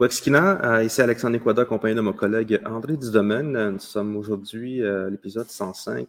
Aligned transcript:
Waxkina, 0.00 0.60
euh, 0.64 0.84
ici 0.84 1.00
Alexandre 1.00 1.36
Equada, 1.36 1.62
accompagné 1.62 1.94
de 1.94 2.00
mon 2.00 2.12
collègue 2.12 2.60
André 2.66 2.96
Dudomaine. 2.96 3.70
Nous 3.70 3.78
sommes 3.78 4.16
aujourd'hui 4.16 4.84
à 4.84 5.08
l'épisode 5.08 5.48
105, 5.48 6.08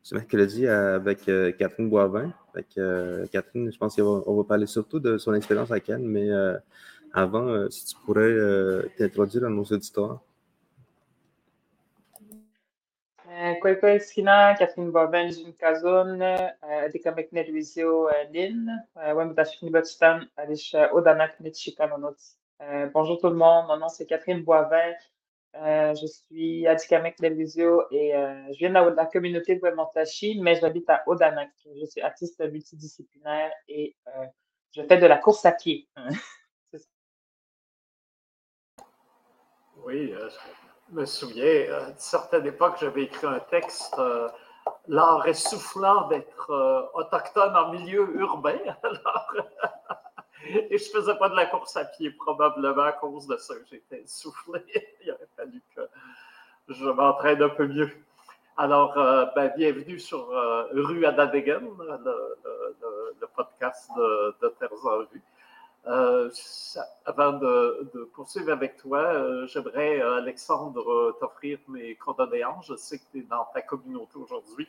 ce 0.00 0.14
mercredi, 0.14 0.68
avec 0.68 1.24
Catherine 1.58 1.90
Boivin. 1.90 2.32
Catherine, 3.32 3.72
je 3.72 3.78
pense 3.78 3.96
qu'on 3.96 4.36
va, 4.36 4.44
parler 4.44 4.66
surtout 4.66 5.00
de 5.00 5.18
son 5.18 5.34
expérience 5.34 5.72
à 5.72 5.80
Cannes, 5.80 6.06
mais 6.06 6.28
avant, 7.12 7.68
si 7.68 7.86
tu 7.86 7.96
pourrais 8.06 8.36
t'introduire 8.96 9.46
à 9.46 9.48
nos 9.48 9.64
auditeurs. 9.64 10.20
Kwekwe 13.60 13.98
Skina, 13.98 14.54
Catherine 14.54 14.92
Boivin, 14.92 15.30
June 15.30 15.52
Kazon, 15.58 16.20
Adikamek 16.62 17.32
Nedwizio 17.32 18.08
Lin, 18.32 18.68
Wemdashini 18.94 19.72
Botstan, 19.72 20.28
Alish 20.36 20.76
Odanak 20.92 21.40
Netshikanonot. 21.40 22.14
Euh, 22.62 22.88
bonjour 22.94 23.18
tout 23.20 23.28
le 23.28 23.34
monde, 23.34 23.66
mon 23.66 23.76
nom 23.76 23.88
c'est 23.88 24.06
Catherine 24.06 24.42
Boivin. 24.44 24.92
Euh, 25.56 25.94
je 25.94 26.06
suis 26.06 26.66
à 26.66 26.74
Dikamek 26.74 27.20
Delvisio 27.20 27.82
et 27.90 28.14
euh, 28.16 28.52
je 28.52 28.58
viens 28.58 28.70
de 28.70 28.94
la, 28.94 29.06
communauté 29.06 29.56
de 29.56 29.60
Wemontachi, 29.60 30.40
mais 30.40 30.54
j'habite 30.56 30.88
à 30.88 31.02
Odanak. 31.06 31.50
Je 31.80 31.84
suis 31.86 32.00
artiste 32.00 32.40
multidisciplinaire 32.40 33.50
et 33.68 33.96
je 34.72 34.82
fais 34.82 34.98
de 34.98 35.06
la 35.06 35.18
course 35.18 35.44
à 35.44 35.52
pied. 35.52 35.88
oui, 39.84 40.12
je 40.12 40.94
me 40.94 41.04
souviens, 41.06 41.72
à 41.72 41.88
une 41.90 41.98
certaine 41.98 42.46
époque, 42.46 42.76
j'avais 42.80 43.02
écrit 43.04 43.26
un 43.26 43.40
texte 43.40 43.96
l'art 44.88 45.26
essoufflant 45.26 46.08
d'être 46.08 46.90
autochtone 46.94 47.56
en 47.56 47.72
milieu 47.72 48.16
urbain. 48.16 48.58
Alors, 48.82 49.32
Et 50.46 50.78
je 50.78 50.90
faisais 50.90 51.14
pas 51.16 51.28
de 51.28 51.36
la 51.36 51.46
course 51.46 51.76
à 51.76 51.84
pied, 51.84 52.10
probablement 52.10 52.82
à 52.82 52.92
cause 52.92 53.26
de 53.26 53.36
ça. 53.36 53.54
J'étais 53.70 54.02
essoufflé. 54.02 54.62
Il 55.04 55.10
aurait 55.10 55.28
fallu 55.36 55.62
que 55.74 55.82
je 56.68 56.84
m'entraîne 56.84 57.42
un 57.42 57.48
peu 57.48 57.66
mieux. 57.66 57.90
Alors, 58.56 58.96
euh, 58.98 59.26
ben, 59.34 59.52
bienvenue 59.56 59.98
sur 59.98 60.30
euh, 60.30 60.66
Rue 60.72 61.04
Adadegen, 61.06 61.66
le, 61.78 62.38
le, 63.20 63.26
podcast 63.34 63.90
de, 63.96 64.34
de 64.42 64.48
Terres 64.60 64.84
en 64.84 65.00
Vue. 65.12 65.22
Euh, 65.86 66.30
avant 67.04 67.32
de, 67.32 67.90
de, 67.94 68.04
poursuivre 68.04 68.52
avec 68.52 68.76
toi, 68.76 69.46
j'aimerais, 69.46 70.00
Alexandre, 70.00 71.16
t'offrir 71.20 71.58
mes 71.68 71.96
condoléances. 71.96 72.66
Je 72.68 72.76
sais 72.76 72.98
que 72.98 73.04
tu 73.12 73.18
es 73.18 73.22
dans 73.22 73.44
ta 73.52 73.60
communauté 73.60 74.16
aujourd'hui. 74.16 74.68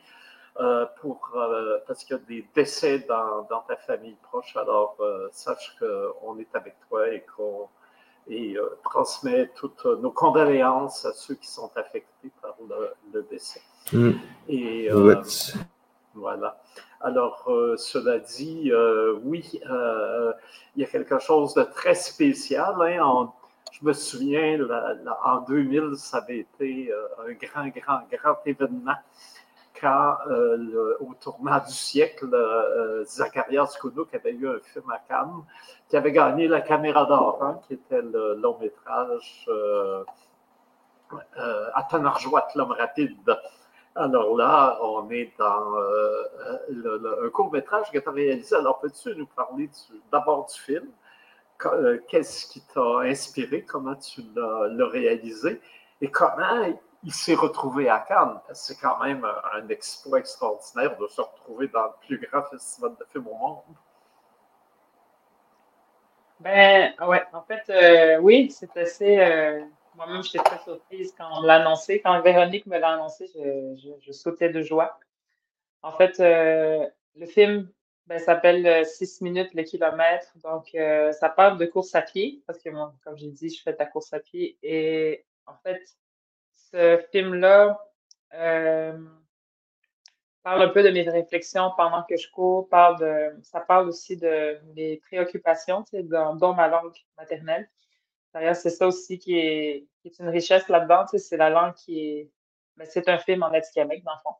Euh, 0.58 0.86
pour, 1.02 1.32
euh, 1.34 1.78
parce 1.86 2.02
qu'il 2.02 2.16
y 2.16 2.18
a 2.18 2.22
des 2.22 2.48
décès 2.54 3.00
dans, 3.00 3.46
dans 3.50 3.60
ta 3.68 3.76
famille 3.76 4.16
proche. 4.22 4.56
Alors, 4.56 4.96
euh, 5.00 5.28
sache 5.30 5.76
qu'on 5.78 6.38
est 6.38 6.54
avec 6.54 6.76
toi 6.88 7.10
et 7.10 7.26
qu'on 7.36 7.68
et 8.28 8.56
transmet 8.82 9.52
toutes 9.54 9.84
nos 9.84 10.10
condoléances 10.10 11.04
à 11.04 11.12
ceux 11.12 11.36
qui 11.36 11.46
sont 11.46 11.70
affectés 11.76 12.32
par 12.42 12.56
le, 13.12 13.22
décès. 13.30 13.60
Mm. 13.92 14.12
Et 14.48 14.88
voilà. 16.12 16.60
Alors, 17.00 17.44
cela 17.76 18.18
dit, 18.18 18.72
oui, 19.22 19.60
il 19.62 20.82
y 20.82 20.82
a 20.82 20.86
quelque 20.88 21.20
chose 21.20 21.54
de 21.54 21.62
très 21.62 21.94
spécial. 21.94 22.74
Hein, 22.80 23.32
je 23.70 23.86
me 23.86 23.92
souviens, 23.92 24.58
en 25.24 25.42
2000, 25.42 25.92
ça 25.94 26.16
avait 26.16 26.38
été 26.38 26.92
un 26.92 27.32
grand, 27.34 27.68
grand, 27.68 28.00
grand 28.10 28.38
événement 28.44 28.96
quand, 29.80 30.16
euh, 30.28 30.96
au 31.00 31.14
tournant 31.14 31.58
du 31.58 31.72
siècle, 31.72 32.32
euh, 32.32 33.04
Zacharias 33.04 33.76
Kounou, 33.80 34.04
qui 34.04 34.16
avait 34.16 34.32
eu 34.32 34.48
un 34.48 34.58
film 34.60 34.90
à 34.90 34.98
Cannes, 34.98 35.44
qui 35.88 35.96
avait 35.96 36.12
gagné 36.12 36.48
la 36.48 36.60
Caméra 36.60 37.04
d'or, 37.04 37.42
hein, 37.42 37.60
qui 37.66 37.74
était 37.74 38.02
le 38.02 38.34
long 38.34 38.58
métrage 38.58 39.46
euh, 39.48 40.04
euh 41.38 41.70
Atanarjoat, 41.74 42.48
l'homme 42.54 42.72
rapide. 42.72 43.36
Alors 43.94 44.36
là, 44.36 44.78
on 44.82 45.08
est 45.10 45.32
dans 45.38 45.74
un 47.24 47.28
court 47.30 47.50
métrage 47.50 47.90
que 47.90 47.98
tu 47.98 48.08
as 48.08 48.12
réalisé. 48.12 48.56
Alors, 48.56 48.78
peux-tu 48.80 49.14
nous 49.16 49.26
parler 49.26 49.70
d'abord 50.12 50.46
du 50.46 50.60
film? 50.60 50.88
Qu'est-ce 52.08 52.46
qui 52.46 52.60
t'a 52.60 52.98
inspiré? 53.00 53.62
Comment 53.62 53.94
tu 53.94 54.20
l'as 54.34 54.88
réalisé? 54.88 55.62
Et 56.02 56.10
comment 56.10 56.66
il 57.06 57.12
s'est 57.12 57.36
retrouvé 57.36 57.88
à 57.88 58.00
Cannes. 58.00 58.40
C'est 58.52 58.76
quand 58.80 58.98
même 58.98 59.24
un 59.54 59.68
exploit 59.68 60.18
extraordinaire 60.18 60.98
de 60.98 61.06
se 61.06 61.20
retrouver 61.20 61.68
dans 61.68 61.84
le 61.84 61.92
plus 62.04 62.18
grand 62.18 62.42
festival 62.42 62.96
de 62.98 63.04
films 63.04 63.28
au 63.28 63.34
monde. 63.34 63.62
Ben, 66.40 66.92
ouais, 67.06 67.22
en 67.32 67.42
fait, 67.42 67.62
euh, 67.70 68.18
oui, 68.18 68.50
c'est 68.50 68.76
assez. 68.76 69.20
Euh, 69.20 69.64
moi-même, 69.94 70.24
j'étais 70.24 70.40
très 70.40 70.58
surprise 70.58 71.14
quand 71.16 71.28
on 71.38 71.42
l'a 71.42 71.62
annoncé. 71.62 72.00
Quand 72.00 72.20
Véronique 72.22 72.66
me 72.66 72.76
l'a 72.76 72.94
annoncé, 72.94 73.30
je, 73.32 74.12
sautais 74.12 74.50
de 74.50 74.60
joie. 74.60 74.98
En 75.82 75.92
fait, 75.92 76.18
euh, 76.18 76.84
le 77.14 77.26
film 77.26 77.70
ben, 78.08 78.18
s'appelle 78.18 78.84
6 78.84 79.20
minutes 79.22 79.54
le 79.54 79.62
kilomètre. 79.62 80.32
Donc, 80.42 80.76
ça 81.12 81.28
parle 81.28 81.56
de 81.56 81.66
course 81.66 81.94
à 81.94 82.02
pied, 82.02 82.42
parce 82.48 82.60
que, 82.60 82.68
moi, 82.70 82.92
comme 83.04 83.16
j'ai 83.16 83.30
dit, 83.30 83.48
je 83.48 83.62
fais 83.62 83.72
de 83.72 83.78
la 83.78 83.86
course 83.86 84.12
à 84.12 84.18
pied. 84.18 84.58
Et 84.64 85.24
en 85.46 85.54
fait, 85.62 85.80
ce 86.76 87.02
film-là 87.10 87.80
euh, 88.34 88.98
parle 90.42 90.62
un 90.62 90.68
peu 90.68 90.82
de 90.82 90.90
mes 90.90 91.08
réflexions 91.08 91.72
pendant 91.76 92.02
que 92.04 92.16
je 92.16 92.30
cours, 92.30 92.68
parle 92.68 92.98
de, 93.00 93.42
ça 93.42 93.60
parle 93.60 93.88
aussi 93.88 94.16
de 94.16 94.58
mes 94.74 94.98
préoccupations, 94.98 95.84
tu 95.84 96.02
dont, 96.02 96.54
ma 96.54 96.68
langue 96.68 96.94
maternelle. 97.16 97.68
D'ailleurs, 98.34 98.56
c'est 98.56 98.70
ça 98.70 98.86
aussi 98.86 99.18
qui 99.18 99.38
est, 99.38 99.86
qui 100.00 100.08
est 100.08 100.18
une 100.18 100.28
richesse 100.28 100.68
là-dedans, 100.68 101.06
c'est 101.06 101.36
la 101.38 101.48
langue 101.48 101.74
qui 101.74 102.00
est. 102.00 102.30
Mais 102.76 102.84
ben, 102.84 102.90
c'est 102.92 103.08
un 103.08 103.16
film 103.16 103.42
en 103.42 103.46
atikamekw, 103.46 104.02
dans 104.04 104.12
le 104.12 104.18
fond. 104.22 104.36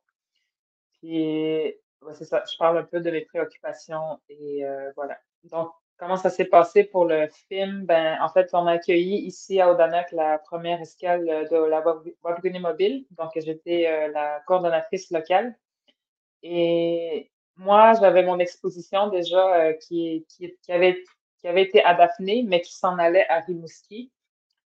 C'est 2.13 2.25
ça, 2.25 2.43
je 2.49 2.55
parle 2.57 2.77
un 2.77 2.83
peu 2.83 2.99
de 2.99 3.09
mes 3.09 3.21
préoccupations 3.21 4.21
et 4.29 4.63
euh, 4.63 4.91
voilà. 4.95 5.17
Donc, 5.45 5.71
Comment 5.97 6.17
ça 6.17 6.29
s'est 6.29 6.45
passé 6.45 6.83
pour 6.83 7.05
le 7.05 7.27
film? 7.49 7.85
Ben, 7.85 8.19
en 8.21 8.29
fait, 8.29 8.49
on 8.53 8.67
a 8.67 8.73
accueilli 8.73 9.25
ici 9.25 9.59
à 9.59 9.71
Odanak 9.71 10.11
la 10.11 10.37
première 10.37 10.79
escale 10.79 11.25
de 11.49 11.57
la 11.57 11.83
Wabguni 12.23 12.59
Mobile. 12.59 13.05
Donc, 13.11 13.31
j'étais 13.35 13.87
euh, 13.87 14.11
la 14.11 14.39
coordonnatrice 14.45 15.09
locale. 15.09 15.57
Et 16.43 17.31
moi, 17.55 17.93
j'avais 17.99 18.21
mon 18.21 18.37
exposition 18.37 19.07
déjà 19.07 19.55
euh, 19.55 19.73
qui, 19.73 20.27
qui, 20.29 20.71
avait, 20.71 21.03
qui 21.39 21.47
avait 21.47 21.63
été 21.63 21.83
à 21.83 21.95
Daphné, 21.95 22.43
mais 22.47 22.61
qui 22.61 22.73
s'en 22.73 22.99
allait 22.99 23.27
à 23.27 23.39
Rimouski. 23.39 24.11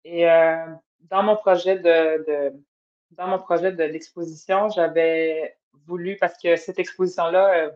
Et 0.04 0.26
euh, 0.26 0.66
dans 1.00 1.22
mon 1.22 1.36
projet 1.36 1.78
de, 1.78 2.24
de 2.26 2.52
dans 3.10 3.26
mon 3.26 3.38
projet 3.38 3.72
de 3.72 3.84
l'exposition, 3.84 4.70
j'avais 4.70 5.56
voulu, 5.86 6.16
parce 6.16 6.38
que 6.40 6.56
cette 6.56 6.78
exposition-là, 6.78 7.72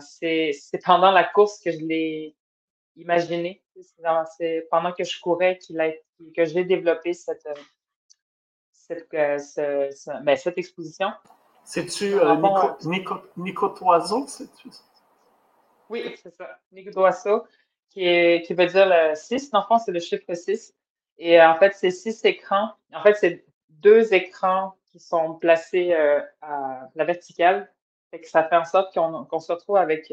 c'est 0.00 0.52
pendant 0.84 1.10
la 1.10 1.24
course 1.24 1.58
que 1.60 1.70
je 1.72 1.78
l'ai 1.78 2.36
imaginer. 2.96 3.62
C'est 4.36 4.66
pendant 4.70 4.92
que 4.92 5.04
je 5.04 5.20
courais 5.20 5.58
qu'il 5.58 5.80
a, 5.80 5.90
que 6.36 6.44
j'ai 6.44 6.64
développé 6.64 7.14
cette, 7.14 7.46
euh, 7.46 7.54
cette, 9.38 9.58
euh, 9.58 9.90
ben, 10.22 10.36
cette 10.36 10.58
exposition. 10.58 11.10
C'est-tu 11.64 12.14
euh, 12.14 12.34
Nico, 12.84 13.20
Nico, 13.36 13.74
Oui, 15.88 16.14
c'est 16.22 16.34
ça. 16.34 16.58
Nico 16.72 16.90
qui, 17.88 18.42
qui 18.42 18.54
veut 18.54 18.66
dire 18.66 18.86
le 18.86 19.14
6. 19.14 19.50
Dans 19.50 19.60
le 19.60 19.66
fond, 19.66 19.78
c'est 19.78 19.92
le 19.92 20.00
chiffre 20.00 20.32
6. 20.32 20.74
Et 21.18 21.40
en 21.40 21.56
fait, 21.56 21.74
c'est 21.74 21.90
six 21.90 22.24
écrans. 22.24 22.72
En 22.94 23.02
fait, 23.02 23.14
c'est 23.14 23.44
deux 23.68 24.14
écrans 24.14 24.74
qui 24.86 24.98
sont 24.98 25.34
placés 25.34 25.92
à 26.40 26.88
la 26.94 27.04
verticale. 27.04 27.70
Fait 28.10 28.20
que 28.20 28.28
ça 28.28 28.42
fait 28.44 28.56
en 28.56 28.64
sorte 28.64 28.94
qu'on 28.94 29.40
se 29.40 29.52
retrouve 29.52 29.76
avec 29.76 30.10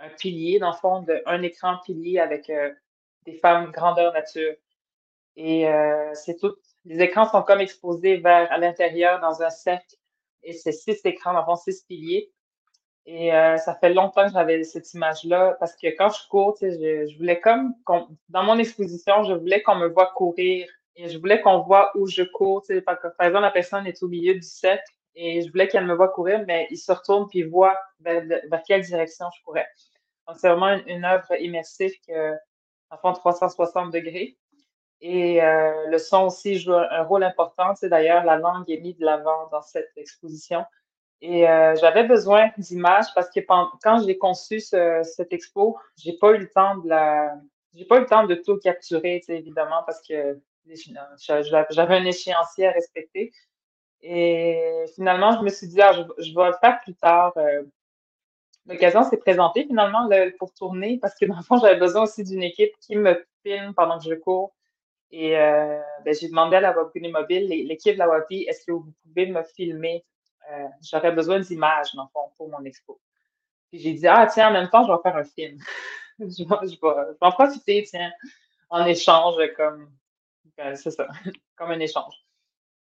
un 0.00 0.08
pilier, 0.10 0.58
dans 0.58 0.70
le 0.70 0.76
fond, 0.76 1.04
un 1.26 1.42
écran 1.42 1.78
pilier 1.84 2.18
avec 2.18 2.50
euh, 2.50 2.72
des 3.24 3.34
femmes 3.34 3.70
grandeur 3.70 4.12
nature. 4.12 4.54
Et 5.36 5.68
euh, 5.68 6.10
c'est 6.14 6.38
tout. 6.38 6.54
Les 6.84 7.00
écrans 7.00 7.28
sont 7.28 7.42
comme 7.42 7.60
exposés 7.60 8.18
vers 8.18 8.50
à 8.52 8.58
l'intérieur 8.58 9.20
dans 9.20 9.42
un 9.42 9.50
cercle. 9.50 9.96
Et 10.42 10.52
c'est 10.52 10.72
six 10.72 11.00
écrans, 11.04 11.32
dans 11.32 11.40
le 11.40 11.44
fond, 11.44 11.56
six 11.56 11.82
piliers. 11.82 12.30
Et 13.06 13.34
euh, 13.34 13.56
ça 13.58 13.74
fait 13.74 13.92
longtemps 13.92 14.26
que 14.26 14.32
j'avais 14.32 14.62
cette 14.64 14.92
image-là 14.94 15.56
parce 15.60 15.76
que 15.76 15.88
quand 15.88 16.08
je 16.08 16.26
cours, 16.28 16.56
je, 16.60 17.06
je 17.06 17.16
voulais 17.18 17.38
comme, 17.38 17.74
dans 18.30 18.42
mon 18.42 18.58
exposition, 18.58 19.24
je 19.24 19.34
voulais 19.34 19.62
qu'on 19.62 19.76
me 19.76 19.88
voit 19.88 20.12
courir 20.14 20.66
et 20.96 21.08
je 21.08 21.18
voulais 21.18 21.40
qu'on 21.42 21.60
voit 21.60 21.90
où 21.96 22.06
je 22.06 22.22
cours. 22.22 22.64
Par, 22.86 22.98
par 23.00 23.26
exemple, 23.26 23.42
la 23.42 23.50
personne 23.50 23.86
est 23.86 24.02
au 24.02 24.08
milieu 24.08 24.34
du 24.34 24.42
cercle 24.42 24.90
et 25.14 25.42
je 25.42 25.50
voulais 25.50 25.68
qu'elle 25.68 25.86
me 25.86 25.94
voit 25.94 26.08
courir, 26.08 26.44
mais 26.46 26.66
il 26.70 26.76
se 26.76 26.92
retourne 26.92 27.28
puis 27.28 27.42
voit 27.42 27.78
vers, 28.00 28.22
quelle 28.66 28.82
direction 28.82 29.26
je 29.36 29.42
courais. 29.44 29.68
Donc, 30.26 30.36
c'est 30.38 30.48
vraiment 30.48 30.80
une, 30.86 31.04
œuvre 31.04 31.32
immersive 31.38 31.92
qui 32.00 32.12
en 32.90 32.96
fond 32.98 33.12
360 33.12 33.92
degrés. 33.92 34.36
Et 35.00 35.42
euh, 35.42 35.86
le 35.88 35.98
son 35.98 36.26
aussi 36.26 36.58
joue 36.58 36.72
un, 36.72 37.02
rôle 37.02 37.24
important. 37.24 37.74
C'est 37.74 37.88
d'ailleurs 37.88 38.24
la 38.24 38.36
langue 38.36 38.70
est 38.70 38.80
mise 38.80 38.96
de 38.96 39.04
l'avant 39.04 39.48
dans 39.50 39.62
cette 39.62 39.90
exposition. 39.96 40.64
Et 41.20 41.48
euh, 41.48 41.74
j'avais 41.76 42.04
besoin 42.04 42.50
d'images 42.58 43.06
parce 43.14 43.30
que 43.30 43.40
quand 43.40 44.04
j'ai 44.04 44.18
conçu 44.18 44.60
cette 44.60 45.32
expo, 45.32 45.78
j'ai 45.96 46.14
pas 46.18 46.32
eu 46.32 46.38
le 46.38 46.50
temps 46.50 46.76
de 46.78 46.88
la, 46.88 47.34
j'ai 47.74 47.84
pas 47.84 47.96
eu 47.96 48.00
le 48.00 48.06
temps 48.06 48.26
de 48.26 48.34
tout 48.34 48.58
capturer, 48.58 49.22
évidemment, 49.28 49.82
parce 49.84 50.00
que 50.06 50.38
j'avais 51.70 51.96
un 51.96 52.04
échéancier 52.04 52.68
à 52.68 52.70
respecter. 52.70 53.32
Et 54.06 54.84
finalement, 54.94 55.34
je 55.38 55.42
me 55.42 55.48
suis 55.48 55.66
dit, 55.66 55.80
ah, 55.80 55.92
je, 55.92 56.34
vais 56.34 56.46
le 56.46 56.56
faire 56.60 56.78
plus 56.82 56.94
tard. 56.94 57.32
Euh, 57.38 57.62
l'occasion 58.66 59.02
s'est 59.02 59.16
présentée 59.16 59.64
finalement 59.64 60.06
pour 60.38 60.52
tourner 60.52 60.98
parce 61.00 61.14
que 61.14 61.24
dans 61.24 61.36
le 61.36 61.42
fond, 61.42 61.58
j'avais 61.58 61.78
besoin 61.78 62.02
aussi 62.02 62.22
d'une 62.22 62.42
équipe 62.42 62.72
qui 62.80 62.96
me 62.96 63.24
filme 63.42 63.72
pendant 63.72 63.98
que 63.98 64.04
je 64.04 64.14
cours. 64.14 64.54
Et 65.10 65.38
euh, 65.38 65.80
ben, 66.04 66.14
j'ai 66.14 66.28
demandé 66.28 66.56
à 66.56 66.60
la 66.60 66.76
Wapini 66.76 67.10
Mobile, 67.10 67.48
l'équipe 67.48 67.94
de 67.94 67.98
la 67.98 68.08
WAPI, 68.08 68.42
est-ce 68.42 68.66
que 68.66 68.72
vous 68.72 68.92
pouvez 69.04 69.26
me 69.26 69.42
filmer? 69.42 70.04
Euh, 70.52 70.66
j'aurais 70.82 71.12
besoin 71.12 71.40
d'images, 71.40 71.94
dans 71.94 72.02
le 72.02 72.08
fond, 72.12 72.30
pour 72.36 72.50
mon 72.50 72.62
expo. 72.64 73.00
Puis 73.70 73.78
j'ai 73.78 73.94
dit, 73.94 74.06
ah, 74.06 74.26
tiens, 74.26 74.48
en 74.48 74.52
même 74.52 74.68
temps, 74.68 74.86
je 74.86 74.92
vais 74.92 74.98
faire 75.02 75.16
un 75.16 75.24
film. 75.24 75.58
je, 76.18 76.44
vais, 76.44 77.16
en 77.20 77.32
profiter, 77.32 77.84
tiens, 77.88 78.12
en 78.68 78.84
échange, 78.84 79.36
comme, 79.56 79.90
c'est 80.74 80.90
ça, 80.90 81.08
comme 81.56 81.70
un 81.70 81.80
échange. 81.80 82.23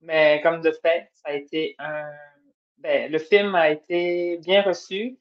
Mais 0.01 0.41
comme 0.43 0.61
de 0.61 0.71
fait, 0.71 1.11
ça 1.15 1.31
a 1.31 1.33
été 1.33 1.75
un. 1.79 2.11
Ben, 2.79 3.11
le 3.11 3.19
film 3.19 3.55
a 3.55 3.71
été 3.71 4.39
bien 4.39 4.63
reçu. 4.63 5.19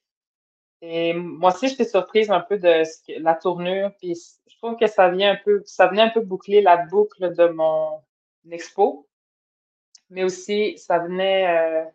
Et 0.82 1.14
moi 1.14 1.54
aussi, 1.54 1.70
j'étais 1.70 1.86
surprise 1.86 2.30
un 2.30 2.42
peu 2.42 2.60
de 2.60 2.84
la 3.20 3.36
tournure. 3.36 3.92
Puis 3.98 4.16
je 4.48 4.58
trouve 4.58 4.78
que 4.78 4.88
ça 4.88 5.10
vient 5.10 5.32
un 5.32 5.40
peu, 5.44 5.64
ça 5.66 5.88
venait 5.88 6.04
un 6.04 6.10
peu 6.10 6.22
boucler 6.22 6.62
la 6.62 6.78
boucle 6.78 7.34
de 7.36 7.48
mon 7.48 8.02
expo. 8.52 9.08
Mais 10.10 10.24
aussi, 10.24 10.78
ça 10.78 11.00
venait. 11.00 11.48
Euh, 11.48 11.86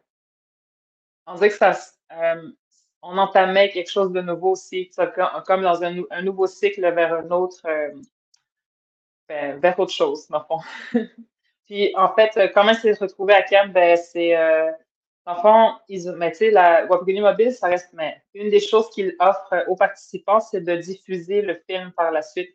on 1.26 1.35
dirait 1.35 1.50
que 1.50 1.56
ça. 1.56 1.78
Euh, 2.12 2.50
on 3.02 3.19
entamait 3.19 3.70
quelque 3.70 3.90
chose 3.90 4.12
de 4.12 4.20
nouveau 4.20 4.52
aussi, 4.52 4.90
comme 5.46 5.62
dans 5.62 5.82
un, 5.82 6.23
nouveau 6.23 6.46
cycle 6.46 6.82
vers 6.94 7.14
un 7.14 7.31
autre. 7.31 7.61
Euh, 7.67 7.90
ben, 9.28 9.58
vers 9.61 9.78
autre 9.78 9.93
chose, 9.93 10.28
dans 10.28 10.38
le 10.38 10.44
fond. 10.44 10.61
En 11.97 12.15
fait, 12.15 12.37
euh, 12.37 12.49
comment 12.53 12.75
c'est 12.75 12.99
retrouvé 12.99 13.35
à 13.35 13.43
Cannes? 13.43 13.73
Ben, 13.73 13.97
c'est, 13.97 14.37
euh, 14.37 14.71
en 15.25 15.37
fond, 15.37 15.73
ils, 15.89 16.11
mais, 16.13 16.31
tu 16.33 16.39
sais, 16.39 16.51
la 16.51 16.85
Wapigoni 16.87 17.21
Mobile, 17.21 17.53
ça 17.53 17.69
reste, 17.69 17.91
mais 17.95 18.23
une 18.35 18.51
des 18.51 18.61
choses 18.61 18.91
qu'ils 18.91 19.17
offrent 19.21 19.65
aux 19.69 19.77
participants, 19.77 20.41
c'est 20.41 20.61
de 20.61 20.77
diffuser 20.77 21.41
le 21.41 21.55
film 21.69 21.93
par 21.93 22.11
la 22.11 22.23
suite. 22.23 22.51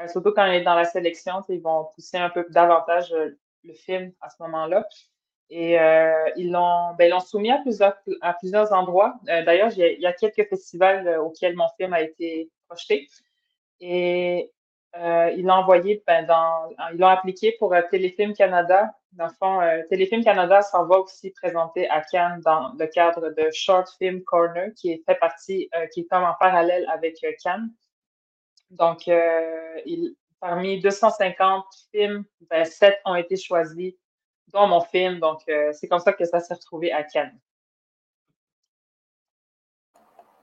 Euh, 0.00 0.08
surtout 0.08 0.32
quand 0.32 0.48
on 0.48 0.52
est 0.52 0.62
dans 0.62 0.74
la 0.74 0.84
sélection, 0.84 1.42
ils 1.48 1.60
vont 1.60 1.88
pousser 1.94 2.16
un 2.16 2.30
peu 2.30 2.46
davantage 2.50 3.12
le 3.12 3.72
film 3.74 4.12
à 4.20 4.30
ce 4.30 4.36
moment-là. 4.40 4.86
Et 5.50 5.74
ils 6.36 6.50
l'ont 6.50 6.94
ben, 6.94 7.20
soumis 7.20 7.52
à 7.52 7.58
plusieurs, 7.58 7.96
à 8.22 8.32
plusieurs 8.32 8.72
endroits. 8.72 9.14
D'ailleurs, 9.24 9.70
il 9.76 10.00
y, 10.00 10.06
a 10.06 10.12
quelques 10.12 10.48
festivals 10.48 11.18
auxquels 11.18 11.54
mon 11.54 11.68
film 11.76 11.92
a 11.92 12.00
été 12.00 12.50
projeté. 12.66 13.08
Et 13.80 14.50
euh, 14.96 15.32
ils 15.36 15.44
l'ont 15.44 15.54
envoyé 15.54 16.02
ben, 16.06 16.24
dans, 16.24 16.70
ils 16.92 16.98
l'ont 16.98 17.08
appliqué 17.08 17.56
pour 17.58 17.74
euh, 17.74 17.82
Téléfilm 17.90 18.32
Canada. 18.32 18.94
Dans 19.12 19.26
le 19.26 19.32
fond, 19.32 19.60
euh, 19.60 19.82
Téléfilm 19.88 20.22
Canada 20.22 20.62
s'en 20.62 20.86
va 20.86 20.98
aussi 20.98 21.30
présenter 21.32 21.88
à 21.88 22.00
Cannes 22.00 22.40
dans 22.44 22.72
le 22.78 22.86
cadre 22.86 23.30
de 23.30 23.50
Short 23.52 23.88
Film 23.98 24.22
Corner, 24.22 24.70
qui 24.76 25.02
fait 25.04 25.16
partie, 25.16 25.68
euh, 25.76 25.86
qui 25.88 26.00
est 26.00 26.06
comme 26.06 26.22
en 26.22 26.34
parallèle 26.38 26.86
avec 26.88 27.16
Cannes. 27.42 27.70
Donc, 28.70 29.06
il, 29.06 30.16
parmi 30.40 30.80
250 30.80 31.64
films, 31.92 32.24
ben, 32.50 32.64
7 32.64 33.00
ont 33.04 33.14
été 33.14 33.36
choisis, 33.36 33.94
dont 34.52 34.66
mon 34.66 34.80
film. 34.80 35.20
Donc, 35.20 35.42
c'est 35.72 35.86
comme 35.86 36.00
ça 36.00 36.12
que 36.12 36.24
ça 36.24 36.40
s'est 36.40 36.54
retrouvé 36.54 36.90
à 36.90 37.04
Cannes. 37.04 37.38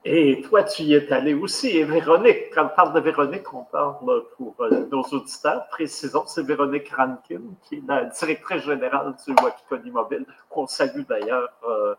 Et 0.04 0.42
toi, 0.42 0.64
tu 0.64 0.82
y 0.82 0.94
es 0.94 1.12
allé 1.12 1.32
aussi. 1.32 1.68
Et 1.68 1.84
Véronique, 1.84 2.52
quand 2.52 2.64
on 2.64 2.74
parle 2.74 2.94
de 2.94 3.00
Véronique, 3.00 3.54
on 3.54 3.62
parle 3.64 4.24
pour 4.36 4.56
euh, 4.60 4.86
nos 4.90 5.02
auditeurs. 5.02 5.68
Précisons, 5.68 6.24
c'est 6.26 6.44
Véronique 6.44 6.92
Rankin, 6.92 7.42
qui 7.62 7.76
est 7.76 7.82
la 7.86 8.06
directrice 8.06 8.64
générale 8.64 9.14
du 9.24 9.32
Wakikoni 9.40 9.92
Mobile, 9.92 10.26
qu'on 10.50 10.66
salue 10.66 11.02
d'ailleurs, 11.08 11.52
euh, 11.68 11.94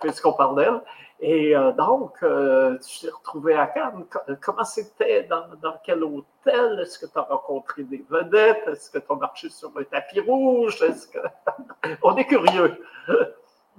puisqu'on 0.00 0.34
parle 0.34 0.56
d'elle. 0.56 0.82
Et 1.20 1.56
euh, 1.56 1.72
donc, 1.72 2.18
tu 2.18 3.00
t'es 3.00 3.10
retrouvé 3.10 3.54
à 3.54 3.68
Cannes. 3.68 4.04
Comment 4.42 4.64
c'était? 4.64 5.22
Dans, 5.22 5.46
dans, 5.62 5.80
quel 5.82 6.04
hôtel? 6.04 6.78
Est-ce 6.80 6.98
que 6.98 7.06
tu 7.06 7.18
as 7.18 7.22
rencontré 7.22 7.84
des 7.84 8.04
vedettes? 8.10 8.68
Est-ce 8.68 8.90
que 8.90 8.98
tu 8.98 9.10
as 9.10 9.14
marché 9.14 9.48
sur 9.48 9.72
un 9.78 9.82
tapis 9.84 10.20
rouge? 10.20 10.82
Est-ce 10.82 11.08
que... 11.08 11.20
on 12.02 12.16
est 12.16 12.26
curieux. 12.26 12.78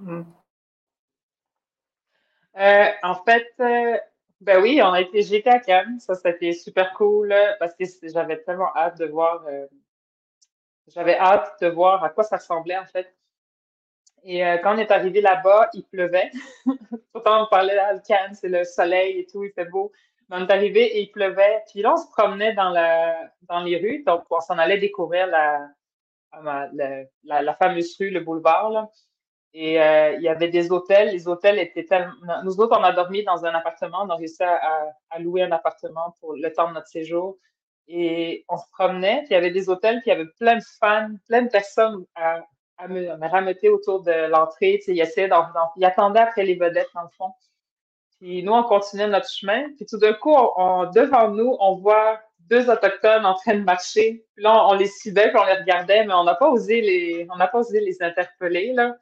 Hmm. 0.00 0.22
Euh, 2.58 2.86
en 3.02 3.14
fait, 3.14 3.46
euh, 3.60 3.96
ben 4.40 4.60
oui, 4.60 4.80
on 4.82 4.92
a 4.92 5.00
été, 5.00 5.22
j'étais 5.22 5.50
à 5.50 5.60
Cannes. 5.60 6.00
Ça, 6.00 6.14
c'était 6.14 6.52
super 6.52 6.92
cool 6.94 7.34
parce 7.58 7.74
que 7.74 7.84
j'avais 8.02 8.42
tellement 8.42 8.74
hâte 8.76 8.98
de 8.98 9.06
voir, 9.06 9.44
euh, 9.46 9.66
j'avais 10.88 11.16
hâte 11.18 11.52
de 11.60 11.68
voir 11.68 12.02
à 12.02 12.10
quoi 12.10 12.24
ça 12.24 12.36
ressemblait 12.36 12.78
en 12.78 12.86
fait. 12.86 13.14
Et 14.24 14.40
quand 14.62 14.74
on 14.74 14.78
est 14.78 14.90
arrivé 14.90 15.20
là-bas, 15.20 15.70
il 15.74 15.84
pleuvait. 15.84 16.30
Pourtant, 17.12 17.44
on 17.44 17.46
parlait 17.46 17.76
de 17.76 18.06
Cannes, 18.06 18.34
c'est 18.34 18.48
le 18.48 18.64
soleil 18.64 19.20
et 19.20 19.26
tout, 19.26 19.44
il 19.44 19.52
fait 19.52 19.64
beau. 19.64 19.92
On 20.30 20.46
est 20.46 20.50
arrivé 20.50 20.98
et 20.98 21.02
il 21.02 21.10
pleuvait. 21.10 21.62
Puis 21.70 21.82
là, 21.82 21.94
on 21.94 21.96
se 21.96 22.08
promenait 22.08 22.52
dans, 22.52 22.68
la, 22.68 23.16
dans 23.42 23.60
les 23.60 23.78
rues. 23.78 24.02
Donc, 24.04 24.24
on 24.28 24.40
s'en 24.40 24.58
allait 24.58 24.78
découvrir 24.78 25.28
la, 25.28 25.68
la, 26.42 27.40
la, 27.42 27.54
fameuse 27.54 27.96
rue, 27.98 28.10
le 28.10 28.20
boulevard. 28.20 28.70
Là. 28.70 28.90
Et 29.54 29.80
euh, 29.80 30.14
il 30.14 30.22
y 30.22 30.28
avait 30.28 30.48
des 30.48 30.70
hôtels. 30.70 31.10
Les 31.10 31.26
hôtels 31.26 31.58
étaient 31.58 31.84
tellement. 31.84 32.12
Nous 32.44 32.60
autres, 32.60 32.76
on 32.78 32.82
a 32.82 32.92
dormi 32.92 33.24
dans 33.24 33.44
un 33.44 33.54
appartement. 33.54 34.02
On 34.04 34.10
a 34.10 34.16
réussi 34.16 34.42
à, 34.42 35.18
louer 35.18 35.42
un 35.42 35.52
appartement 35.52 36.14
pour 36.20 36.34
le 36.34 36.52
temps 36.52 36.68
de 36.68 36.74
notre 36.74 36.88
séjour. 36.88 37.38
Et 37.88 38.44
on 38.48 38.58
se 38.58 38.64
promenait. 38.72 39.18
Puis 39.20 39.28
il 39.30 39.32
y 39.32 39.36
avait 39.36 39.50
des 39.50 39.70
hôtels 39.70 40.02
qui 40.02 40.10
avaient 40.10 40.28
plein 40.38 40.56
de 40.56 40.64
fans, 40.78 41.10
plein 41.26 41.42
de 41.42 41.48
personnes 41.48 42.04
à, 42.14 42.40
à 42.76 42.88
me, 42.88 43.10
à 43.10 43.72
autour 43.72 44.02
de 44.02 44.28
l'entrée. 44.28 44.80
Ils 44.86 45.00
essayaient 45.00 45.30
ils 45.76 45.84
attendaient 45.84 46.20
après 46.20 46.44
les 46.44 46.54
vedettes, 46.54 46.90
dans 46.94 47.02
le 47.02 47.08
fond. 47.16 47.32
Puis 48.20 48.42
nous, 48.42 48.52
on 48.52 48.64
continuait 48.64 49.08
notre 49.08 49.30
chemin. 49.30 49.68
Puis 49.76 49.86
tout 49.86 49.98
d'un 49.98 50.12
coup, 50.12 50.34
devant 50.94 51.30
nous, 51.30 51.56
on 51.60 51.76
voit 51.76 52.20
deux 52.48 52.68
autochtones 52.70 53.26
en 53.26 53.34
train 53.34 53.54
de 53.54 53.64
marcher. 53.64 54.24
Puis 54.34 54.44
là, 54.44 54.66
on, 54.68 54.74
les 54.74 54.86
suivait, 54.86 55.30
puis 55.30 55.38
on 55.38 55.44
les 55.44 55.58
regardait, 55.60 56.04
mais 56.04 56.14
on 56.14 56.24
n'a 56.24 56.34
pas 56.34 56.50
osé 56.50 56.80
les, 56.80 57.26
pas 57.26 57.50
osé 57.54 57.80
les 57.80 58.02
interpeller, 58.02 58.72
là. 58.72 58.96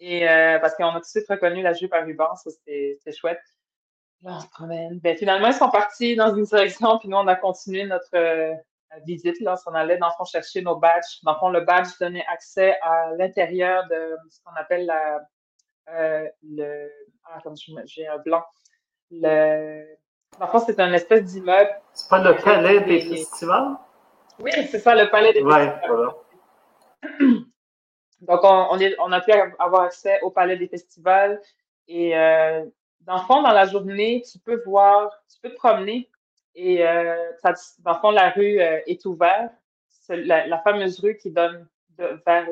Et 0.00 0.28
euh, 0.28 0.58
parce 0.60 0.74
qu'on 0.76 0.88
a 0.88 0.92
tout 0.94 1.00
de 1.00 1.04
suite 1.04 1.28
reconnu 1.28 1.62
la 1.62 1.72
jupe 1.72 1.92
à 1.92 2.02
ruban, 2.02 2.34
ça 2.36 2.50
c'était 2.50 3.12
chouette. 3.12 3.40
Là, 4.22 4.32
on 4.36 4.40
se 4.40 4.48
promène. 4.48 4.98
Ben, 4.98 5.16
finalement, 5.16 5.48
ils 5.48 5.54
sont 5.54 5.70
partis 5.70 6.16
dans 6.16 6.34
une 6.34 6.44
direction, 6.44 6.98
puis 6.98 7.08
nous, 7.08 7.16
on 7.16 7.26
a 7.26 7.36
continué 7.36 7.84
notre 7.84 8.14
euh, 8.14 8.54
visite. 9.04 9.40
Là, 9.40 9.56
on 9.66 9.74
allait, 9.74 9.98
dans 9.98 10.08
le 10.08 10.12
fond, 10.16 10.24
chercher 10.24 10.62
nos 10.62 10.76
badges. 10.76 11.20
Dans 11.22 11.32
le 11.32 11.38
fond, 11.38 11.48
le 11.50 11.60
badge 11.60 11.88
donnait 12.00 12.24
accès 12.28 12.76
à 12.82 13.12
l'intérieur 13.16 13.86
de 13.88 14.16
ce 14.30 14.40
qu'on 14.44 14.54
appelle 14.54 14.86
la, 14.86 15.20
euh, 15.90 16.28
le. 16.42 16.90
Ah, 17.24 17.38
comme 17.42 17.54
j'ai 17.86 18.06
un 18.06 18.18
blanc. 18.18 18.44
Le. 19.10 19.84
Dans 20.38 20.46
le 20.46 20.50
fond, 20.50 20.58
c'est 20.60 20.78
un 20.80 20.92
espèce 20.92 21.24
d'immeuble. 21.24 21.70
C'est 21.92 22.08
pas 22.08 22.22
le 22.22 22.36
palais 22.36 22.80
des 22.82 23.00
festivals? 23.00 23.76
Oui, 24.40 24.52
c'est 24.70 24.78
ça, 24.78 24.94
le 24.94 25.10
palais 25.10 25.32
des 25.32 25.42
ouais, 25.42 25.74
Voilà. 25.86 26.14
Donc, 28.28 28.40
on, 28.44 29.12
a 29.12 29.20
pu 29.22 29.32
avoir 29.58 29.82
accès 29.84 30.20
au 30.20 30.30
palais 30.30 30.58
des 30.58 30.68
festivals. 30.68 31.40
Et 31.88 32.14
euh, 32.14 32.62
dans 33.00 33.16
le 33.16 33.22
fond, 33.22 33.40
dans 33.40 33.52
la 33.52 33.64
journée, 33.64 34.22
tu 34.30 34.38
peux 34.38 34.62
voir, 34.66 35.10
tu 35.32 35.40
peux 35.40 35.48
te 35.48 35.56
promener. 35.56 36.10
Et 36.54 36.86
euh, 36.86 37.32
dans 37.78 37.94
le 37.94 37.98
fond, 38.00 38.10
la 38.10 38.28
rue 38.28 38.60
euh, 38.60 38.80
est 38.86 39.06
ouverte. 39.06 39.54
C'est 39.88 40.18
la, 40.18 40.58
fameuse 40.58 41.00
rue 41.00 41.16
qui 41.16 41.30
donne 41.30 41.66
vers 41.98 42.46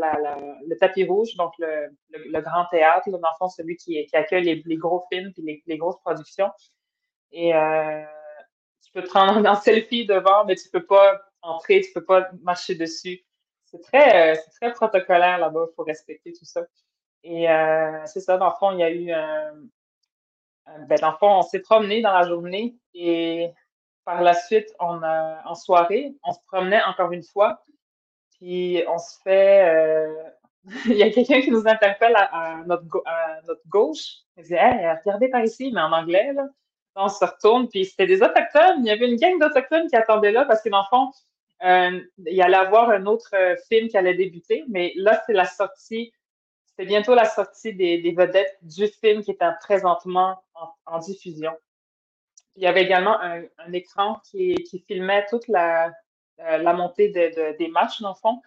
le 0.67 0.75
tapis 0.77 1.05
rouge, 1.05 1.37
donc 1.37 1.53
le, 1.59 2.41
grand 2.41 2.65
théâtre, 2.71 3.11
dans 3.11 3.19
le 3.19 3.37
fond, 3.39 3.49
celui 3.49 3.77
qui, 3.77 4.07
accueille 4.15 4.63
les, 4.65 4.77
gros 4.77 5.05
films 5.13 5.33
et 5.47 5.63
les, 5.67 5.77
grosses 5.77 6.01
productions. 6.01 6.51
Et 7.33 7.53
tu 8.85 8.93
peux 8.93 9.03
te 9.03 9.09
prendre 9.09 9.47
en 9.49 9.55
selfie 9.55 10.07
devant, 10.07 10.45
mais 10.45 10.55
tu 10.55 10.69
peux 10.69 10.85
pas 10.85 11.21
entrer, 11.43 11.81
tu 11.81 11.93
peux 11.93 12.05
pas 12.05 12.29
marcher 12.43 12.75
dessus 12.75 13.25
c'est 13.67 13.83
très, 13.83 14.33
euh, 14.33 14.41
très 14.61 14.73
protocolaire 14.73 15.39
là-bas, 15.39 15.67
il 15.71 15.75
faut 15.75 15.83
respecter 15.83 16.33
tout 16.33 16.45
ça. 16.45 16.63
Et 17.23 17.51
euh, 17.51 18.05
c'est 18.07 18.21
ça, 18.21 18.39
dans 18.39 18.49
le 18.49 18.55
fond, 18.59 18.73
il 18.73 18.79
y 18.79 18.83
a 18.83 18.91
eu 18.91 19.11
un. 19.13 19.53
Ben, 20.89 20.99
dans 21.01 21.13
le 21.13 21.17
fond, 21.19 21.31
on 21.31 21.43
s'est 21.43 21.61
promené 21.61 22.03
dans 22.03 22.13
la 22.13 22.27
journée 22.27 22.77
et 22.93 23.51
par 24.05 24.21
la 24.21 24.35
suite, 24.35 24.75
on 24.81 25.01
a, 25.03 25.43
en 25.45 25.55
soirée, 25.55 26.15
on 26.25 26.33
se 26.33 26.39
promenait 26.47 26.83
encore 26.85 27.13
une 27.13 27.23
fois. 27.23 27.63
Puis 28.33 28.83
on 28.89 28.99
se 28.99 29.21
fait. 29.23 29.69
Euh, 29.69 30.23
il 30.87 30.97
y 30.97 31.03
a 31.03 31.11
quelqu'un 31.11 31.41
qui 31.41 31.51
nous 31.51 31.67
interpelle 31.67 32.15
à, 32.17 32.63
notre, 32.67 32.85
notre, 33.47 33.63
gauche. 33.69 34.23
Il 34.37 34.45
dit 34.45 34.55
Hey, 34.55 34.97
regardez 35.05 35.29
par 35.29 35.43
ici, 35.43 35.71
mais 35.73 35.81
en 35.81 35.93
anglais. 35.93 36.33
Là. 36.33 36.47
On 36.97 37.09
se 37.09 37.25
retourne, 37.25 37.69
puis 37.69 37.85
c'était 37.85 38.07
des 38.07 38.23
Autochtones. 38.23 38.79
Il 38.79 38.87
y 38.87 38.91
avait 38.91 39.09
une 39.09 39.17
gang 39.17 39.39
d'Autochtones 39.39 39.89
qui 39.89 39.97
attendaient 39.97 40.33
là 40.33 40.45
parce 40.47 40.63
que 40.63 40.71
dans 40.71 40.81
le 40.81 40.87
fond, 40.89 41.11
euh, 41.11 41.36
il 41.63 42.43
allait 42.43 42.57
avoir 42.57 42.91
un 42.91 43.07
autre 43.07 43.31
euh, 43.35 43.57
film 43.69 43.89
qui 43.89 43.97
allait 43.97 44.15
débuter, 44.15 44.65
mais 44.69 44.93
là, 44.97 45.23
c'est 45.27 45.33
la 45.33 45.47
sortie, 45.47 46.13
c'est 46.77 46.85
bientôt 46.85 47.15
la 47.15 47.25
sortie 47.25 47.75
des, 47.75 48.15
vedettes 48.17 48.59
du 48.63 48.89
film 48.89 49.23
qui 49.23 49.31
est 49.31 49.39
présentement 49.61 50.43
en, 50.85 50.99
diffusion. 50.99 51.53
il 52.57 52.63
y 52.63 52.67
avait 52.67 52.83
également 52.83 53.19
un, 53.21 53.73
écran 53.73 54.21
qui, 54.31 54.55
filmait 54.87 55.27
toute 55.31 55.49
la, 55.49 55.93
la 56.39 56.73
montée 56.75 57.09
de, 57.09 57.57
des 57.57 57.69
matchs, 57.69 58.03
dans 58.03 58.11
le 58.11 58.15
fond. 58.15 58.43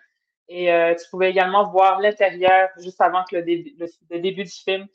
Et 0.48 0.68
tu 1.00 1.10
pouvais 1.10 1.32
également 1.32 1.70
voir 1.72 2.00
l'intérieur 2.00 2.70
juste 2.78 3.02
avant 3.02 3.24
le, 3.32 3.42
début 4.20 4.44
du 4.44 4.52
film. 4.52 4.88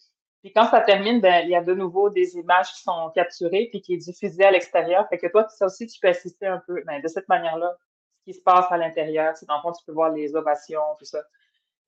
Puis 0.44 0.52
quand 0.52 0.66
ça 0.66 0.82
termine, 0.82 1.20
ben, 1.20 1.42
il 1.44 1.48
y 1.48 1.56
a 1.56 1.62
de 1.62 1.72
nouveau 1.72 2.10
des 2.10 2.36
images 2.36 2.70
qui 2.74 2.82
sont 2.82 3.10
capturées 3.14 3.68
puis 3.70 3.80
qui 3.80 3.94
est 3.94 3.96
diffusées 3.96 4.44
à 4.44 4.50
l'extérieur. 4.50 5.08
Fait 5.08 5.16
que 5.16 5.26
toi, 5.26 5.48
ça 5.48 5.64
aussi, 5.64 5.86
tu 5.86 5.98
peux 5.98 6.08
assister 6.08 6.46
un 6.46 6.62
peu 6.66 6.82
ben, 6.86 7.00
de 7.00 7.08
cette 7.08 7.28
manière-là, 7.30 7.74
qui 8.24 8.34
se 8.34 8.40
passe 8.40 8.66
à 8.70 8.76
l'intérieur. 8.76 9.34
Dans 9.46 9.56
le 9.56 9.62
fond, 9.62 9.72
tu 9.72 9.84
peux 9.84 9.92
voir 9.92 10.10
les 10.12 10.34
ovations, 10.34 10.80
tout 10.98 11.04
ça. 11.04 11.22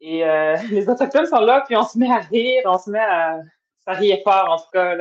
Et 0.00 0.24
euh, 0.24 0.56
les 0.70 0.88
Autochtones 0.88 1.26
sont 1.26 1.40
là, 1.40 1.62
puis 1.66 1.76
on 1.76 1.84
se 1.84 1.98
met 1.98 2.10
à 2.10 2.18
rire, 2.18 2.62
on 2.66 2.78
se 2.78 2.90
met 2.90 3.00
à... 3.00 3.40
Ça 3.84 3.92
riait 3.92 4.22
fort, 4.24 4.50
en 4.50 4.56
tout 4.56 4.70
cas. 4.72 4.96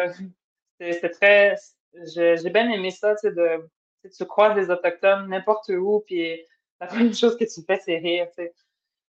C'est 0.80 1.10
très... 1.10 1.56
J'ai 1.94 2.50
bien 2.50 2.70
aimé 2.70 2.92
ça, 2.92 3.16
tu 3.16 3.22
sais, 3.22 3.32
de... 3.32 3.68
Tu 4.16 4.26
croises 4.26 4.54
des 4.54 4.70
Autochtones 4.70 5.28
n'importe 5.30 5.70
où, 5.70 6.04
puis 6.06 6.40
la 6.80 6.88
première 6.88 7.14
chose 7.14 7.36
que 7.38 7.46
tu 7.46 7.62
fais, 7.66 7.80
c'est 7.80 7.98
rire, 7.98 8.28
tu 8.28 8.44
sais. 8.44 8.54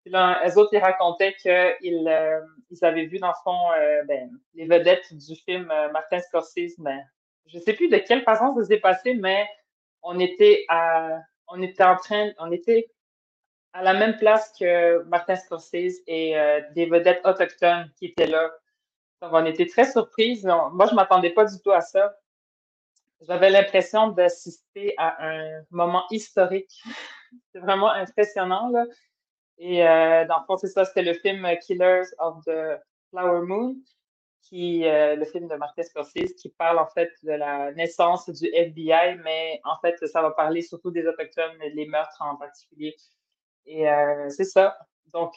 Puis 0.03 0.11
là, 0.11 0.41
eux 0.47 0.57
autres, 0.57 0.73
ils 0.73 0.79
racontaient 0.79 1.35
qu'ils 1.35 2.07
euh, 2.07 2.41
ils 2.71 2.83
avaient 2.83 3.05
vu, 3.05 3.19
dans 3.19 3.27
le 3.27 3.33
fond, 3.43 3.71
euh, 3.73 4.03
ben, 4.05 4.31
les 4.55 4.65
vedettes 4.65 5.13
du 5.13 5.35
film 5.35 5.71
Martin 5.93 6.19
Scorsese. 6.19 6.75
Ben, 6.79 6.99
je 7.45 7.59
sais 7.59 7.73
plus 7.73 7.87
de 7.87 7.97
quelle 7.97 8.23
façon 8.23 8.55
ça 8.55 8.65
s'est 8.65 8.79
passé, 8.79 9.13
mais 9.13 9.47
on 10.01 10.19
était, 10.19 10.65
à, 10.69 11.19
on 11.51 11.61
était 11.61 11.83
en 11.83 11.95
train, 11.95 12.31
on 12.39 12.51
était 12.51 12.89
à 13.73 13.83
la 13.83 13.93
même 13.93 14.17
place 14.17 14.51
que 14.59 15.03
Martin 15.03 15.35
Scorsese 15.35 16.01
et 16.07 16.35
des 16.75 16.87
vedettes 16.87 17.21
autochtones 17.25 17.89
qui 17.97 18.07
étaient 18.07 18.27
là. 18.27 18.51
Donc, 19.21 19.31
on 19.33 19.45
était 19.45 19.67
très 19.67 19.89
surprises. 19.89 20.43
moi, 20.43 20.87
je 20.87 20.91
ne 20.91 20.95
m'attendais 20.95 21.29
pas 21.29 21.45
du 21.45 21.57
tout 21.61 21.71
à 21.71 21.81
ça. 21.81 22.13
J'avais 23.21 23.51
l'impression 23.51 24.07
d'assister 24.09 24.95
à 24.97 25.25
un 25.25 25.63
moment 25.69 26.03
historique. 26.09 26.81
C'est 27.53 27.59
vraiment 27.59 27.91
impressionnant. 27.91 28.71
Et 29.59 29.87
euh, 29.87 30.25
dans 30.25 30.43
le 30.49 30.85
c'était 30.85 31.03
le 31.03 31.13
film 31.13 31.47
Killers 31.61 32.07
of 32.17 32.43
the 32.45 32.81
Flower 33.11 33.45
Moon, 33.45 33.75
qui, 34.41 34.87
euh, 34.87 35.15
le 35.15 35.25
film 35.25 35.47
de 35.47 35.55
Martin 35.55 35.83
Scorsese, 35.83 36.33
qui 36.33 36.49
parle 36.49 36.79
en 36.79 36.87
fait 36.87 37.11
de 37.23 37.31
la 37.31 37.71
naissance 37.73 38.29
du 38.29 38.47
FBI, 38.47 39.17
mais 39.23 39.61
en 39.63 39.77
fait, 39.79 39.97
ça 40.07 40.21
va 40.21 40.31
parler 40.31 40.61
surtout 40.61 40.91
des 40.91 41.05
Autochtones, 41.07 41.57
les 41.59 41.85
meurtres 41.85 42.21
en 42.21 42.35
particulier. 42.35 42.95
Et 43.65 43.89
euh, 43.89 44.29
c'est 44.29 44.45
ça. 44.45 44.77
Donc, 45.13 45.33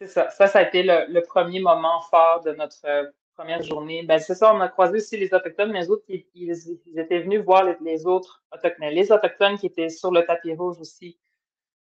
c'est 0.00 0.06
ça. 0.06 0.30
Ça, 0.30 0.46
ça 0.46 0.60
a 0.60 0.62
été 0.62 0.82
le, 0.82 1.20
premier 1.22 1.60
moment 1.60 2.00
fort 2.02 2.42
de 2.44 2.52
notre 2.52 3.12
première 3.38 3.62
journée. 3.62 4.02
Ben, 4.02 4.18
c'est 4.18 4.34
ça, 4.34 4.52
on 4.52 4.60
a 4.60 4.68
croisé 4.68 4.96
aussi 4.96 5.16
les 5.16 5.32
Autochtones, 5.32 5.70
mais 5.70 5.82
les 5.82 5.90
autres, 5.90 6.04
ils, 6.08 6.50
étaient 6.96 7.20
venus 7.20 7.40
voir 7.40 7.64
les, 7.80 8.06
autres 8.06 8.42
Autochtones. 8.52 8.88
Les 8.90 9.12
Autochtones 9.12 9.56
qui 9.58 9.66
étaient 9.66 9.88
sur 9.88 10.10
le 10.10 10.26
tapis 10.26 10.54
rouge 10.54 10.78
aussi. 10.80 11.18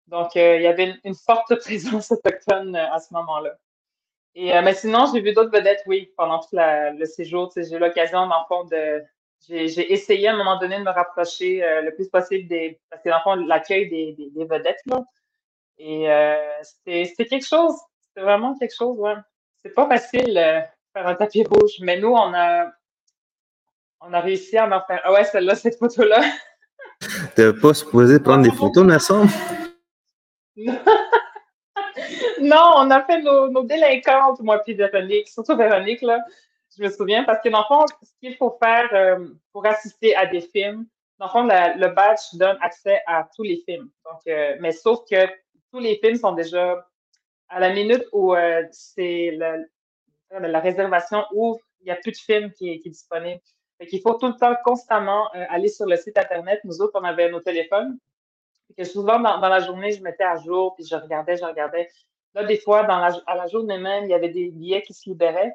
Donc, 0.08 0.36
euh, 0.36 0.58
il 0.58 0.64
y 0.64 0.68
avait 0.68 0.96
une, 1.04 1.16
forte 1.16 1.56
présence 1.60 2.12
autochtone 2.12 2.76
euh, 2.76 2.92
à 2.92 3.00
ce 3.00 3.14
moment-là. 3.14 3.56
Et, 4.36 4.56
euh, 4.56 4.62
mais 4.64 4.74
sinon, 4.74 5.06
j'ai 5.14 5.22
vu 5.22 5.34
d'autres 5.34 5.52
vedettes, 5.52 5.84
oui, 5.86 6.12
pendant 6.18 6.40
tout 6.40 6.50
le 6.54 7.06
séjour. 7.06 7.52
J'ai 7.56 7.72
eu 7.72 7.80
l'occasion, 7.80 8.28
dans 8.28 8.40
le 8.40 8.46
fond, 8.48 8.64
de. 8.66 9.04
J'ai 9.48 9.92
essayé 9.92 10.30
à 10.30 10.34
un 10.34 10.38
moment 10.38 10.58
donné 10.58 10.78
de 10.80 10.84
me 10.84 10.90
rapprocher 10.90 11.60
le 11.84 11.94
plus 11.94 12.08
possible 12.08 12.48
des. 12.48 12.80
Parce 12.90 13.04
que, 13.04 13.10
dans 13.10 13.18
le 13.18 13.22
fond, 13.24 13.36
l'accueil 13.36 13.90
des, 13.90 14.16
des, 14.32 14.46
vedettes, 14.46 14.82
là. 14.86 15.04
Et 15.78 16.08
c'était 16.64 17.26
quelque 17.26 17.46
chose. 17.46 17.76
C'était 18.00 18.22
vraiment 18.22 18.58
quelque 18.58 18.76
chose, 18.76 18.98
ouais. 19.00 19.16
C'est 19.62 19.74
pas 19.74 19.88
facile 19.88 20.34
faire 20.94 21.08
un 21.08 21.16
tapis 21.16 21.44
rouge, 21.44 21.74
mais 21.82 22.00
nous, 22.00 22.12
on 22.12 22.34
a. 22.34 22.72
On 24.06 24.14
a 24.14 24.20
réussi 24.20 24.58
à 24.58 24.66
en 24.66 24.82
faire. 24.86 25.02
Ah 25.04 25.14
ouais, 25.14 25.24
celle-là, 25.24 25.56
cette 25.56 25.78
photo-là. 25.78 26.22
T'es 27.36 27.54
pas 27.54 27.74
supposé 27.74 28.20
prendre 28.20 28.44
des 28.44 28.52
photos, 28.52 28.86
semble? 29.02 29.32
Non, 32.44 32.74
on 32.78 32.92
a 32.92 33.04
fait 33.04 33.22
nos, 33.22 33.64
délinquantes, 33.64 34.40
moi 34.42 34.60
puis 34.60 34.74
Véronique, 34.74 35.30
surtout 35.30 35.56
Véronique, 35.56 36.02
là. 36.02 36.20
Je 36.76 36.84
me 36.84 36.90
souviens, 36.90 37.24
parce 37.24 37.42
que 37.44 37.50
dans 37.50 37.60
le 37.60 37.66
fond, 37.66 37.86
ce 38.02 38.12
qu'il 38.20 38.36
faut 38.36 38.58
faire 38.62 38.90
euh, 38.94 39.28
pour 39.52 39.66
assister 39.66 40.16
à 40.16 40.26
des 40.26 40.42
films, 40.42 40.88
dans 41.20 41.28
le 41.28 41.32
fond, 41.32 41.44
le 41.44 41.88
badge 41.94 42.34
donne 42.34 42.58
accès 42.62 43.02
à 43.06 43.28
tous 43.36 43.44
les 43.44 43.62
films. 43.68 43.90
Donc, 44.06 44.22
euh, 44.28 44.56
mais 44.60 44.72
sauf 44.72 45.02
que 45.10 45.28
tous 45.72 45.80
les 45.80 45.98
films 45.98 46.16
sont 46.16 46.34
déjà 46.34 46.86
à 47.50 47.60
la 47.60 47.72
minute 47.72 48.04
où 48.12 48.34
euh, 48.34 48.64
c'est 48.72 49.38
la, 49.38 50.60
réservation 50.60 51.24
ouvre, 51.32 51.60
il 51.82 51.86
n'y 51.86 51.92
a 51.92 51.96
plus 51.96 52.12
de 52.12 52.18
film 52.18 52.52
qui 52.52 52.80
qui 52.80 52.88
est 52.88 52.92
disponible. 52.92 53.42
Fait 53.78 54.00
faut 54.00 54.16
tout 54.16 54.28
le 54.28 54.36
temps 54.36 54.56
constamment 54.64 55.30
aller 55.32 55.68
sur 55.68 55.86
le 55.86 55.96
site 55.98 56.18
Internet. 56.18 56.62
Nous 56.64 56.82
autres, 56.82 57.00
on 57.00 57.04
avait 57.04 57.30
nos 57.30 57.42
téléphones 57.42 58.00
que 58.78 58.84
souvent, 58.84 59.20
dans, 59.20 59.40
la 59.40 59.60
journée, 59.60 59.92
je 59.92 60.02
mettais 60.02 60.24
à 60.24 60.38
jour, 60.38 60.76
puis 60.76 60.86
je 60.86 60.96
regardais, 60.96 61.38
je 61.38 61.46
regardais. 61.46 61.90
Là, 62.36 62.44
des 62.44 62.58
fois, 62.58 62.86
à 62.88 63.36
la 63.36 63.48
journée 63.48 63.78
même, 63.78 64.06
il 64.06 64.10
y 64.10 64.14
avait 64.14 64.30
des 64.30 64.50
billets 64.50 64.82
qui 64.82 64.94
se 64.94 65.10
libéraient. 65.10 65.54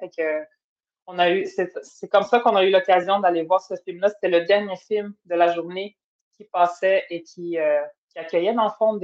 On 1.06 1.18
a 1.18 1.30
eu, 1.30 1.46
c'est 1.46 2.08
comme 2.08 2.24
ça 2.24 2.40
qu'on 2.40 2.54
a 2.54 2.64
eu 2.64 2.70
l'occasion 2.70 3.18
d'aller 3.18 3.42
voir 3.42 3.60
ce 3.60 3.74
film-là. 3.84 4.10
C'était 4.10 4.28
le 4.28 4.44
dernier 4.44 4.76
film 4.76 5.14
de 5.24 5.34
la 5.34 5.52
journée 5.52 5.96
qui 6.36 6.44
passait 6.44 7.04
et 7.10 7.22
qui, 7.22 7.58
euh, 7.58 7.82
accueillait, 8.14 8.54
dans 8.54 8.64
le 8.64 8.70
fond, 8.78 9.00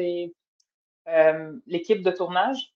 euh, 1.09 1.53
l'équipe 1.67 2.03
de 2.03 2.11
tournage. 2.11 2.75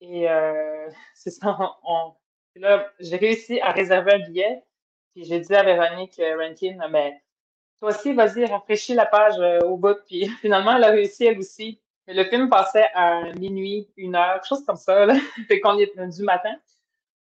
Et 0.00 0.28
euh, 0.28 0.88
c'est 1.14 1.30
ça, 1.30 1.56
on, 1.84 2.14
là, 2.56 2.90
j'ai 2.98 3.16
réussi 3.16 3.60
à 3.60 3.70
réserver 3.70 4.14
un 4.14 4.18
billet. 4.18 4.64
Puis 5.14 5.24
j'ai 5.24 5.40
dit 5.40 5.54
à 5.54 5.62
Véronique 5.62 6.20
Rankin, 6.38 6.78
mais 6.88 7.20
toi 7.80 7.90
aussi, 7.90 8.12
vas-y, 8.14 8.44
rafraîchis 8.46 8.94
la 8.94 9.06
page 9.06 9.38
au 9.64 9.76
bout. 9.76 9.98
Puis 10.06 10.26
finalement, 10.40 10.76
elle 10.76 10.84
a 10.84 10.90
réussi 10.90 11.26
elle 11.26 11.38
aussi. 11.38 11.80
Le 12.06 12.24
film 12.24 12.48
passait 12.48 12.88
à 12.94 13.32
minuit, 13.34 13.88
une 13.96 14.16
heure, 14.16 14.34
quelque 14.34 14.48
chose 14.48 14.64
comme 14.64 14.76
ça. 14.76 15.06
Là. 15.06 15.14
fait 15.48 15.60
qu'on 15.60 15.78
est 15.78 15.92
du 15.96 16.22
matin. 16.22 16.54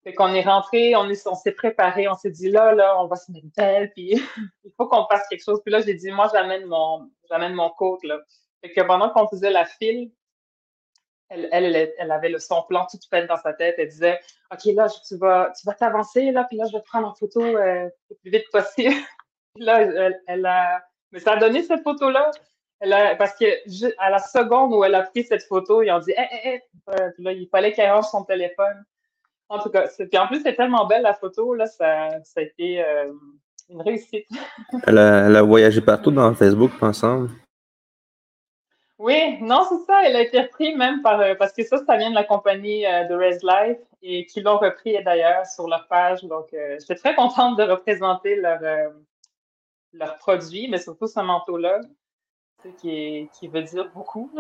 Fait 0.05 0.15
qu'on 0.15 0.35
est 0.35 0.43
rentré, 0.43 0.97
on 0.97 1.09
est, 1.09 1.15
s'est 1.15 1.53
préparé, 1.53 2.09
on 2.09 2.17
s'est 2.17 2.31
dit 2.31 2.51
là, 2.51 2.75
là, 2.75 3.01
on 3.01 3.07
va 3.07 3.15
se 3.15 3.31
mettre 3.31 3.47
belle, 3.57 3.93
puis 3.93 4.21
il 4.65 4.73
faut 4.77 4.89
qu'on 4.89 5.07
fasse 5.07 5.29
quelque 5.29 5.45
chose. 5.45 5.61
Puis 5.65 5.73
là, 5.73 5.81
j'ai 5.81 5.95
dit, 5.95 6.11
moi, 6.11 6.29
j'amène 6.33 6.67
mon, 6.67 7.09
j'amène 7.29 7.55
mon 7.55 7.71
coat, 7.71 8.01
là. 8.03 8.19
Fait 8.61 8.73
que 8.73 8.81
pendant 8.81 9.11
qu'on 9.11 9.29
faisait 9.29 9.51
la 9.51 9.65
file, 9.65 10.11
elle, 11.29 11.49
elle, 11.53 11.93
elle, 11.99 12.11
avait 12.11 12.29
le 12.29 12.39
son 12.39 12.63
plan 12.65 12.87
tout 12.91 12.99
fait 13.09 13.27
dans 13.27 13.37
sa 13.37 13.53
tête. 13.55 13.77
Elle 13.79 13.89
disait, 13.89 14.21
OK, 14.53 14.65
là, 14.75 14.89
tu 15.07 15.17
vas, 15.17 15.53
tu 15.59 15.65
vas 15.67 15.75
t'avancer, 15.75 16.31
là, 16.31 16.45
puis 16.45 16.59
là, 16.59 16.65
je 16.67 16.73
vais 16.73 16.83
te 16.83 16.87
prendre 16.87 17.09
en 17.09 17.15
photo 17.15 17.41
euh, 17.41 17.89
le 18.11 18.17
plus 18.17 18.31
vite 18.31 18.51
possible. 18.51 18.95
là, 19.57 20.13
elle, 20.27 20.47
a. 20.47 20.83
Mais 21.13 21.21
ça 21.21 21.33
a 21.33 21.37
donné 21.37 21.63
cette 21.63 21.83
photo-là. 21.83 22.31
Elle 22.83 22.93
a... 22.93 23.15
Parce 23.15 23.35
que 23.35 23.47
à 23.99 24.11
la 24.11 24.19
seconde 24.19 24.75
où 24.75 24.83
elle 24.83 24.97
a 24.97 25.03
pris 25.03 25.23
cette 25.23 25.45
photo, 25.45 25.83
ils 25.83 25.91
ont 25.93 26.01
dit 26.01 26.11
hé, 26.11 26.27
hé, 26.33 26.55
hé. 26.55 26.63
Là, 27.19 27.33
il 27.33 27.49
fallait 27.49 27.73
qu'elle 27.73 27.93
range 27.93 28.07
son 28.07 28.25
téléphone. 28.25 28.85
En 29.49 29.61
tout 29.61 29.71
cas, 29.71 29.87
puis 29.87 30.19
en 30.19 30.27
plus, 30.27 30.43
c'est 30.43 30.57
tellement 30.57 30.87
belle 30.87 31.03
la 31.03 31.15
photo, 31.15 31.55
là, 31.55 31.67
ça, 31.67 32.09
ça 32.25 32.41
a 32.41 32.43
été 32.43 32.83
euh, 32.83 33.13
une 33.69 33.83
réussite. 33.83 34.27
elle, 34.87 34.99
a, 34.99 35.27
elle, 35.27 35.37
a, 35.37 35.43
voyagé 35.43 35.81
partout 35.81 36.11
dans 36.11 36.35
Facebook, 36.35 36.73
ensemble. 36.81 37.31
Oui, 38.99 39.39
non, 39.41 39.65
c'est 39.69 39.85
ça. 39.87 40.05
Elle 40.05 40.17
a 40.17 40.23
été 40.23 40.41
reprise 40.41 40.77
même 40.77 41.03
par. 41.03 41.21
Euh, 41.21 41.35
parce 41.37 41.53
que 41.53 41.63
ça, 41.63 41.85
ça 41.85 41.97
vient 41.97 42.11
de 42.11 42.15
la 42.17 42.25
compagnie 42.25 42.85
euh, 42.85 43.05
de 43.05 43.15
Res 43.15 43.43
Life 43.43 43.79
et 44.03 44.27
qui 44.27 44.41
l'ont 44.41 44.59
repris 44.59 45.01
d'ailleurs 45.05 45.47
sur 45.47 45.69
leur 45.69 45.87
page. 45.87 46.25
Donc, 46.25 46.49
je 46.53 46.83
suis 46.83 46.97
très 46.97 47.15
contente 47.15 47.57
de 47.57 47.63
représenter 47.63 48.35
leur, 48.35 48.59
leurs 49.93 50.17
produits, 50.17 50.67
mais 50.69 50.79
surtout 50.79 51.07
ce 51.07 51.21
manteau-là, 51.21 51.81
qui, 52.79 53.29
qui 53.33 53.49
veut 53.49 53.63
dire 53.63 53.91
beaucoup. 53.95 54.31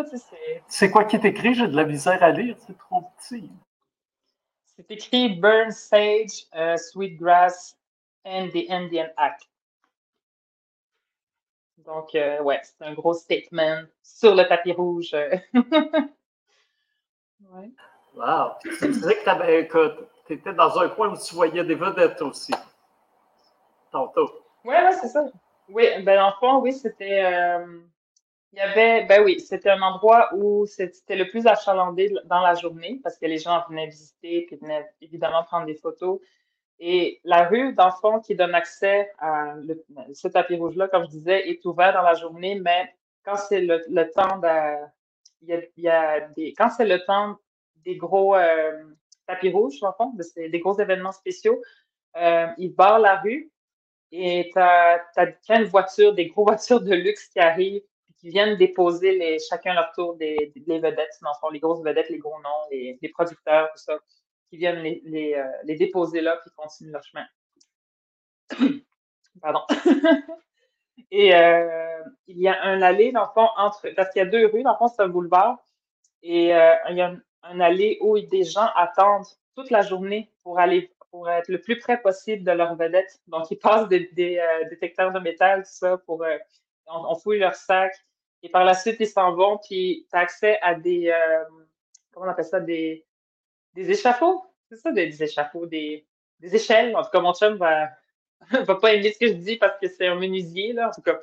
C'est 0.67 0.91
quoi 0.91 1.05
qui 1.05 1.17
est 1.17 1.25
écrit? 1.25 1.55
J'ai 1.55 1.69
de 1.69 1.77
la 1.77 1.85
misère 1.85 2.23
à 2.23 2.31
lire, 2.31 2.57
c'est 2.67 2.77
trop 2.79 3.05
petit. 3.19 3.51
C'est 4.77 4.91
écrit 4.91 5.37
Burn 5.37 5.71
Sage, 5.71 6.47
uh, 6.55 6.79
Sweetgrass 6.79 7.77
and 8.25 8.49
the 8.53 8.71
Indian 8.71 9.09
Act. 9.17 9.49
Donc, 11.79 12.15
euh, 12.15 12.41
ouais, 12.43 12.61
c'est 12.63 12.85
un 12.85 12.95
gros 12.95 13.15
statement 13.15 13.83
sur 14.03 14.35
le 14.35 14.45
tapis 14.45 14.73
rouge. 14.73 15.13
ouais. 15.15 15.43
Wow! 18.15 18.53
Tu 18.61 18.89
disais 18.89 19.17
que 19.17 20.07
tu 20.27 20.35
étais 20.35 20.53
dans 20.53 20.79
un 20.79 20.89
coin 20.91 21.11
où 21.11 21.17
tu 21.17 21.35
voyais 21.35 21.65
des 21.65 21.75
vedettes 21.75 22.21
aussi. 22.23 22.53
Tantôt. 23.91 24.31
Oui, 24.65 24.75
ouais, 24.75 24.93
c'est 24.93 25.09
ça. 25.09 25.25
Oui, 25.69 25.85
ben 26.03 26.17
dans 26.17 26.29
le 26.29 26.35
fond, 26.39 26.61
oui, 26.61 26.73
c'était. 26.73 27.25
Euh, 27.25 27.81
il 28.53 28.59
y 28.59 28.61
avait, 28.61 29.05
ben 29.05 29.25
oui, 29.25 29.41
c'était 29.41 29.71
un 29.71 29.81
endroit 29.81 30.29
où 30.35 30.67
c'était 30.67 31.17
le 31.17 31.29
plus 31.29 31.47
achalandé 31.47 32.13
dans 32.27 32.41
la 32.41 32.55
journée 32.55 33.01
parce 33.03 33.17
que 33.17 33.25
les 33.25 33.39
gens 33.39 33.65
venaient 33.69 33.87
visiter 33.87 34.45
puis 34.47 34.57
venaient 34.57 34.87
évidemment 35.01 35.43
prendre 35.45 35.67
des 35.67 35.75
photos. 35.75 36.21
Et 36.79 37.21
la 37.25 37.49
rue, 37.49 37.73
dans 37.75 37.87
le 37.87 37.93
fond, 38.01 38.21
qui 38.21 38.35
donne 38.35 38.55
accès 38.55 39.11
à 39.19 39.55
ce 40.13 40.29
tapis 40.29 40.57
rouge-là, 40.57 40.89
comme 40.89 41.05
je 41.05 41.11
disais, 41.11 41.49
est 41.49 41.65
ouvert 41.65 41.93
dans 41.95 42.03
la 42.03 42.15
journée, 42.15 42.57
mais 42.57 42.93
quand 43.25 43.37
c'est 43.37 43.61
le, 43.61 43.83
le, 43.89 44.11
temps 44.11 44.39
de. 44.39 44.85
Il 45.43 45.49
y 45.49 45.53
a, 45.55 45.61
il 45.77 45.85
y 45.85 45.89
a 45.89 46.21
des, 46.29 46.53
quand 46.55 46.71
c'est 46.71 46.87
le 46.87 47.03
temps 47.05 47.37
des 47.85 47.97
gros 47.97 48.37
euh, 48.37 48.83
tapis 49.27 49.51
rouges, 49.51 49.81
dans 49.81 49.89
le 49.89 49.95
fond, 49.95 50.13
des 50.37 50.59
gros 50.59 50.79
événements 50.79 51.13
spéciaux, 51.13 51.63
euh, 52.17 52.47
ils 52.59 52.75
barrent 52.75 52.99
la 52.99 53.17
rue 53.21 53.51
et 54.11 54.51
tu 54.53 54.59
as, 54.59 55.01
as, 55.17 55.57
une 55.57 55.65
voiture, 55.65 56.15
des 56.15 56.27
grosses 56.27 56.47
voitures 56.47 56.81
de 56.81 56.95
luxe 56.95 57.29
qui 57.29 57.41
arrivent, 57.41 57.83
qui 58.23 58.31
viennent 58.31 58.57
déposer 58.57 59.19
les, 59.19 59.39
chacun 59.41 59.75
leur 59.75 59.93
tour 59.93 60.15
des, 60.15 60.53
vedettes, 60.57 61.19
dans 61.21 61.51
les 61.51 61.59
grosses 61.59 61.83
vedettes, 61.83 62.09
les 62.09 62.19
gros 62.19 62.41
noms, 62.41 62.69
les, 62.71 62.97
producteurs, 63.13 63.69
tout 63.73 63.83
ça, 63.83 63.99
qui 64.49 64.59
viennent 64.59 64.79
les, 64.79 65.03
les, 65.05 65.35
euh, 65.35 65.77
déposer 65.77 66.21
là, 66.21 66.39
puis 66.41 66.51
continuent 66.57 66.93
leur 66.93 67.03
chemin. 67.03 67.27
Pardon. 69.43 69.63
et 71.11 71.35
euh, 71.35 72.03
il 72.29 72.39
y 72.39 72.47
a 72.47 72.63
un 72.63 72.81
allée, 72.81 73.11
dans 73.11 73.23
le 73.23 73.33
fond, 73.35 73.49
entre, 73.57 73.89
parce 73.97 74.11
qu'il 74.13 74.23
y 74.23 74.27
a 74.27 74.29
deux 74.29 74.47
rues, 74.47 74.63
dans 74.63 74.73
le 74.73 74.79
fond, 74.79 74.87
c'est 74.87 75.03
un 75.03 75.09
boulevard, 75.09 75.59
et 76.23 76.55
euh, 76.55 76.75
il 76.91 76.97
y 76.97 77.01
a 77.01 77.09
un, 77.09 77.21
un 77.43 77.59
allée 77.59 77.99
où 78.03 78.21
des 78.21 78.45
gens 78.45 78.69
attendent 78.77 79.27
toute 79.57 79.71
la 79.71 79.83
journée 79.83 80.31
pour 80.45 80.61
aller 80.61 80.93
pour 81.11 81.29
être 81.29 81.49
le 81.49 81.61
plus 81.61 81.79
près 81.79 82.01
possible 82.01 82.43
de 82.43 82.53
leur 82.53 82.75
vedette. 82.77 83.21
Donc, 83.27 83.51
ils 83.51 83.59
passent 83.59 83.87
des, 83.89 84.09
détecteurs 84.71 85.13
de 85.13 85.19
métal, 85.19 85.63
tout 85.63 85.71
ça, 85.71 85.99
pour 85.99 86.25
on, 86.87 87.15
fouille 87.17 87.39
leur 87.39 87.55
sac. 87.55 87.93
Et 88.43 88.49
par 88.49 88.65
la 88.65 88.75
suite, 88.75 88.97
ils 88.99 89.07
s'en 89.07 89.35
vont, 89.35 89.59
puis 89.59 90.07
tu 90.11 90.17
as 90.17 90.21
accès 90.21 90.59
à 90.63 90.75
des 90.75 91.09
euh, 91.09 91.45
comment 92.13 92.27
on 92.27 92.29
appelle 92.29 92.45
ça, 92.45 92.61
des, 92.61 93.07
des 93.75 93.91
échafauds. 93.91 94.45
C'est 94.69 94.77
ça, 94.77 94.91
des, 94.91 95.23
échafauds, 95.23 95.67
des, 95.67 96.07
des 96.41 96.57
échelles. 96.57 96.97
En 96.97 97.03
tout 97.03 97.11
cas, 97.11 97.21
mon 97.21 97.35
chum 97.35 97.55
va, 97.57 97.91
va 98.51 98.75
pas 98.75 98.95
aimer 98.95 99.13
ce 99.13 99.19
que 99.19 99.29
je 99.29 99.35
dis 99.35 99.57
parce 99.57 99.79
que 99.79 99.89
c'est 99.89 100.09
un 100.09 100.17
menuisier, 100.17 100.73
là. 100.73 100.89
En 100.89 100.93
tout 100.93 101.03
cas. 101.03 101.19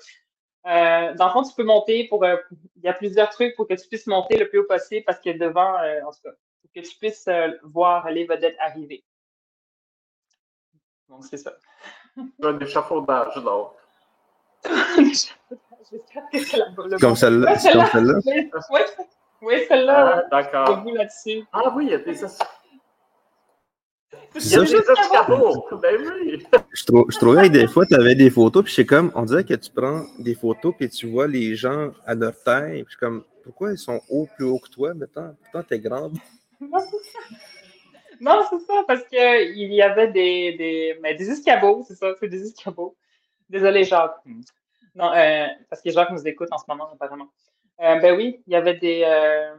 Euh, 0.66 1.14
dans 1.16 1.28
le 1.28 1.32
fond, 1.32 1.44
tu 1.44 1.56
peux 1.56 1.64
monter 1.64 2.08
pour. 2.08 2.26
il 2.26 2.84
y 2.84 2.88
a 2.88 2.94
plusieurs 2.94 3.30
trucs 3.30 3.56
pour 3.56 3.68
que 3.68 3.74
tu 3.74 3.88
puisses 3.88 4.08
monter 4.08 4.38
le 4.38 4.50
plus 4.50 4.60
haut 4.60 4.68
possible 4.68 5.04
parce 5.06 5.20
que 5.20 5.30
devant, 5.30 5.76
en 5.76 6.12
tout 6.12 6.22
cas, 6.24 6.32
pour 6.62 6.72
que 6.76 6.80
tu 6.82 6.98
puisses 6.98 7.30
voir 7.64 8.10
les 8.12 8.26
vedettes 8.26 8.58
arriver. 8.60 9.04
Donc, 11.08 11.24
c'est 11.26 11.38
ça. 11.38 11.54
Un 12.44 12.60
échafaudage, 12.60 13.36
donc. 13.44 13.74
Comme 17.00 17.16
celle-là. 17.16 17.56
Comme 17.72 17.86
celle-là. 17.86 18.20
Oui, 18.26 18.80
oui 19.42 19.54
celle-là. 19.68 20.26
Ah, 20.26 20.28
d'accord. 20.30 20.84
là-dessus. 20.94 21.44
Ah 21.54 21.74
oui, 21.76 21.86
il 21.86 21.92
y 21.92 21.94
a 21.94 22.00
des 22.00 22.24
il 24.36 24.48
y 24.48 24.56
a 24.56 24.64
des 24.64 24.76
escabeaux. 24.76 25.66
Ben 25.82 25.98
oui. 25.98 26.46
Je, 26.74 26.86
trou 26.86 27.06
je 27.10 27.18
trouvais 27.18 27.48
que 27.48 27.54
des 27.54 27.68
fois, 27.68 27.86
tu 27.86 27.96
avais 27.96 28.16
des 28.16 28.30
photos, 28.30 28.64
puis 28.64 28.74
c'est 28.74 28.86
comme, 28.86 29.12
on 29.16 29.24
dirait 29.24 29.44
que 29.44 29.56
tu 29.56 29.72
prends 29.72 30.04
des 30.20 30.36
photos, 30.36 30.74
puis 30.78 30.90
tu 30.90 31.10
vois 31.10 31.28
les 31.28 31.56
gens 31.56 31.92
à 32.06 32.16
leur 32.16 32.38
taille, 32.44 32.84
puis 32.84 32.96
comme, 33.00 33.24
pourquoi 33.44 33.72
ils 33.72 33.78
sont 33.78 34.00
hauts, 34.10 34.28
plus 34.36 34.46
hauts 34.46 34.60
que 34.60 34.70
toi, 34.70 34.94
maintenant? 34.94 35.36
Pourtant, 35.44 35.68
t'es 35.68 35.80
grande. 35.80 36.18
Non, 38.22 38.42
c'est 38.50 38.60
ça, 38.60 38.84
parce 38.86 39.04
qu'il 39.04 39.74
y 39.74 39.82
avait 39.82 40.12
des, 40.12 40.54
des, 40.58 41.00
mais 41.02 41.16
des 41.16 41.30
escabeaux, 41.30 41.86
c'est 41.88 41.96
ça, 41.96 42.14
c'est 42.20 42.28
des 42.28 42.48
escabeaux. 42.48 42.98
Désolé, 43.50 43.86
Jacques. 43.86 44.18
Non, 44.96 45.14
euh, 45.14 45.48
parce 45.70 45.82
que 45.82 45.92
Jacques 45.92 46.12
nous 46.12 46.28
écoute 46.28 46.50
en 46.52 46.58
ce 46.58 46.66
moment, 46.68 46.90
apparemment. 46.92 47.30
Euh, 47.82 47.96
ben 47.96 48.16
oui, 48.16 48.42
il 48.48 48.54
y 48.54 48.56
avait 48.56 48.76
des, 48.76 49.04
euh, 49.06 49.56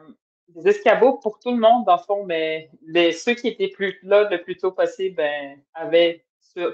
des 0.48 0.68
escabeaux 0.68 1.14
pour 1.18 1.38
tout 1.38 1.50
le 1.50 1.58
monde, 1.58 1.86
dans 1.86 1.96
le 1.96 2.02
fond, 2.02 2.24
mais 2.24 2.70
les, 2.82 3.12
ceux 3.12 3.34
qui 3.34 3.48
étaient 3.48 3.68
plus 3.68 3.98
là 4.02 4.28
le 4.28 4.42
plus 4.42 4.56
tôt 4.56 4.72
possible, 4.72 5.16
ben, 5.16 5.58
avaient 5.74 6.24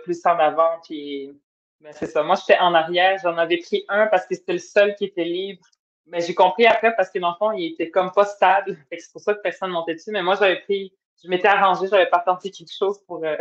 plus 0.03 0.25
en 0.27 0.39
avant, 0.39 0.81
puis 0.83 1.33
ben, 1.81 1.93
c'est 1.93 2.07
ça. 2.07 2.23
Moi, 2.23 2.37
j'étais 2.37 2.59
en 2.59 2.75
arrière, 2.75 3.19
j'en 3.23 3.37
avais 3.37 3.59
pris 3.59 3.85
un 3.89 4.07
parce 4.07 4.27
que 4.27 4.35
c'était 4.35 4.55
le 4.55 4.59
seul 4.59 4.95
qui 4.97 5.05
était 5.05 5.25
libre. 5.25 5.65
Mais 6.07 6.21
j'ai 6.21 6.35
compris 6.35 6.67
après 6.67 6.95
parce 6.95 7.11
que 7.11 7.19
dans 7.19 7.31
le 7.31 7.37
fond, 7.37 7.53
il 7.53 7.73
était 7.73 7.91
comme 7.91 8.13
pas 8.13 8.25
stable. 8.25 8.77
C'est 8.93 9.13
pour 9.13 9.21
ça 9.21 9.35
que 9.35 9.41
personne 9.41 9.71
ne 9.71 9.75
montait 9.75 9.95
dessus. 9.95 10.13
Mais 10.13 10.23
moi, 10.23 10.37
j'avais 10.37 10.61
pris 10.61 10.93
je 11.23 11.29
m'étais 11.29 11.49
arrangée, 11.49 11.89
j'avais 11.89 12.09
pas 12.09 12.21
tenté 12.21 12.51
quelque 12.51 12.73
chose 12.73 12.99
pour 13.07 13.25
euh, 13.25 13.37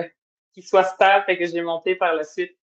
qu'il 0.53 0.65
soit 0.65 0.83
stable, 0.83 1.25
fait 1.25 1.37
que 1.37 1.45
j'ai 1.45 1.61
monté 1.61 1.95
par 1.95 2.13
la 2.13 2.23
suite. 2.23 2.57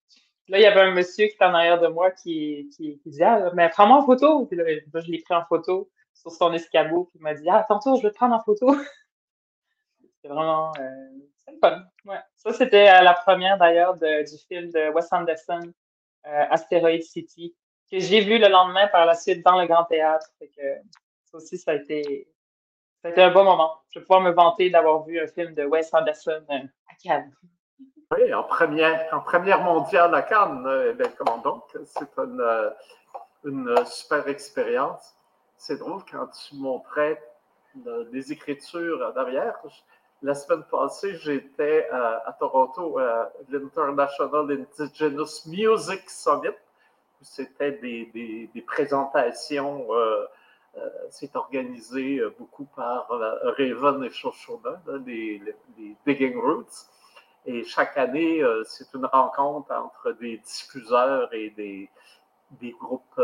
Là, 0.49 0.59
il 0.59 0.63
y 0.63 0.67
avait 0.67 0.81
un 0.81 0.93
monsieur 0.93 1.27
qui 1.27 1.35
était 1.35 1.45
en 1.45 1.55
arrière 1.55 1.81
de 1.81 1.87
moi 1.89 2.11
qui, 2.11 2.69
qui, 2.77 3.01
disait 3.07 3.25
Ah, 3.25 3.51
mais 3.55 3.69
prends-moi 3.69 3.99
en 3.99 4.07
photo. 4.07 4.49
Là, 4.51 4.65
je 5.01 5.11
l'ai 5.11 5.21
pris 5.21 5.35
en 5.35 5.45
photo 5.45 5.91
sur 6.15 6.31
son 6.31 6.53
escabeau, 6.53 7.05
puis 7.05 7.19
il 7.19 7.23
m'a 7.23 7.35
dit 7.35 7.49
Ah, 7.49 7.65
tantôt, 7.69 7.97
je 7.97 8.03
vais 8.03 8.11
te 8.11 8.17
prendre 8.17 8.35
en 8.35 8.43
photo. 8.43 8.67
c'est 10.23 10.29
vraiment 10.29 10.73
euh, 10.79 11.55
fun. 11.61 11.85
Ouais. 12.05 12.21
Ça, 12.37 12.53
c'était 12.53 12.89
euh, 12.89 13.03
la 13.03 13.15
première 13.15 13.59
d'ailleurs 13.59 13.95
du 13.95 14.39
film 14.49 14.71
de 14.71 14.91
Wes 14.91 15.13
Anderson, 15.13 15.73
euh, 16.27 17.01
City, 17.01 17.55
que 17.91 17.99
j'ai 17.99 18.21
vu 18.21 18.39
le 18.39 18.49
lendemain 18.49 18.89
par 18.89 19.07
la 19.07 19.15
suite 19.15 19.45
dans 19.45 19.61
le 19.61 19.67
Grand 19.67 19.85
Théâtre. 19.85 20.27
Ça 21.25 21.39
aussi, 21.39 21.57
ça 21.57 21.73
a 21.73 21.75
été 21.75 22.29
c'était 23.05 23.23
un 23.23 23.33
bon 23.33 23.45
moment. 23.45 23.81
Je 23.91 23.99
vais 23.99 24.05
pouvoir 24.05 24.21
me 24.21 24.31
vanter 24.31 24.71
d'avoir 24.71 25.05
vu 25.05 25.21
un 25.21 25.27
film 25.27 25.55
de 25.55 25.65
Wes 25.65 25.93
Anderson 25.93 26.45
euh, 26.51 26.55
à 26.55 26.95
Cannes. 27.03 27.33
Oui, 28.11 28.35
en 28.35 28.43
première, 28.43 29.63
mondiale 29.63 30.15
à 30.15 30.23
Cannes. 30.23 30.65
Euh, 30.67 30.95
eh 30.99 31.09
comment 31.17 31.39
donc? 31.39 31.65
C'est 31.85 32.19
une, 32.19 32.41
euh, 32.41 32.71
une, 33.45 33.75
super 33.87 34.29
expérience. 34.29 35.15
C'est 35.57 35.79
drôle 35.79 36.03
quand 36.11 36.27
tu 36.29 36.57
montrais 36.57 37.23
des 37.75 38.33
écritures 38.33 39.13
derrière. 39.15 39.59
La 40.23 40.35
semaine 40.35 40.63
passée, 40.71 41.17
j'étais 41.17 41.89
à, 41.91 42.37
Toronto 42.39 42.99
à 42.99 43.33
l'International 43.49 44.51
Indigenous 44.51 45.47
Music 45.47 46.11
Summit. 46.11 46.57
C'était 47.23 47.73
des, 47.73 48.65
présentations 48.67 49.87
euh, 50.79 50.89
c'est 51.11 51.37
organisé 51.37 52.19
euh, 52.19 52.35
beaucoup 52.39 52.65
par 52.65 53.11
euh, 53.11 53.53
Raven 53.59 54.05
et 54.05 54.11
Shoshona, 54.11 54.83
les, 55.05 55.43
Digging 56.07 56.41
Roots. 56.41 56.89
Et 57.47 57.65
chaque 57.65 57.97
année, 57.99 58.43
c'est 58.65 58.93
une 58.95 59.07
rencontre 59.07 59.73
entre 59.73 60.13
des 60.13 60.39
diffuseurs 60.39 61.33
et 61.35 61.51
des, 61.51 61.89
des 62.61 62.71
groupes 62.73 63.21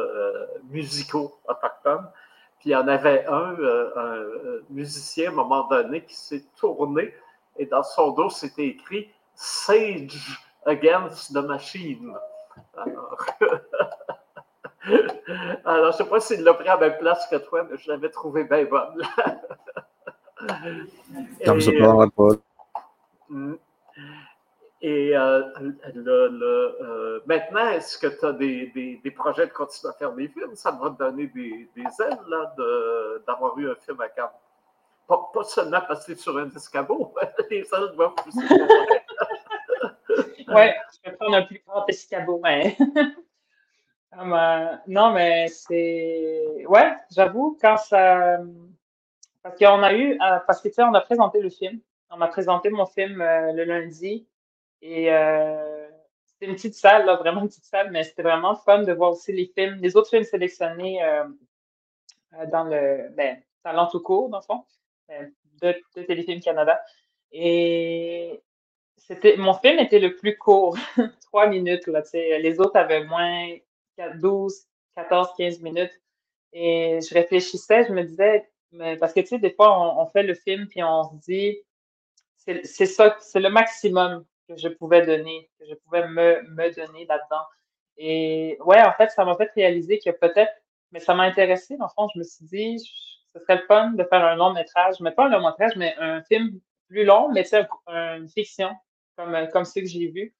musicaux 0.70 1.38
autochtones. 1.46 2.10
Puis 2.58 2.70
il 2.70 2.72
y 2.72 2.76
en 2.76 2.88
avait 2.88 3.24
un, 3.26 3.54
un, 3.96 4.24
musicien 4.70 5.28
à 5.28 5.32
un 5.32 5.36
moment 5.36 5.68
donné 5.68 6.04
qui 6.04 6.16
s'est 6.16 6.44
tourné 6.56 7.14
et 7.58 7.66
dans 7.66 7.82
son 7.82 8.12
dos, 8.12 8.30
c'était 8.30 8.68
écrit 8.68 9.10
Sage 9.34 10.40
Against 10.64 11.32
the 11.32 11.44
Machine. 11.44 12.14
Alors, 12.76 13.26
Alors, 15.64 15.92
je 15.92 16.02
ne 16.02 16.04
sais 16.04 16.04
pas 16.08 16.20
s'il 16.20 16.42
l'a 16.42 16.54
pris 16.54 16.68
à 16.68 16.76
la 16.76 16.88
même 16.88 16.98
place 16.98 17.26
que 17.28 17.36
toi, 17.36 17.66
mais 17.68 17.76
je 17.76 17.90
l'avais 17.90 18.10
trouvé 18.10 18.44
bien 18.44 18.64
bonne. 18.64 19.02
Comme 21.44 21.60
ça, 21.60 21.72
pas. 22.16 22.28
Et 24.80 25.16
euh, 25.16 25.42
euh, 25.96 27.20
maintenant, 27.26 27.68
est-ce 27.70 27.98
que 27.98 28.06
tu 28.06 28.24
as 28.24 28.32
des, 28.32 29.12
projets 29.16 29.46
de 29.46 29.52
continuer 29.52 29.92
à 29.92 29.96
faire 29.96 30.12
des 30.12 30.28
films? 30.28 30.54
Ça 30.54 30.70
va 30.70 30.90
te 30.90 30.98
donner 30.98 31.26
des, 31.26 31.68
ailes 31.76 32.18
d'avoir 33.26 33.58
eu 33.58 33.70
un 33.70 33.74
film 33.74 34.00
à 34.00 34.08
Cannes. 34.08 34.28
Pas, 35.08 35.44
seulement 35.44 35.80
parce 35.88 36.04
que 36.04 36.12
tu 36.12 36.18
es 36.18 36.20
sur 36.20 36.36
un 36.36 36.50
escabeau, 36.50 37.14
les 37.50 37.60
ailes 37.60 37.92
doivent 37.96 38.14
pousser. 38.14 38.38
oui, 40.10 40.46
je 40.48 41.10
vais 41.10 41.16
prendre 41.16 41.36
un 41.36 41.42
plus 41.42 41.62
grand 41.66 41.86
escabeau, 41.86 42.40
mais. 42.42 42.76
Ah, 44.12 44.80
non, 44.86 45.12
mais 45.12 45.48
c'est. 45.48 46.64
Ouais, 46.66 46.96
j'avoue, 47.10 47.58
quand 47.60 47.76
ça. 47.76 48.38
Parce 49.42 49.58
qu'on 49.58 49.82
a 49.82 49.92
eu. 49.94 50.12
Euh, 50.14 50.38
parce 50.46 50.60
que, 50.60 50.68
tu 50.68 50.74
sais, 50.74 50.82
on 50.82 50.94
a 50.94 51.00
présenté 51.00 51.40
le 51.40 51.50
film. 51.50 51.80
On 52.10 52.16
m'a 52.16 52.28
présenté 52.28 52.70
mon 52.70 52.86
film 52.86 53.20
euh, 53.20 53.52
le 53.52 53.64
lundi. 53.64 54.26
Et 54.82 55.12
euh, 55.12 55.88
c'était 56.24 56.46
une 56.46 56.54
petite 56.54 56.74
salle, 56.74 57.06
là, 57.06 57.16
vraiment 57.16 57.42
une 57.42 57.48
petite 57.48 57.64
salle, 57.64 57.90
mais 57.90 58.04
c'était 58.04 58.22
vraiment 58.22 58.54
fun 58.56 58.82
de 58.82 58.92
voir 58.92 59.12
aussi 59.12 59.32
les 59.32 59.46
films, 59.46 59.78
les 59.80 59.96
autres 59.96 60.10
films 60.10 60.24
sélectionnés 60.24 61.00
dans 62.52 62.64
le. 62.64 63.08
Ben, 63.16 63.42
Talent 63.64 63.88
tout 63.88 64.00
court, 64.00 64.28
dans 64.28 64.38
le 64.38 64.44
fond, 64.44 64.64
de, 65.60 65.74
de 65.96 66.02
Téléfilm 66.02 66.40
Canada. 66.40 66.80
Et 67.32 68.40
c'était 68.96 69.36
mon 69.36 69.54
film 69.54 69.78
était 69.78 69.98
le 69.98 70.14
plus 70.14 70.36
court, 70.36 70.76
trois 71.22 71.46
minutes. 71.48 71.86
Là, 71.86 72.02
les 72.12 72.60
autres 72.60 72.76
avaient 72.76 73.04
moins 73.04 73.56
12, 74.16 74.66
14, 74.96 75.28
15 75.36 75.60
minutes. 75.60 76.00
Et 76.52 77.00
je 77.02 77.14
réfléchissais, 77.14 77.86
je 77.86 77.92
me 77.92 78.04
disais, 78.04 78.48
mais 78.72 78.96
parce 78.96 79.12
que 79.12 79.20
tu 79.20 79.26
sais, 79.26 79.38
des 79.38 79.52
fois, 79.52 79.98
on, 80.00 80.06
fait 80.06 80.22
le 80.22 80.34
film 80.34 80.66
puis 80.66 80.82
on 80.82 81.04
se 81.04 81.14
dit, 81.26 81.58
c'est 82.36 82.86
ça, 82.86 83.16
c'est 83.20 83.40
le 83.40 83.50
maximum 83.50 84.24
que 84.48 84.56
je 84.56 84.68
pouvais 84.68 85.04
donner, 85.04 85.50
que 85.58 85.66
je 85.68 85.74
pouvais 85.74 86.06
me, 86.08 86.42
me 86.42 86.74
donner 86.74 87.04
là-dedans. 87.06 87.44
Et 87.96 88.56
ouais, 88.60 88.82
en 88.82 88.92
fait, 88.92 89.10
ça 89.10 89.24
m'a 89.24 89.36
fait 89.36 89.50
réaliser 89.54 89.98
que 89.98 90.10
peut-être, 90.10 90.52
mais 90.92 91.00
ça 91.00 91.14
m'a 91.14 91.24
intéressé, 91.24 91.76
dans 91.76 91.86
le 91.86 91.90
fond, 91.94 92.08
je 92.14 92.18
me 92.18 92.24
suis 92.24 92.44
dit, 92.46 92.78
ce 93.32 93.38
serait 93.40 93.56
le 93.56 93.66
fun 93.66 93.90
de 93.90 94.04
faire 94.04 94.24
un 94.24 94.36
long 94.36 94.52
métrage, 94.52 95.00
mais 95.00 95.12
pas 95.12 95.26
un 95.26 95.28
long 95.28 95.46
métrage, 95.46 95.76
mais 95.76 95.94
un 95.98 96.22
film 96.22 96.60
plus 96.88 97.04
long, 97.04 97.30
mais 97.30 97.44
c'est 97.44 97.66
une 97.88 98.28
fiction, 98.28 98.70
comme, 99.16 99.48
comme 99.52 99.64
ceux 99.64 99.82
que 99.82 99.86
j'ai 99.86 100.08
vus. 100.08 100.34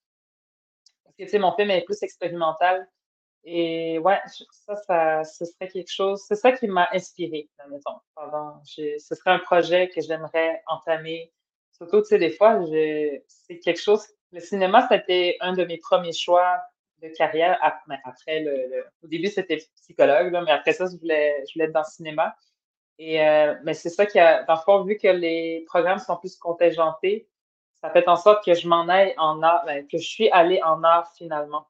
Parce 1.05 1.17
que, 1.17 1.25
tu 1.25 1.29
sais, 1.31 1.39
mon 1.39 1.53
film 1.53 1.71
est 1.71 1.83
plus 1.83 2.03
expérimental. 2.03 2.89
Et 3.45 3.99
ouais, 4.01 4.21
ça, 4.51 4.77
ça, 4.77 5.25
ce 5.25 5.45
serait 5.45 5.69
quelque 5.69 5.91
chose, 5.91 6.23
c'est 6.27 6.35
ça 6.35 6.53
qui 6.53 6.67
m'a 6.67 6.89
inspiré, 6.93 7.49
mettons, 7.71 7.99
pendant, 8.15 8.61
ce 8.65 8.99
serait 8.99 9.31
un 9.31 9.39
projet 9.39 9.89
que 9.89 10.01
j'aimerais 10.01 10.63
entamer. 10.67 11.33
Surtout, 11.81 12.01
tu 12.03 12.09
sais, 12.09 12.19
des 12.19 12.31
fois, 12.31 12.61
c'est 12.67 13.59
quelque 13.61 13.81
chose, 13.81 14.07
le 14.33 14.41
cinéma, 14.41 14.87
c'était 14.91 15.37
un 15.41 15.53
de 15.53 15.65
mes 15.65 15.79
premiers 15.79 16.13
choix 16.13 16.61
carrière. 17.17 17.59
Ben, 17.87 17.99
après, 18.05 18.41
le, 18.41 18.85
au 19.03 19.07
début, 19.07 19.29
c'était 19.29 19.59
psychologue, 19.77 20.37
mais 20.45 20.51
après 20.51 20.73
ça, 20.73 20.87
je 20.91 20.97
voulais, 20.99 21.45
je 21.47 21.55
voulais 21.55 21.67
être 21.67 21.73
dans 21.73 21.81
le 21.81 21.91
cinéma. 21.91 22.37
Et 22.99 23.25
euh, 23.25 23.55
mais 23.65 23.75
c'est 23.75 23.91
ça 23.91 24.07
qui 24.07 24.19
a, 24.19 24.43
dans 24.45 24.55
le 24.55 24.61
fond, 24.61 24.83
vu 24.83 24.97
que 24.97 25.09
les 25.09 25.65
programmes 25.69 25.99
sont 26.01 26.17
plus 26.17 26.37
contingentés, 26.37 27.29
ça 27.81 27.91
fait 27.91 28.09
en 28.09 28.17
sorte 28.17 28.45
que 28.45 28.55
je 28.55 28.67
m'en 28.67 28.89
aille 28.89 29.15
en 29.19 29.41
art, 29.43 29.65
ben, 29.67 29.87
que 29.87 29.99
je 29.99 30.09
suis 30.09 30.31
allée 30.31 30.61
en 30.65 30.83
art 30.83 31.13
finalement. 31.17 31.69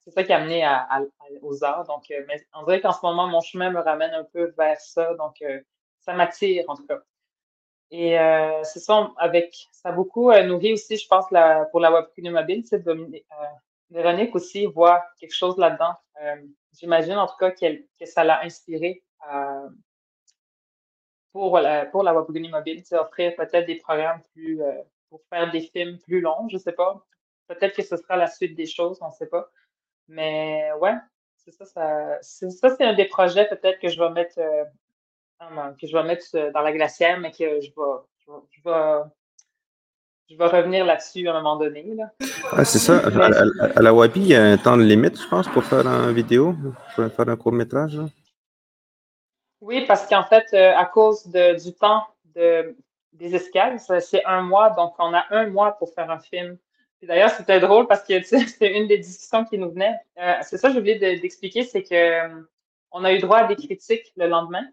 C'est 0.00 0.10
ça 0.12 0.24
qui 0.24 0.32
a 0.32 0.36
amené 0.36 0.64
à, 0.64 0.88
aux 1.42 1.62
arts. 1.64 1.84
Donc, 1.84 2.10
euh, 2.10 2.24
mais 2.26 2.42
on 2.54 2.62
dirait 2.64 2.80
qu'en 2.80 2.92
ce 2.92 3.00
moment, 3.02 3.26
mon 3.26 3.40
chemin 3.40 3.70
me 3.70 3.80
ramène 3.80 4.12
un 4.12 4.24
peu 4.24 4.54
vers 4.56 4.80
ça. 4.80 5.14
Donc, 5.14 5.42
euh, 5.42 5.60
ça 6.00 6.14
m'attire 6.14 6.64
en 6.68 6.76
tout 6.76 6.86
cas. 6.86 7.00
Et 7.90 8.16
c'est 8.64 8.80
ça, 8.80 9.12
avec, 9.18 9.54
ça 9.72 9.90
a 9.90 9.92
beaucoup 9.92 10.32
nourri 10.32 10.72
aussi, 10.72 10.96
je 10.96 11.06
pense, 11.06 11.30
la, 11.30 11.66
pour 11.66 11.80
la 11.80 11.92
webcam 11.92 12.32
mobile, 12.32 12.64
c'est 12.66 12.82
Véronique 13.90 14.34
aussi 14.34 14.66
voit 14.66 15.04
quelque 15.20 15.34
chose 15.34 15.56
là-dedans. 15.58 15.94
J'imagine 16.72 17.14
en 17.14 17.26
tout 17.26 17.36
cas 17.38 17.52
que 17.52 18.06
ça 18.06 18.24
l'a 18.24 18.42
inspiré 18.42 19.04
pour 21.34 21.58
la, 21.58 21.84
pour 21.86 22.04
la 22.04 22.12
mobile, 22.12 22.82
offrir 22.92 23.34
peut-être 23.34 23.66
des 23.66 23.74
programmes 23.74 24.22
plus, 24.32 24.62
euh, 24.62 24.82
pour 25.10 25.20
faire 25.28 25.50
des 25.50 25.62
films 25.62 25.98
plus 25.98 26.20
longs, 26.20 26.48
je 26.48 26.56
sais 26.56 26.72
pas. 26.72 27.04
Peut-être 27.48 27.74
que 27.74 27.82
ce 27.82 27.96
sera 27.96 28.16
la 28.16 28.28
suite 28.28 28.54
des 28.54 28.66
choses, 28.66 28.98
on 29.02 29.08
ne 29.08 29.12
sait 29.12 29.26
pas. 29.26 29.50
Mais 30.06 30.70
ouais, 30.80 30.94
c'est 31.36 31.50
ça, 31.50 31.64
ça 31.64 32.18
c'est, 32.22 32.50
ça, 32.50 32.74
c'est 32.76 32.84
un 32.84 32.94
des 32.94 33.06
projets 33.06 33.48
peut-être 33.48 33.80
que 33.80 33.88
je 33.88 33.98
vais 33.98 34.10
mettre, 34.10 34.38
euh, 34.38 34.64
que 35.78 35.86
je 35.86 35.92
vais 35.92 36.04
mettre 36.04 36.24
euh, 36.34 36.50
dans 36.52 36.62
la 36.62 36.72
glacière, 36.72 37.18
mais 37.20 37.30
que 37.30 37.60
je 37.60 37.68
vais, 37.68 38.40
je 38.50 38.60
vais, 38.64 39.02
je 40.30 40.36
vais, 40.36 40.46
revenir 40.46 40.84
là-dessus 40.84 41.28
à 41.28 41.32
un 41.32 41.42
moment 41.42 41.56
donné. 41.56 41.94
Là. 41.94 42.10
Ah, 42.52 42.64
c'est 42.64 42.78
ça. 42.78 43.02
À, 43.76 43.82
la 43.82 43.92
Wabi, 43.92 44.20
il 44.20 44.26
y 44.28 44.34
a 44.34 44.42
un 44.42 44.56
temps 44.56 44.76
de 44.76 44.82
limite, 44.82 45.20
je 45.20 45.28
pense, 45.28 45.48
pour 45.48 45.64
faire 45.64 45.86
une 45.86 46.12
vidéo, 46.12 46.54
pour 46.94 47.12
faire 47.12 47.28
un 47.28 47.36
court 47.36 47.52
métrage. 47.52 47.98
Oui, 49.60 49.84
parce 49.86 50.06
qu'en 50.06 50.24
fait, 50.24 50.46
euh, 50.52 50.76
à 50.76 50.84
cause 50.84 51.26
du 51.26 51.72
temps 51.74 52.06
de, 52.34 52.76
des 53.14 53.34
escales, 53.34 53.78
c'est 54.00 54.24
un 54.24 54.42
mois, 54.42 54.70
donc 54.70 54.94
on 54.98 55.14
a 55.14 55.24
un 55.30 55.46
mois 55.46 55.72
pour 55.72 55.92
faire 55.94 56.10
un 56.10 56.18
film. 56.18 56.58
D'ailleurs, 57.02 57.30
c'était 57.30 57.60
drôle 57.60 57.86
parce 57.86 58.02
que 58.02 58.22
c'était 58.24 58.78
une 58.78 58.88
des 58.88 58.98
discussions 58.98 59.44
qui 59.44 59.58
nous 59.58 59.70
venait. 59.70 59.94
Euh, 60.18 60.34
c'est 60.42 60.58
ça 60.58 60.68
que 60.68 60.74
j'ai 60.74 60.80
oublié 60.80 61.18
d'expliquer, 61.18 61.64
c'est 61.64 61.82
que 61.82 62.44
on 62.90 63.04
a 63.04 63.12
eu 63.12 63.18
droit 63.18 63.38
à 63.38 63.44
des 63.46 63.56
critiques 63.56 64.12
le 64.16 64.28
lendemain. 64.28 64.64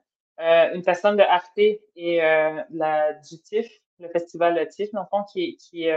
Une 0.42 0.82
personne 0.84 1.18
de 1.18 1.24
Arte 1.24 1.58
et 1.58 2.18
la, 2.18 3.14
du 3.14 3.40
TIFF, 3.42 3.70
le 4.00 4.10
festival 4.10 4.56
de 4.56 4.66
TIFF, 4.66 4.92
dans 4.92 5.02
le 5.02 5.08
fond, 5.08 5.24
qui, 5.32 5.56
qui, 5.58 5.88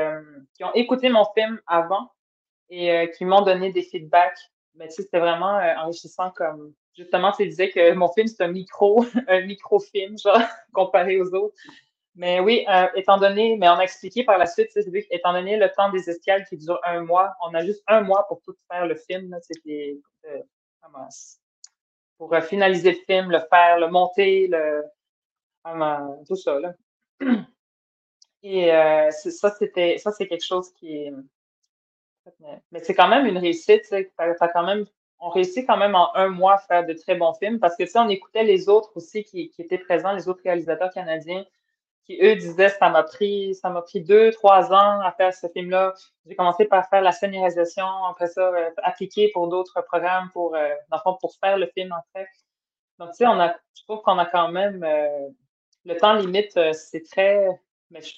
qui 0.55 0.65
ont 0.65 0.75
écouté 0.75 1.09
mon 1.09 1.25
film 1.35 1.61
avant 1.67 2.11
et 2.71 3.11
qui 3.17 3.25
m'ont 3.25 3.43
donné 3.43 3.73
des 3.73 3.83
feedbacks. 3.83 4.39
Mais 4.75 4.89
tu 4.89 4.95
sais, 4.95 5.03
c'était 5.03 5.21
vraiment 5.21 5.59
enrichissant 5.79 6.31
comme 6.31 6.75
justement, 6.97 7.33
tu 7.33 7.47
disais 7.47 7.71
que 7.71 7.93
mon 7.93 8.09
film, 8.09 8.27
c'est 8.27 8.43
un 8.43 8.49
micro, 8.49 9.05
un 9.29 9.41
micro-film, 9.43 10.19
genre, 10.19 10.39
comparé 10.73 11.21
aux 11.21 11.35
autres. 11.35 11.55
Mais 12.17 12.39
oui, 12.39 12.65
euh, 12.69 12.87
étant 12.95 13.19
donné, 13.19 13.57
mais 13.57 13.69
on 13.69 13.73
a 13.73 13.83
expliqué 13.83 14.23
par 14.23 14.39
la 14.39 14.47
suite, 14.47 14.69
c'est 14.73 14.87
étant 15.11 15.33
donné 15.33 15.57
le 15.57 15.69
temps 15.71 15.91
des 15.91 16.09
escales 16.09 16.45
qui 16.47 16.57
dure 16.57 16.81
un 16.85 17.03
mois, 17.03 17.35
on 17.45 17.53
a 17.55 17.65
juste 17.65 17.83
un 17.89 18.03
mois 18.03 18.25
pour 18.29 18.41
tout 18.43 18.55
faire 18.71 18.87
le 18.87 18.95
film. 18.95 19.37
C'était 19.43 19.99
euh, 20.27 20.39
pour 22.19 22.33
euh, 22.35 22.41
finaliser 22.41 22.93
le 22.93 22.99
film, 23.07 23.31
le 23.31 23.41
faire, 23.51 23.79
le 23.79 23.89
monter, 23.89 24.49
le 24.49 24.83
tout 26.27 26.37
ça. 26.37 26.61
Là. 26.61 26.75
Et 28.43 28.69
ça, 29.11 29.51
c'était 29.59 29.97
ça, 29.97 30.13
c'est 30.13 30.27
quelque 30.27 30.45
chose 30.45 30.71
qui 30.75 30.97
est. 30.97 31.13
Mais, 32.71 32.81
c'est 32.83 32.95
quand 32.95 33.09
même 33.09 33.25
une 33.25 33.39
réussite. 33.39 33.85
Tu 33.89 34.13
as 34.19 34.49
quand 34.49 34.65
même 34.65 34.85
on 35.25 35.31
réussit 35.31 35.67
quand 35.67 35.79
même 35.79 35.95
en 35.95 36.15
un 36.15 36.29
mois 36.29 36.55
à 36.55 36.59
faire 36.59 36.87
de 36.87 36.93
très 36.93 37.15
bons 37.15 37.33
films 37.35 37.59
parce 37.59 37.77
que, 37.77 37.85
tu 37.85 37.97
on 37.97 38.09
écoutait 38.09 38.45
les 38.45 38.69
autres 38.69 38.91
aussi 38.95 39.25
qui, 39.25 39.51
étaient 39.59 39.79
présents, 39.79 40.13
les 40.13 40.29
autres 40.29 40.43
réalisateurs 40.45 40.93
canadiens, 40.93 41.45
qui, 42.05 42.19
eux, 42.23 42.37
disaient 42.37 42.69
ça 42.69 42.89
m'a 42.91 43.03
pris, 43.03 43.55
ça 43.55 43.71
m'a 43.71 43.83
pris 43.83 44.01
deux, 44.03 44.31
trois 44.33 44.73
ans 44.73 45.01
à 45.01 45.13
faire 45.13 45.33
ce 45.35 45.47
film-là. 45.49 45.95
J'ai 46.27 46.37
commencé 46.37 46.67
par 46.67 46.89
faire 46.89 47.03
la 47.03 47.13
scénarisation, 47.13 47.87
après 48.09 48.27
ça, 48.27 48.49
euh, 48.49 48.71
appliquer 48.83 49.31
pour 49.33 49.49
d'autres 49.49 49.81
programmes, 49.83 50.31
pour, 50.33 50.55
euh, 50.55 50.75
pour 51.21 51.35
faire 51.43 51.59
le 51.59 51.67
film, 51.75 51.93
en 51.93 52.03
fait. 52.13 52.29
Donc, 52.99 53.11
tu 53.11 53.17
sais, 53.17 53.27
on 53.27 53.41
a, 53.41 53.55
je 53.77 53.83
trouve 53.85 54.03
qu'on 54.03 54.19
a 54.19 54.27
quand 54.27 54.51
même, 54.51 54.85
euh, 54.85 55.29
le 55.85 55.97
temps 55.97 56.15
limite, 56.15 56.59
c'est 56.73 57.03
très, 57.11 57.49
mais 57.91 58.01
je, 58.03 58.15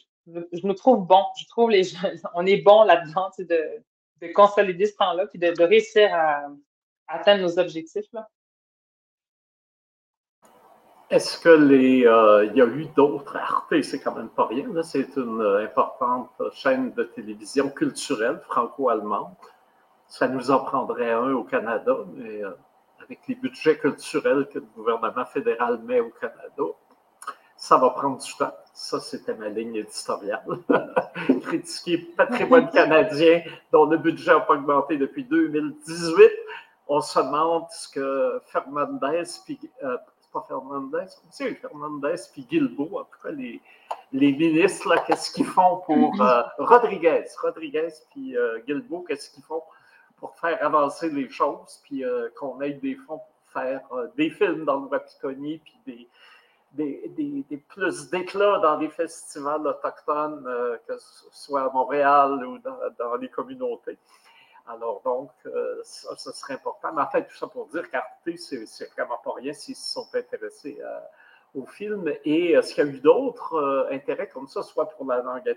je, 0.52 0.66
nous 0.66 0.74
trouve 0.74 1.06
bon. 1.06 1.24
Je 1.40 1.46
trouve 1.48 1.70
les 1.70 1.84
gens, 1.84 1.98
on 2.34 2.46
est 2.46 2.58
bon 2.58 2.82
là-dedans, 2.82 3.30
tu 3.36 3.42
sais, 3.42 3.44
de, 3.44 4.26
de 4.26 4.32
consolider 4.32 4.86
ce 4.86 4.96
temps-là, 4.96 5.26
puis 5.26 5.38
de 5.38 5.62
réussir 5.62 6.12
à, 6.14 6.46
atteindre 7.08 7.42
nos 7.42 7.58
objectifs. 7.58 8.06
Là. 8.12 8.28
Est-ce 11.08 11.38
que 11.38 11.48
les, 11.48 12.04
euh, 12.04 12.46
il 12.46 12.56
y 12.56 12.60
a 12.60 12.66
eu 12.66 12.86
d'autres 12.96 13.36
Arte, 13.36 13.80
c'est 13.82 14.00
quand 14.00 14.16
même 14.16 14.28
pas 14.28 14.46
rien. 14.46 14.66
C'est 14.82 15.16
une 15.16 15.40
euh, 15.40 15.64
importante 15.64 16.30
chaîne 16.52 16.92
de 16.94 17.04
télévision 17.04 17.70
culturelle 17.70 18.40
franco-allemande. 18.48 19.34
Ça 20.08 20.26
nous 20.26 20.50
en 20.50 20.64
prendrait 20.64 21.12
un 21.12 21.32
au 21.32 21.44
Canada, 21.44 21.96
mais 22.14 22.42
euh, 22.42 22.50
avec 23.04 23.20
les 23.28 23.36
budgets 23.36 23.78
culturels 23.78 24.48
que 24.52 24.58
le 24.58 24.66
gouvernement 24.74 25.24
fédéral 25.26 25.78
met 25.84 26.00
au 26.00 26.10
Canada, 26.10 26.74
ça 27.56 27.76
va 27.76 27.90
prendre 27.90 28.20
du 28.20 28.34
temps. 28.34 28.54
Ça, 28.74 28.98
c'était 28.98 29.34
ma 29.34 29.48
ligne 29.48 29.76
éditoriale. 29.76 30.44
Critiquer 31.42 31.98
patrimoine 32.16 32.68
canadien 32.72 33.42
dont 33.72 33.86
le 33.86 33.96
budget 33.96 34.32
n'a 34.32 34.40
pas 34.40 34.54
augmenté 34.54 34.96
depuis 34.96 35.22
2018 35.22 36.32
on 36.88 37.00
se 37.00 37.18
demande 37.18 37.64
ce 37.70 37.88
que 37.88 38.40
Fernandez, 38.46 39.24
puis, 39.44 39.58
euh, 39.82 39.96
c'est 39.96 40.15
pas 40.36 40.44
Fernandez, 40.48 41.06
c'est 41.30 41.54
Fernandez 41.54 42.16
puis 42.32 42.42
Guilbeault, 42.42 42.98
en 42.98 43.04
tout 43.04 43.18
cas 43.22 43.30
les, 43.30 43.60
les 44.12 44.32
ministres, 44.32 44.94
qu'est-ce 45.06 45.30
qu'ils 45.30 45.46
font 45.46 45.78
pour 45.86 46.20
euh, 46.20 46.42
Rodriguez, 46.58 47.24
Rodriguez 47.40 47.88
puis 48.10 48.36
euh, 48.36 48.60
Guilbeault, 48.66 49.04
qu'est-ce 49.08 49.30
qu'ils 49.30 49.44
font 49.44 49.62
pour 50.18 50.34
faire 50.36 50.58
avancer 50.64 51.10
les 51.10 51.28
choses, 51.28 51.80
puis 51.84 52.02
qu'on 52.38 52.60
ait 52.62 52.72
des 52.72 52.94
fonds 52.94 53.18
pour 53.18 53.52
faire 53.52 53.82
des 54.16 54.30
films 54.30 54.64
dans 54.64 54.80
le 54.80 54.88
Wapikoni, 54.88 55.58
puis 55.58 55.78
des, 55.86 56.08
des, 56.72 57.08
des, 57.16 57.44
des, 57.50 57.56
plus 57.58 58.08
d'éclat 58.08 58.58
dans 58.60 58.78
des 58.78 58.88
festivals 58.88 59.66
autochtones, 59.66 60.42
que 60.88 60.96
ce 60.96 61.24
soit 61.32 61.64
à 61.64 61.70
Montréal 61.70 62.46
ou 62.46 62.58
dans, 62.58 62.78
dans 62.98 63.16
les 63.16 63.28
communautés. 63.28 63.98
Alors, 64.68 65.00
donc, 65.04 65.30
euh, 65.46 65.80
ça, 65.84 66.16
ce 66.16 66.32
serait 66.32 66.54
important. 66.54 66.92
Mais 66.92 67.02
en 67.02 67.10
fait, 67.10 67.24
tout 67.26 67.36
ça 67.36 67.46
pour 67.46 67.66
dire 67.68 67.88
qu'Arte, 67.90 68.10
c'est 68.36 68.92
vraiment 68.92 69.18
pas 69.22 69.34
rien 69.34 69.52
s'ils 69.52 69.76
se 69.76 69.92
sont 69.92 70.08
intéressés 70.12 70.78
euh, 70.82 70.98
au 71.54 71.66
film. 71.66 72.12
Et 72.24 72.52
est-ce 72.52 72.74
qu'il 72.74 72.84
y 72.84 72.88
a 72.88 72.90
eu 72.90 72.98
d'autres 72.98 73.54
euh, 73.54 73.90
intérêts 73.92 74.28
comme 74.28 74.48
ça, 74.48 74.64
soit 74.64 74.88
pour 74.90 75.06
la 75.06 75.22
langue, 75.22 75.56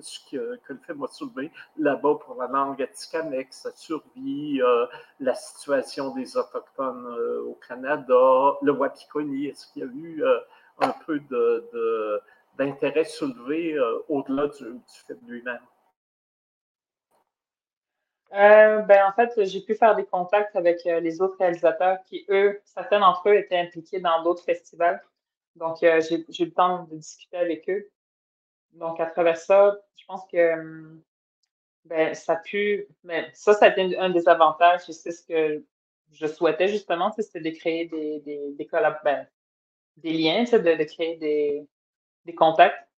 ce 0.00 0.18
que, 0.30 0.60
le 0.68 0.78
film 0.84 1.02
a 1.02 1.08
soulevé 1.08 1.50
là-bas 1.78 2.16
pour 2.16 2.34
la 2.38 2.48
langue 2.48 2.82
atikamekw, 2.82 3.48
sa 3.50 3.70
survie, 3.72 4.60
la 5.20 5.34
situation 5.34 6.14
des 6.14 6.36
Autochtones 6.36 7.06
au 7.46 7.58
Canada, 7.66 8.58
le 8.62 8.72
Wapikoni, 8.72 9.46
est-ce 9.46 9.72
qu'il 9.72 9.82
y 9.82 9.84
a 9.86 9.88
eu 9.88 10.24
un 10.80 10.94
peu 11.06 11.20
d'intérêt 12.58 13.04
soulevé 13.04 13.78
au-delà 14.08 14.48
du 14.48 14.80
film 15.06 15.18
lui-même? 15.26 15.60
Euh, 18.32 18.78
ben, 18.82 19.06
en 19.06 19.12
fait, 19.12 19.44
j'ai 19.44 19.60
pu 19.60 19.74
faire 19.74 19.96
des 19.96 20.04
contacts 20.04 20.54
avec 20.54 20.86
euh, 20.86 21.00
les 21.00 21.20
autres 21.20 21.36
réalisateurs 21.38 21.98
qui, 22.04 22.24
eux, 22.28 22.60
certains 22.64 23.00
d'entre 23.00 23.28
eux 23.28 23.34
étaient 23.36 23.58
impliqués 23.58 24.00
dans 24.00 24.22
d'autres 24.22 24.44
festivals. 24.44 25.02
Donc, 25.56 25.82
euh, 25.82 26.00
j'ai 26.00 26.42
eu 26.42 26.46
le 26.46 26.52
temps 26.52 26.84
de 26.84 26.96
discuter 26.96 27.36
avec 27.36 27.68
eux. 27.68 27.90
Donc, 28.72 29.00
à 29.00 29.06
travers 29.06 29.36
ça, 29.36 29.80
je 29.96 30.04
pense 30.06 30.24
que 30.30 31.00
ben, 31.84 32.14
ça 32.14 32.34
a 32.34 32.36
pu. 32.36 32.86
Mais 33.04 33.30
ça, 33.34 33.54
ça 33.54 33.66
a 33.66 33.68
été 33.70 33.96
un 33.98 34.10
des 34.10 34.28
avantages 34.28 34.82
c'est 34.82 35.10
ce 35.10 35.24
que 35.24 35.64
je 36.12 36.26
souhaitais 36.26 36.68
justement, 36.68 37.12
c'était 37.12 37.40
de 37.40 37.50
créer 37.50 37.86
des, 37.86 38.20
des, 38.20 38.52
des, 38.52 38.68
ben, 39.04 39.26
liens, 40.02 40.44
de, 40.44 40.58
de 40.58 40.84
créer 40.84 41.16
des, 41.16 41.66
des 42.26 42.34
contacts 42.34 42.89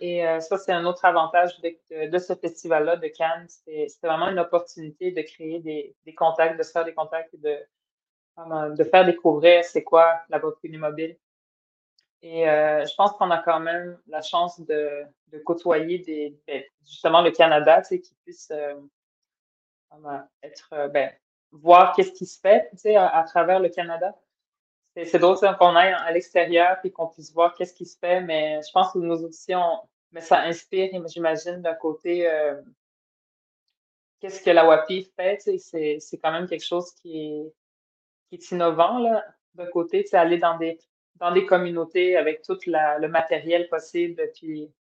et 0.00 0.26
euh, 0.26 0.40
ça, 0.40 0.58
c'est 0.58 0.72
un 0.72 0.84
autre 0.84 1.04
avantage 1.04 1.60
de, 1.60 2.18
ce 2.18 2.34
festival-là 2.34 2.96
de 2.96 3.08
Cannes. 3.08 3.46
C'était 3.48 3.88
vraiment 4.02 4.28
une 4.28 4.38
opportunité 4.38 5.10
de 5.12 5.22
créer 5.22 5.60
des, 5.60 6.14
contacts, 6.14 6.58
de 6.58 6.62
faire 6.62 6.84
des 6.84 6.94
contacts 6.94 7.32
et 7.34 7.38
de, 7.38 8.76
de 8.76 8.84
faire 8.84 9.04
découvrir 9.04 9.64
c'est 9.64 9.84
quoi 9.84 10.20
la 10.28 10.38
voiture 10.38 10.78
mobile. 10.78 11.16
Et 12.20 12.48
euh, 12.48 12.84
je 12.84 12.94
pense 12.96 13.12
qu'on 13.12 13.30
a 13.30 13.38
quand 13.38 13.60
même 13.60 13.98
la 14.08 14.22
chance 14.22 14.60
de, 14.60 15.04
côtoyer 15.44 15.98
des, 15.98 16.36
ben, 16.46 16.62
justement 16.84 17.22
le 17.22 17.30
Canada, 17.30 17.80
tu 17.82 17.88
sais, 17.88 18.00
qui 18.00 18.14
puisse 18.24 18.50
euh, 18.50 18.74
être, 20.42 20.90
ben, 20.92 21.12
voir 21.52 21.94
qu'est-ce 21.94 22.12
qui 22.12 22.26
se 22.26 22.40
fait, 22.40 22.68
tu 22.72 22.78
sais, 22.78 22.96
à 22.96 23.22
travers 23.24 23.60
le 23.60 23.68
Canada 23.68 24.14
c'est 25.04 25.18
drôle 25.18 25.36
qu'on 25.58 25.76
aille 25.76 25.92
à 25.92 26.10
l'extérieur 26.12 26.78
et 26.84 26.90
qu'on 26.90 27.08
puisse 27.08 27.32
voir 27.32 27.54
qu'est-ce 27.54 27.74
qui 27.74 27.86
se 27.86 27.98
fait, 27.98 28.20
mais 28.20 28.60
je 28.66 28.70
pense 28.72 28.92
que 28.92 28.98
nous 28.98 29.24
aussi, 29.24 29.52
mais 30.12 30.20
ça 30.20 30.40
inspire, 30.40 30.90
j'imagine, 31.06 31.60
d'un 31.62 31.74
côté, 31.74 32.28
euh, 32.28 32.60
qu'est-ce 34.20 34.42
que 34.42 34.50
la 34.50 34.66
WAPI 34.66 35.12
fait, 35.16 35.40
c'est 35.40 36.18
quand 36.18 36.32
même 36.32 36.48
quelque 36.48 36.64
chose 36.64 36.92
qui 36.92 37.18
est, 37.18 37.54
qui 38.28 38.36
est 38.36 38.50
innovant, 38.50 38.98
là, 38.98 39.24
d'un 39.54 39.66
côté, 39.66 40.04
aller 40.12 40.38
dans 40.38 40.56
des, 40.56 40.78
dans 41.16 41.32
des 41.32 41.46
communautés 41.46 42.16
avec 42.16 42.42
tout 42.42 42.58
le 42.66 43.06
matériel 43.08 43.68
possible. 43.68 44.22
Puis, 44.34 44.72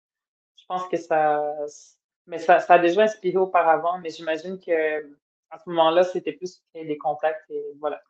je 0.55 0.65
pense 0.67 0.87
que 0.87 0.97
ça, 0.97 1.43
mais 2.25 2.39
ça, 2.39 2.59
ça 2.59 2.75
a 2.75 2.79
déjà 2.79 3.03
inspiré 3.03 3.37
auparavant, 3.37 3.99
mais 3.99 4.09
j'imagine 4.09 4.59
que 4.59 5.17
à 5.49 5.59
ce 5.59 5.69
moment-là, 5.69 6.03
c'était 6.03 6.33
plus 6.33 6.61
créer 6.73 6.85
des 6.85 6.97
contacts 6.97 7.49
et 7.49 7.63
voilà. 7.79 8.01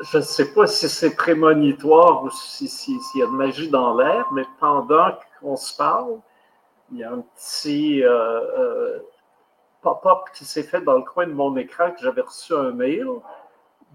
Je 0.00 0.18
ne 0.18 0.22
sais 0.22 0.52
pas 0.52 0.66
si 0.66 0.88
c'est 0.88 1.14
prémonitoire 1.14 2.22
ou 2.24 2.30
s'il 2.30 2.68
si, 2.68 2.98
y 3.14 3.22
a 3.22 3.26
de 3.26 3.30
magie 3.30 3.70
dans 3.70 3.96
l'air, 3.96 4.30
mais 4.32 4.44
pendant 4.60 5.12
qu'on 5.40 5.56
se 5.56 5.76
parle, 5.76 6.20
il 6.92 6.98
y 6.98 7.04
a 7.04 7.12
un 7.12 7.20
petit 7.34 8.02
euh, 8.02 8.10
euh, 8.10 8.98
pop-up 9.80 10.28
qui 10.34 10.44
s'est 10.44 10.62
fait 10.62 10.80
dans 10.82 10.96
le 10.96 11.02
coin 11.02 11.26
de 11.26 11.32
mon 11.32 11.56
écran 11.56 11.90
que 11.90 12.00
j'avais 12.00 12.20
reçu 12.20 12.54
un 12.54 12.72
mail 12.72 13.08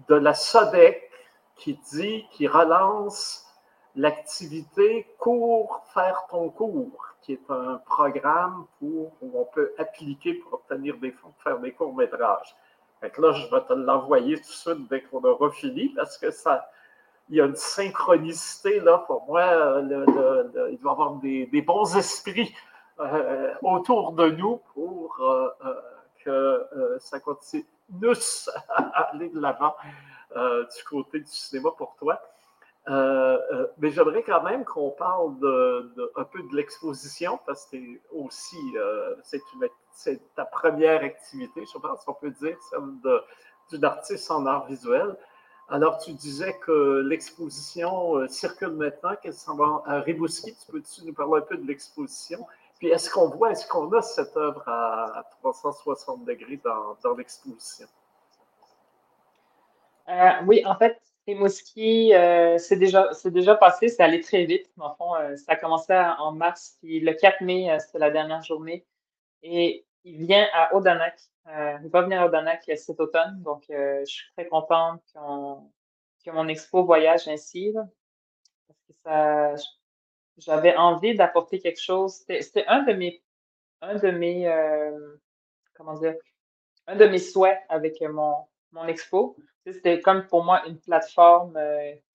de 0.08 0.14
la 0.14 0.34
SODEC 0.34 1.10
qui 1.56 1.78
dit, 1.92 2.26
qui 2.32 2.46
relance 2.46 3.46
l'activité 3.94 5.06
Cours 5.18 5.84
faire 5.92 6.26
ton 6.30 6.48
cours, 6.50 7.06
qui 7.20 7.34
est 7.34 7.50
un 7.50 7.80
programme 7.86 8.66
où 8.80 9.10
on 9.20 9.44
peut 9.44 9.72
appliquer 9.78 10.34
pour 10.34 10.54
obtenir 10.54 10.96
des 10.98 11.12
fonds 11.12 11.32
faire 11.42 11.58
des 11.60 11.72
courts-métrages. 11.72 12.56
Fait 13.02 13.18
là, 13.18 13.32
je 13.32 13.50
vais 13.50 13.60
te 13.62 13.72
l'envoyer 13.72 14.36
tout 14.36 14.42
de 14.42 14.46
suite 14.46 14.88
dès 14.88 15.02
qu'on 15.02 15.20
aura 15.24 15.50
fini 15.50 15.88
parce 15.88 16.16
que 16.16 16.30
ça, 16.30 16.70
il 17.28 17.34
y 17.34 17.40
a 17.40 17.46
une 17.46 17.56
synchronicité 17.56 18.78
là 18.78 18.98
pour 19.08 19.26
moi. 19.26 19.80
il 19.82 19.88
doit 19.88 20.70
y 20.70 20.88
avoir 20.88 21.14
des, 21.16 21.64
bons 21.66 21.96
esprits 21.96 22.54
euh, 23.00 23.52
autour 23.60 24.12
de 24.12 24.30
nous 24.30 24.60
pour 24.72 25.16
euh, 25.20 25.48
euh, 25.64 25.74
que 26.24 26.98
ça 27.00 27.18
continue 27.18 27.64
à 28.68 29.08
aller 29.10 29.30
de 29.30 29.40
l'avant 29.40 29.74
du 30.36 30.84
côté 30.88 31.18
du 31.18 31.26
cinéma 31.26 31.70
pour 31.76 31.96
toi. 31.96 32.22
Mais 32.88 33.90
j'aimerais 33.90 34.22
quand 34.22 34.42
même 34.42 34.64
qu'on 34.64 34.90
parle 34.90 35.38
de, 35.38 36.12
un 36.16 36.24
peu 36.24 36.42
de 36.42 36.56
l'exposition 36.56 37.38
parce 37.46 37.66
que 37.66 37.76
aussi, 38.10 38.74
c'est 39.22 39.42
une 39.54 39.68
c'est 39.92 40.20
ta 40.34 40.44
première 40.44 41.02
activité, 41.02 41.64
je 41.72 41.78
pense 41.78 42.04
qu'on 42.04 42.14
peut 42.14 42.30
dire, 42.30 42.56
celle 42.70 42.80
d'une 43.70 43.84
artiste 43.84 44.30
en 44.30 44.46
art 44.46 44.66
visuel. 44.66 45.16
Alors, 45.68 45.98
tu 45.98 46.12
disais 46.12 46.58
que 46.58 47.02
l'exposition 47.06 48.16
euh, 48.16 48.28
circule 48.28 48.72
maintenant, 48.72 49.14
qu'elle 49.22 49.32
s'en 49.32 49.56
va 49.56 49.82
à 49.86 50.00
Ribouski. 50.00 50.54
Tu 50.54 50.72
peux-tu 50.72 51.04
nous 51.06 51.14
parler 51.14 51.38
un 51.38 51.40
peu 51.42 51.56
de 51.56 51.66
l'exposition? 51.66 52.46
Puis, 52.78 52.88
est-ce 52.88 53.08
qu'on 53.08 53.28
voit, 53.28 53.52
est-ce 53.52 53.66
qu'on 53.68 53.90
a 53.92 54.02
cette 54.02 54.36
œuvre 54.36 54.62
à, 54.66 55.24
360 55.40 56.24
degrés 56.24 56.60
dans, 56.62 57.14
l'exposition? 57.16 57.86
Euh, 60.08 60.30
oui, 60.46 60.62
en 60.66 60.74
fait, 60.74 61.00
Rimouski, 61.26 62.14
euh, 62.14 62.58
c'est 62.58 62.76
déjà, 62.76 63.10
déjà 63.26 63.54
passé, 63.54 63.88
c'est 63.88 64.02
allé 64.02 64.20
très 64.20 64.44
vite. 64.44 64.70
En 64.78 64.94
fond, 64.94 65.12
ça 65.36 65.52
a 65.52 65.56
commencé 65.56 65.92
en 65.92 66.32
mars, 66.32 66.76
puis 66.80 67.00
le 67.00 67.12
4 67.14 67.42
mai, 67.42 67.76
c'était 67.78 67.98
la 67.98 68.10
dernière 68.10 68.42
journée. 68.42 68.84
Et 69.42 69.84
il 70.04 70.26
vient 70.26 70.46
à 70.52 70.74
Odanak. 70.74 71.20
Euh, 71.48 71.78
il 71.82 71.90
va 71.90 72.02
venir 72.02 72.20
à 72.20 72.26
Odanak 72.26 72.70
cet 72.76 73.00
automne. 73.00 73.42
Donc, 73.42 73.64
euh, 73.70 74.00
je 74.00 74.12
suis 74.12 74.32
très 74.36 74.48
contente 74.48 75.02
que 75.14 76.30
mon 76.30 76.48
expo 76.48 76.84
voyage 76.84 77.28
ainsi. 77.28 77.72
parce 77.74 78.80
que 78.88 78.92
ça, 79.04 79.54
j'avais 80.38 80.76
envie 80.76 81.14
d'apporter 81.14 81.58
quelque 81.58 81.80
chose. 81.80 82.14
C'était 82.26 82.66
un 82.66 82.82
de 82.82 82.92
mes, 82.92 83.22
un 83.80 83.96
de 83.96 84.10
mes, 84.10 84.46
euh, 84.46 85.16
comment 85.74 85.94
dire, 85.94 86.14
un 86.86 86.96
de 86.96 87.06
mes 87.06 87.18
souhaits 87.18 87.58
avec 87.68 88.00
mon, 88.00 88.36
mon 88.72 88.86
expo. 88.86 89.36
C'était 89.66 90.00
comme 90.00 90.26
pour 90.26 90.44
moi 90.44 90.66
une 90.66 90.78
plateforme 90.78 91.54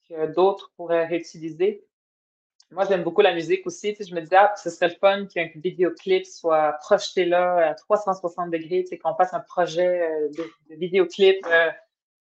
que 0.10 0.34
d'autres 0.34 0.72
pourraient 0.76 1.06
réutiliser 1.06 1.88
moi, 2.72 2.86
j'aime 2.86 3.04
beaucoup 3.04 3.22
la 3.22 3.34
musique 3.34 3.66
aussi. 3.66 3.96
Je 3.98 4.14
me 4.14 4.20
disais, 4.20 4.36
ah, 4.36 4.54
ce 4.58 4.70
serait 4.70 4.90
le 4.90 4.96
fun 4.96 5.26
qu'un 5.26 5.50
vidéoclip 5.56 6.26
soit 6.26 6.74
projeté 6.82 7.26
là 7.26 7.70
à 7.70 7.74
360 7.76 8.52
degrés, 8.52 8.84
qu'on 9.02 9.16
fasse 9.16 9.34
un 9.34 9.40
projet 9.40 10.02
euh, 10.02 10.30
de, 10.70 10.76
vidéoclip 10.76 11.46
euh, 11.46 11.72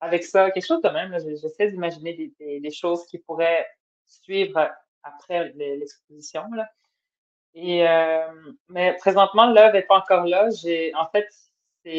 avec 0.01 0.25
ça, 0.25 0.51
quelque 0.53 0.67
chose 0.67 0.83
de 0.83 0.89
même. 0.89 1.19
J'essaie 1.19 1.71
d'imaginer 1.71 2.33
des, 2.39 2.71
choses 2.71 3.07
qui 3.07 3.19
pourraient 3.19 3.67
suivre 4.07 4.71
après 5.03 5.53
l'exposition. 5.57 6.45
Et, 7.55 7.89
euh, 7.89 8.29
mais 8.69 8.95
présentement, 8.99 9.51
l'œuvre 9.51 9.73
n'est 9.73 9.83
pas 9.83 9.99
encore 9.99 10.27
là. 10.27 10.49
J'ai, 10.51 10.95
en 10.95 11.09
fait, 11.09 11.27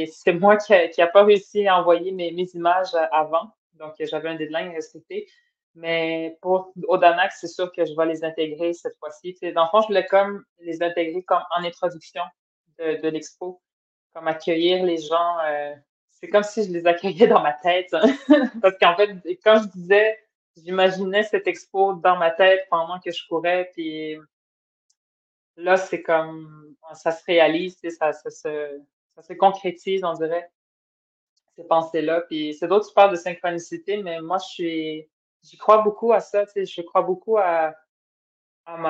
c'est 0.07 0.33
moi 0.33 0.57
qui 0.57 0.73
n'ai 0.73 1.07
pas 1.13 1.23
réussi 1.23 1.67
à 1.67 1.79
envoyer 1.79 2.11
mes, 2.11 2.31
mes 2.31 2.47
images 2.53 2.93
avant. 3.11 3.51
Donc, 3.73 3.93
j'avais 3.99 4.29
un 4.29 4.35
deadline 4.35 4.69
respecté. 4.71 5.27
Mais 5.75 6.37
pour 6.41 6.73
Odanax, 6.87 7.37
c'est 7.39 7.47
sûr 7.47 7.71
que 7.71 7.85
je 7.85 7.95
vais 7.95 8.07
les 8.07 8.23
intégrer 8.23 8.73
cette 8.73 8.97
fois-ci. 8.97 9.37
Dans 9.53 9.63
le 9.63 9.69
fond, 9.69 9.81
je 9.81 9.87
voulais 9.87 10.07
comme 10.07 10.43
les 10.59 10.81
intégrer 10.81 11.21
comme 11.23 11.43
en 11.55 11.63
introduction 11.63 12.23
de, 12.79 13.07
l'expo, 13.07 13.61
comme 14.13 14.27
accueillir 14.27 14.83
les 14.83 14.97
gens. 14.97 15.37
Euh, 15.45 15.75
c'est 16.09 16.29
comme 16.29 16.43
si 16.43 16.63
je 16.63 16.71
les 16.71 16.87
accueillais 16.87 17.27
dans 17.27 17.43
ma 17.43 17.53
tête. 17.53 17.93
Hein. 17.93 18.07
Parce 18.61 18.75
qu'en 18.79 18.95
fait, 18.95 19.11
quand 19.43 19.61
je 19.61 19.67
disais, 19.67 20.17
j'imaginais 20.57 21.23
cette 21.23 21.45
expo 21.45 21.93
dans 21.93 22.17
ma 22.17 22.31
tête 22.31 22.65
pendant 22.71 22.99
que 22.99 23.11
je 23.11 23.27
courais, 23.27 23.69
puis 23.73 24.17
là, 25.57 25.77
c'est 25.77 26.01
comme, 26.01 26.75
ça 26.93 27.11
se 27.11 27.23
réalise, 27.25 27.79
ça, 27.99 28.13
ça, 28.13 28.31
se, 28.31 28.81
ça 29.17 29.23
se 29.23 29.33
concrétise, 29.33 30.03
on 30.03 30.13
dirait, 30.13 30.51
ces 31.55 31.63
pensées-là. 31.63 32.21
Puis 32.21 32.53
c'est 32.53 32.67
d'autres 32.67 32.87
qui 32.87 32.93
parlent 32.93 33.11
de 33.11 33.15
synchronicité, 33.15 33.97
mais 33.97 34.21
moi, 34.21 34.37
je 34.37 34.45
suis 34.45 35.09
j'y 35.43 35.57
crois 35.57 35.81
beaucoup 35.81 36.13
à 36.13 36.19
ça, 36.19 36.45
tu 36.45 36.53
sais, 36.53 36.65
je 36.65 36.81
crois 36.81 37.01
beaucoup 37.01 37.37
à, 37.37 37.75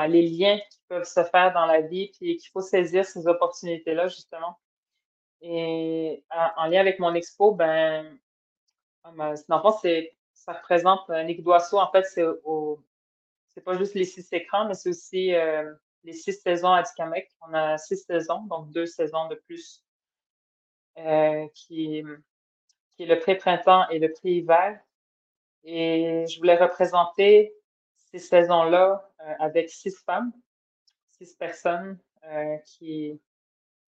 les 0.08 0.24
liens 0.24 0.60
qui 0.72 0.80
peuvent 0.88 1.04
se 1.04 1.24
faire 1.26 1.54
dans 1.54 1.66
la 1.66 1.82
vie, 1.82 2.12
puis 2.18 2.38
qu'il 2.38 2.50
faut 2.52 2.62
saisir 2.62 3.06
ces 3.06 3.28
opportunités-là, 3.28 4.08
justement. 4.08 4.60
Et 5.42 6.24
en, 6.32 6.66
lien 6.66 6.80
avec 6.82 7.00
mon 7.00 7.13
expo, 7.13 7.52
ben, 7.52 8.18
dans 9.04 9.30
le 9.30 9.62
fond, 9.62 9.78
c'est, 9.82 10.18
ça 10.34 10.54
représente 10.54 11.08
Nick 11.10 11.44
Doisseau, 11.44 11.78
en 11.78 11.92
fait, 11.92 12.06
c'est 12.06 12.26
au, 12.44 12.84
pas 13.63 13.78
juste 13.78 13.94
les 13.94 14.06
six 14.06 14.28
écrans, 14.34 14.68
mais 14.68 14.74
c'est 14.74 14.90
aussi 14.90 15.34
euh, 15.34 15.74
les 16.04 16.13
six 16.13 16.34
saisons 16.34 16.72
à 16.72 16.84
Tikamek. 16.84 17.30
On 17.42 17.54
a 17.54 17.78
six 17.78 17.98
saisons, 17.98 18.44
donc 18.44 18.72
deux 18.72 18.86
saisons 18.86 19.28
de 19.28 19.36
plus, 19.36 19.84
euh, 20.98 21.48
qui, 21.54 22.04
est 23.00 23.06
le 23.06 23.20
pré-printemps 23.20 23.88
et 23.90 24.00
le 24.00 24.12
pré-hiver. 24.12 24.80
Et 25.64 26.26
je 26.28 26.38
voulais 26.38 26.56
représenter 26.56 27.54
ces 28.12 28.20
saisons-là 28.20 29.12
euh, 29.20 29.34
avec 29.40 29.70
six 29.70 29.96
femmes, 30.06 30.32
six 31.12 31.34
personnes 31.36 32.00
euh, 32.26 32.58
qui. 32.66 33.20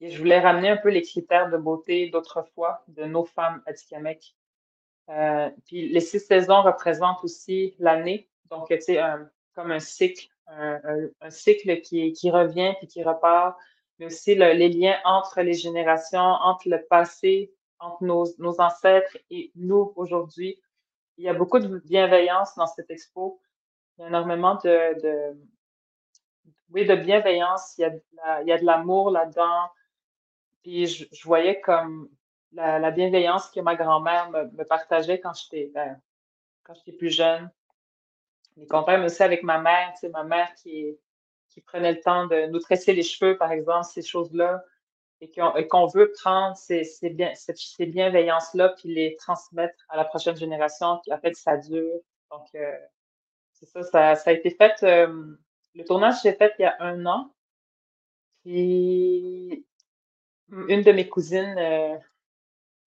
Et 0.02 0.12
je 0.12 0.18
voulais 0.18 0.40
ramener 0.40 0.70
un 0.70 0.78
peu 0.78 0.90
les 0.90 1.02
critères 1.02 1.50
de 1.50 1.58
beauté 1.58 2.10
d'autrefois 2.10 2.84
de 2.88 3.04
nos 3.04 3.26
femmes 3.26 3.62
à 3.66 3.74
Tikamek. 3.74 4.36
Euh, 5.10 5.50
puis 5.66 5.90
les 5.90 6.00
six 6.00 6.20
saisons 6.20 6.62
représentent 6.62 7.24
aussi 7.24 7.76
l'année, 7.80 8.30
donc 8.50 8.68
sais, 8.80 9.00
comme 9.56 9.72
un 9.72 9.80
cycle, 9.80 10.30
un, 10.48 11.10
cycle 11.30 11.82
qui, 11.82 12.14
qui 12.14 12.32
revient 12.32 12.76
puis 12.78 12.88
qui 12.88 13.04
repart, 13.04 13.58
mais 14.00 14.06
aussi 14.06 14.34
les 14.34 14.70
liens 14.70 14.98
entre 15.04 15.42
les 15.42 15.54
générations, 15.54 16.20
entre 16.20 16.70
le 16.70 16.82
passé, 16.90 17.54
entre 17.80 18.04
nos, 18.04 18.62
ancêtres 18.62 19.18
et 19.30 19.52
nous 19.56 19.94
aujourd'hui 19.96 20.60
il 21.20 21.26
y 21.26 21.30
a 21.30 21.34
beaucoup 21.34 21.60
de 21.60 21.80
bienveillance 21.80 22.56
dans 22.56 22.66
cette 22.66 22.90
expo. 22.90 23.42
Il 23.98 24.02
y 24.02 24.04
a 24.06 24.08
énormément 24.08 24.56
de, 24.64 25.38
oui, 26.70 26.86
de 26.86 26.96
bienveillance. 26.96 27.78
Il 27.78 27.82
y 27.82 28.52
a 28.54 28.58
de, 28.58 28.66
l'amour 28.66 29.12
là-dedans. 29.12 29.70
Puis 30.64 30.88
je, 30.88 31.24
voyais 31.26 31.60
comme 31.60 32.10
la, 32.54 32.90
bienveillance 32.92 33.52
que 33.52 33.60
ma 33.60 33.76
grand-mère 33.76 34.32
me, 34.32 34.64
partageait 34.64 35.20
quand 35.20 35.34
j'étais 35.34 35.70
ben, 35.74 36.00
quand 36.64 36.74
j'étais 36.74 36.94
plus 36.94 37.10
jeune. 37.10 37.52
Les 38.56 38.68
compères, 38.68 39.00
mais 39.00 39.08
aussi 39.08 39.22
avec 39.22 39.44
ma 39.44 39.60
mère, 39.60 39.94
c'est 40.00 40.10
ma 40.10 40.24
mère 40.24 40.54
qui, 40.56 40.98
qui 41.50 41.62
prenait 41.62 41.94
le 41.94 42.02
temps 42.02 42.28
de 42.28 42.48
nous 42.48 42.60
tresser 42.60 42.94
les 42.94 43.04
cheveux, 43.04 43.38
par 43.38 43.52
exemple, 43.52 43.86
ces 43.86 44.02
choses-là 44.02 44.64
et 45.22 45.68
qu'on 45.68 45.88
veut 45.88 46.12
prendre 46.22 46.56
ces, 46.56 46.84
ces, 46.84 47.10
bien, 47.10 47.34
ces, 47.36 47.86
bienveillances-là 47.86 48.70
puis 48.70 48.94
les 48.94 49.18
transmettre 49.18 49.76
à 49.90 49.98
la 49.98 50.06
prochaine 50.06 50.36
génération, 50.36 51.00
puis 51.04 51.12
en 51.12 51.20
fait, 51.20 51.36
ça 51.36 51.58
dure. 51.58 52.00
Donc, 52.32 52.48
euh, 52.56 52.78
c'est 53.54 53.66
ça, 53.66 54.16
ça, 54.16 54.30
a 54.30 54.32
été 54.32 54.52
fait. 54.52 54.82
Euh, 54.84 55.38
le 55.76 55.84
tournage 55.84 56.22
s'est 56.22 56.36
fait 56.36 56.54
il 56.58 56.62
y 56.62 56.66
a 56.66 56.76
un 56.80 57.06
an. 57.06 57.34
Puis, 58.44 59.66
une 60.50 60.82
de 60.82 60.92
mes 60.94 61.10
cousines, 61.10 61.56
euh, 61.58 61.98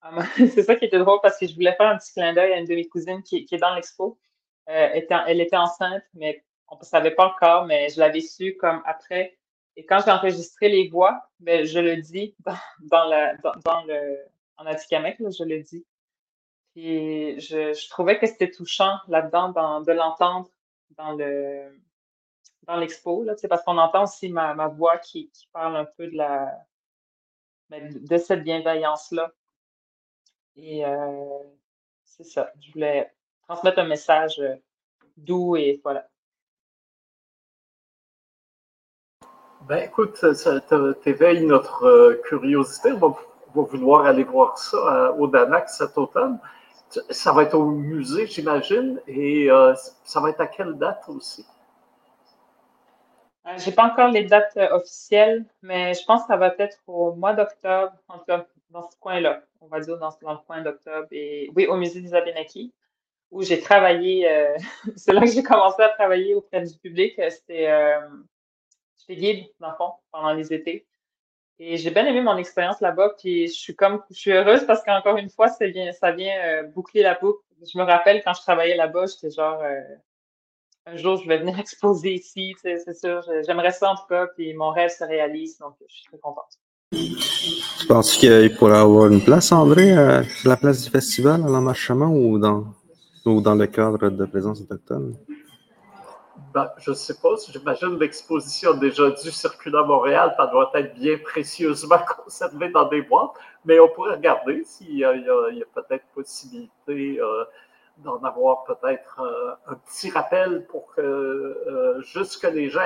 c'est 0.37 0.63
ça 0.63 0.75
qui 0.75 0.87
était 0.87 0.99
drôle 0.99 1.21
parce 1.23 1.39
que 1.39 1.47
je 1.47 1.55
voulais 1.55 1.77
faire 1.77 1.89
un 1.89 1.99
petit 1.99 2.13
clin 2.15 2.33
d'œil 2.33 2.55
à 2.55 2.59
une 2.59 2.67
de 2.67 2.75
mes 2.75 2.89
cousines 2.89 3.23
qui 3.23 3.47
est 3.51 3.59
dans 3.59 3.75
l'expo. 3.75 4.19
elle 4.65 5.41
était 5.41 5.57
enceinte, 5.57 6.03
mais 6.15 6.43
on 6.73 6.79
ne 6.79 6.85
savait 6.85 7.13
pas 7.13 7.27
encore, 7.27 7.67
mais 7.67 7.89
je 7.91 8.01
l'avais 8.01 8.21
su 8.21 8.57
comme 8.57 8.83
après 8.85 9.39
et 9.77 9.87
quand 9.87 10.01
j'ai 10.05 10.11
enregistré 10.11 10.69
les 10.69 10.89
voix, 10.89 11.29
ben, 11.41 11.65
je 11.65 11.79
le 11.79 11.97
dis 11.97 12.35
dans, 12.45 12.57
dans, 12.81 13.05
la, 13.05 13.37
dans, 13.37 13.85
le, 13.85 14.19
en 14.57 14.67
Atikamek, 14.67 15.19
je 15.19 15.45
le 15.45 15.63
dis. 15.63 15.87
Puis 16.75 17.41
je, 17.41 17.73
je 17.75 17.91
trouvais 17.91 18.19
que 18.19 18.27
c'était 18.27 18.51
touchant 18.51 18.99
là-dedans 19.09 19.51
de 19.81 19.93
l'entendre 19.93 20.49
dans 20.91 21.13
le 21.13 21.81
dans 22.65 22.77
l'expo, 22.77 23.25
là, 23.25 23.35
parce 23.49 23.65
qu'on 23.65 23.77
entend 23.77 24.05
aussi 24.05 24.29
ma, 24.29 24.55
ma 24.55 24.69
voix 24.69 24.97
qui, 24.99 25.29
qui, 25.31 25.49
parle 25.53 25.77
un 25.77 25.85
peu 25.85 26.07
de 26.07 26.17
la 26.17 26.57
ben, 27.71 27.93
de 27.93 28.17
cette 28.19 28.45
bienveillance-là. 28.45 29.33
Et 30.55 30.87
euh, 30.87 31.43
c'est 32.05 32.25
ça. 32.25 32.53
Je 32.61 32.71
voulais 32.73 33.13
transmettre 33.49 33.81
un 33.81 33.87
message 33.87 34.39
euh, 34.39 34.55
doux 35.17 35.57
et 35.57 35.81
voilà. 35.83 36.09
Ben 39.69 39.85
écoute, 39.85 40.17
ça 40.35 40.61
t'éveille 41.03 41.45
notre 41.45 41.85
euh, 41.85 42.21
curiosité. 42.25 42.93
On 42.93 42.99
va, 42.99 43.15
vouloir 43.55 44.07
aller 44.07 44.25
voir 44.25 44.59
ça 44.59 45.13
au 45.13 45.27
Danac 45.27 45.69
cet 45.69 45.97
automne. 45.99 46.39
Ça 47.11 47.33
va 47.33 47.45
être 47.45 47.55
au 47.55 47.67
musée, 47.67 48.27
j'imagine, 48.27 49.01
et 49.07 49.49
ça 50.05 50.21
va 50.21 50.31
être 50.31 50.41
à 50.41 50.47
quelle 50.47 50.75
date 50.75 51.05
aussi? 51.09 51.47
Je 53.45 53.67
n'ai 53.67 53.75
pas 53.75 53.85
encore 53.85 54.09
les 54.09 54.25
dates 54.25 54.57
officielles, 54.71 55.45
mais 55.63 55.95
je 55.95 56.05
pense 56.07 56.23
que 56.23 56.29
ça 56.29 56.37
va 56.37 56.55
être 56.59 56.79
au 56.87 57.15
mois 57.15 57.35
d'octobre, 57.35 57.93
en 58.09 58.19
tout 58.19 58.25
cas 58.27 58.47
dans 58.73 58.89
ce 58.91 58.97
coin-là, 58.99 59.43
on 59.61 59.67
va 59.67 59.81
dire 59.81 59.99
dans, 59.99 60.09
le 60.09 60.47
coin 60.47 60.63
d'octobre. 60.63 61.07
Et 61.11 61.51
oui, 61.55 61.67
au 61.67 61.77
musée 61.77 62.01
des 62.01 62.15
Abénakis, 62.15 62.73
où 63.31 63.43
j'ai 63.43 63.61
travaillé, 63.61 64.29
euh, 64.29 64.57
c'est 64.97 65.13
là 65.13 65.21
que 65.21 65.29
j'ai 65.29 65.43
commencé 65.43 65.83
à 65.83 65.91
travailler 65.91 66.35
auprès 66.35 66.63
du 66.63 66.77
public. 66.79 67.21
C'était, 67.31 67.71
euh, 67.71 68.01
j'étais 69.07 69.21
guide, 69.21 69.47
dans 69.61 69.71
le 69.71 69.77
fond, 69.77 69.93
pendant 70.11 70.33
les 70.33 70.53
étés. 70.53 70.87
Et 71.59 71.77
j'ai 71.77 71.91
bien 71.91 72.07
aimé 72.07 72.21
mon 72.23 72.37
expérience 72.37 72.81
là-bas. 72.81 73.15
Puis 73.19 73.49
je 73.49 73.53
suis 73.53 73.77
comme, 73.77 74.03
je 74.11 74.19
suis 74.19 74.33
heureuse 74.33 74.65
parce 74.67 74.83
qu'encore 74.83 75.17
une 75.17 75.31
fois, 75.31 75.49
ça 75.49 75.67
vient, 75.67 75.93
ça 75.93 76.13
vient 76.13 76.35
euh, 76.45 76.63
boucler 76.65 77.03
la 77.03 77.15
boucle. 77.15 77.41
Je 77.63 77.79
me 77.79 77.85
rappelle 77.85 78.23
quand 78.25 78.35
je 78.35 78.41
travaillais 78.41 78.77
là-bas, 78.77 79.07
j'étais 79.07 79.31
genre, 79.31 79.63
un 80.87 80.97
jour, 80.97 81.17
je 81.17 81.29
vais 81.29 81.39
venir 81.39 81.59
exposer 81.61 82.15
ici, 82.15 82.55
c'est 82.61 82.95
sûr. 82.95 83.23
J'aimerais 83.47 83.73
ça 83.73 83.91
en 83.91 83.97
tout 83.97 84.07
cas, 84.09 84.27
puis 84.37 84.55
mon 84.55 84.71
rêve 84.71 84.91
se 84.91 85.05
réalise, 85.05 85.59
donc 85.59 85.75
je 85.89 85.95
suis 85.95 86.05
très 86.05 86.19
contente. 86.19 86.59
Tu 86.93 87.87
penses 87.87 88.17
qu'il 88.17 88.55
pourrait 88.57 88.79
avoir 88.79 89.11
une 89.11 89.23
place, 89.23 89.51
André, 89.53 89.93
à 89.93 90.23
la 90.45 90.57
place 90.57 90.85
du 90.85 90.91
festival, 90.91 91.43
à 91.43 91.49
l'emmarchement 91.49 92.13
ou 92.13 92.39
dans, 92.39 92.67
ou 93.25 93.41
dans 93.41 93.55
le 93.55 93.67
cadre 93.67 94.11
de 94.11 94.25
présence 94.27 94.61
autochtone? 94.61 95.17
Ben, 96.53 96.71
je 96.77 96.91
ne 96.91 96.95
sais 96.95 97.15
pas. 97.15 97.31
J'imagine 97.49 97.99
l'exposition 97.99 98.75
déjà 98.75 99.11
dû 99.11 99.31
circuler 99.31 99.79
à 99.79 99.85
Montréal. 99.85 100.35
Ça 100.37 100.47
doit 100.49 100.71
être 100.75 100.95
bien 100.95 101.17
précieusement 101.17 101.99
conservé 102.25 102.69
dans 102.69 102.85
des 102.89 103.01
boîtes. 103.03 103.33
Mais 103.65 103.81
on 103.81 103.89
pourrait 103.89 104.17
regarder 104.17 104.63
s'il 104.65 104.99
y 104.99 105.05
a, 105.05 105.13
peut-être 105.75 106.05
possibilité 106.15 107.21
euh, 107.21 107.45
d'en 107.99 108.23
avoir 108.23 108.65
peut-être 108.65 109.21
euh, 109.23 109.55
un 109.69 109.77
petit 109.77 110.11
rappel 110.11 110.67
pour 110.67 110.93
que 110.95 111.01
euh, 111.01 112.03
juste 112.03 112.43
que 112.43 112.49
les 112.49 112.69
gens 112.69 112.81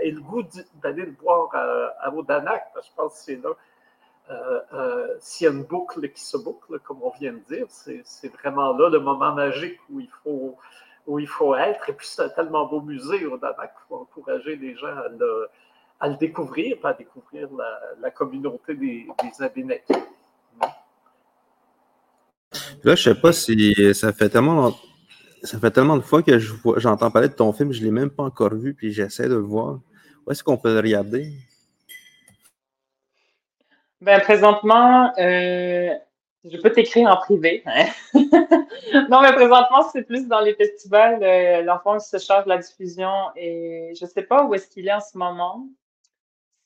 aient 0.00 0.10
le 0.10 0.20
goût 0.20 0.44
d'aller 0.82 1.04
le 1.04 1.14
voir 1.20 1.50
à, 1.52 2.14
Odanak, 2.14 2.64
je 2.76 2.88
pense 2.96 3.12
que 3.14 3.18
c'est 3.18 3.42
là. 3.42 3.50
S'il 5.20 5.44
y 5.46 5.50
a 5.50 5.52
une 5.52 5.64
boucle 5.64 6.08
qui 6.08 6.22
se 6.22 6.38
boucle, 6.38 6.78
comme 6.78 7.02
on 7.02 7.10
vient 7.10 7.34
de 7.34 7.54
dire, 7.54 7.66
c'est 7.68 8.32
vraiment 8.40 8.72
là 8.72 8.88
le 8.88 9.00
moment 9.00 9.32
magique 9.34 9.78
où 9.90 10.00
il 10.00 10.08
faut, 10.22 10.56
où 11.06 11.18
il 11.18 11.26
faut 11.28 11.54
être. 11.54 11.88
Et 11.88 11.92
puis 11.92 12.06
c'est 12.06 12.22
un 12.22 12.28
tellement 12.28 12.66
beau 12.66 12.80
musée 12.80 13.26
au 13.26 13.36
Danak 13.36 13.72
qu'il 13.74 13.86
faut 13.88 13.96
encourager 13.96 14.56
les 14.56 14.76
gens 14.76 14.86
à 14.86 15.08
le, 15.08 15.48
à 16.00 16.08
le 16.08 16.16
découvrir, 16.16 16.78
à 16.84 16.92
découvrir 16.92 17.48
la, 17.56 17.80
la 18.00 18.10
communauté 18.10 18.74
des, 18.74 19.06
des 19.22 19.42
Abénakis. 19.44 19.92
Là, 22.84 22.94
je 22.94 23.02
sais 23.02 23.14
pas 23.14 23.32
si 23.32 23.94
ça 23.94 24.12
fait 24.12 24.28
tellement 24.28 24.74
ça 25.42 25.58
fait 25.58 25.70
tellement 25.70 25.96
de 25.96 26.02
fois 26.02 26.22
que 26.22 26.38
j'entends 26.76 27.10
parler 27.10 27.28
de 27.28 27.34
ton 27.34 27.52
film, 27.52 27.72
je 27.72 27.80
ne 27.80 27.86
l'ai 27.86 27.90
même 27.90 28.10
pas 28.10 28.22
encore 28.22 28.54
vu, 28.54 28.74
puis 28.74 28.92
j'essaie 28.92 29.28
de 29.28 29.34
le 29.34 29.40
voir. 29.40 29.80
Où 30.24 30.30
est-ce 30.30 30.44
qu'on 30.44 30.56
peut 30.56 30.72
le 30.72 30.80
regarder? 30.80 31.32
Ben, 34.00 34.20
présentement, 34.20 35.12
euh, 35.18 35.90
je 36.44 36.56
peux 36.58 36.72
t'écrire 36.72 37.08
en 37.08 37.16
privé. 37.16 37.62
Hein? 37.66 37.86
non, 39.10 39.20
mais 39.22 39.32
présentement, 39.32 39.88
c'est 39.92 40.02
plus 40.02 40.26
dans 40.26 40.40
les 40.40 40.54
festivals. 40.54 41.22
Euh, 41.22 41.62
l'enfant 41.62 41.98
se 41.98 42.18
charge 42.18 42.44
de 42.44 42.48
la 42.50 42.58
diffusion 42.58 43.12
et 43.36 43.92
je 43.98 44.04
ne 44.04 44.10
sais 44.10 44.22
pas 44.22 44.44
où 44.44 44.54
est-ce 44.54 44.68
qu'il 44.68 44.88
est 44.88 44.92
en 44.92 45.00
ce 45.00 45.16
moment. 45.16 45.68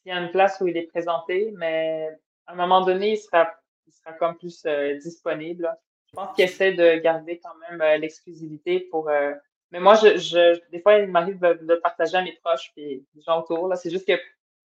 S'il 0.03 0.13
y 0.13 0.15
a 0.15 0.21
une 0.21 0.31
place 0.31 0.61
où 0.61 0.67
il 0.67 0.77
est 0.77 0.87
présenté, 0.87 1.53
mais 1.57 2.09
à 2.47 2.53
un 2.53 2.57
moment 2.57 2.81
donné, 2.81 3.13
il 3.13 3.19
sera, 3.19 3.51
il 3.87 3.93
sera 3.93 4.13
comme 4.13 4.37
plus 4.37 4.63
euh, 4.67 4.97
disponible. 4.99 5.71
Je 6.07 6.13
pense 6.15 6.35
qu'il 6.35 6.45
essaie 6.45 6.73
de 6.73 6.99
garder 7.01 7.41
quand 7.43 7.55
même 7.69 7.81
euh, 7.81 7.99
l'exclusivité 7.99 8.81
pour. 8.91 9.09
Euh, 9.09 9.33
mais 9.73 9.81
moi, 9.81 9.95
je, 9.97 10.61
des 10.71 10.81
fois, 10.81 10.99
il 10.99 11.09
m'arrive 11.09 11.41
de, 11.41 11.59
le 11.61 11.81
partager 11.81 12.17
à 12.17 12.23
mes 12.23 12.39
proches 12.45 12.73
et 12.77 13.05
les 13.15 13.23
gens 13.23 13.41
autour. 13.41 13.75
C'est 13.77 13.91
juste 13.91 14.07
que 14.07 14.19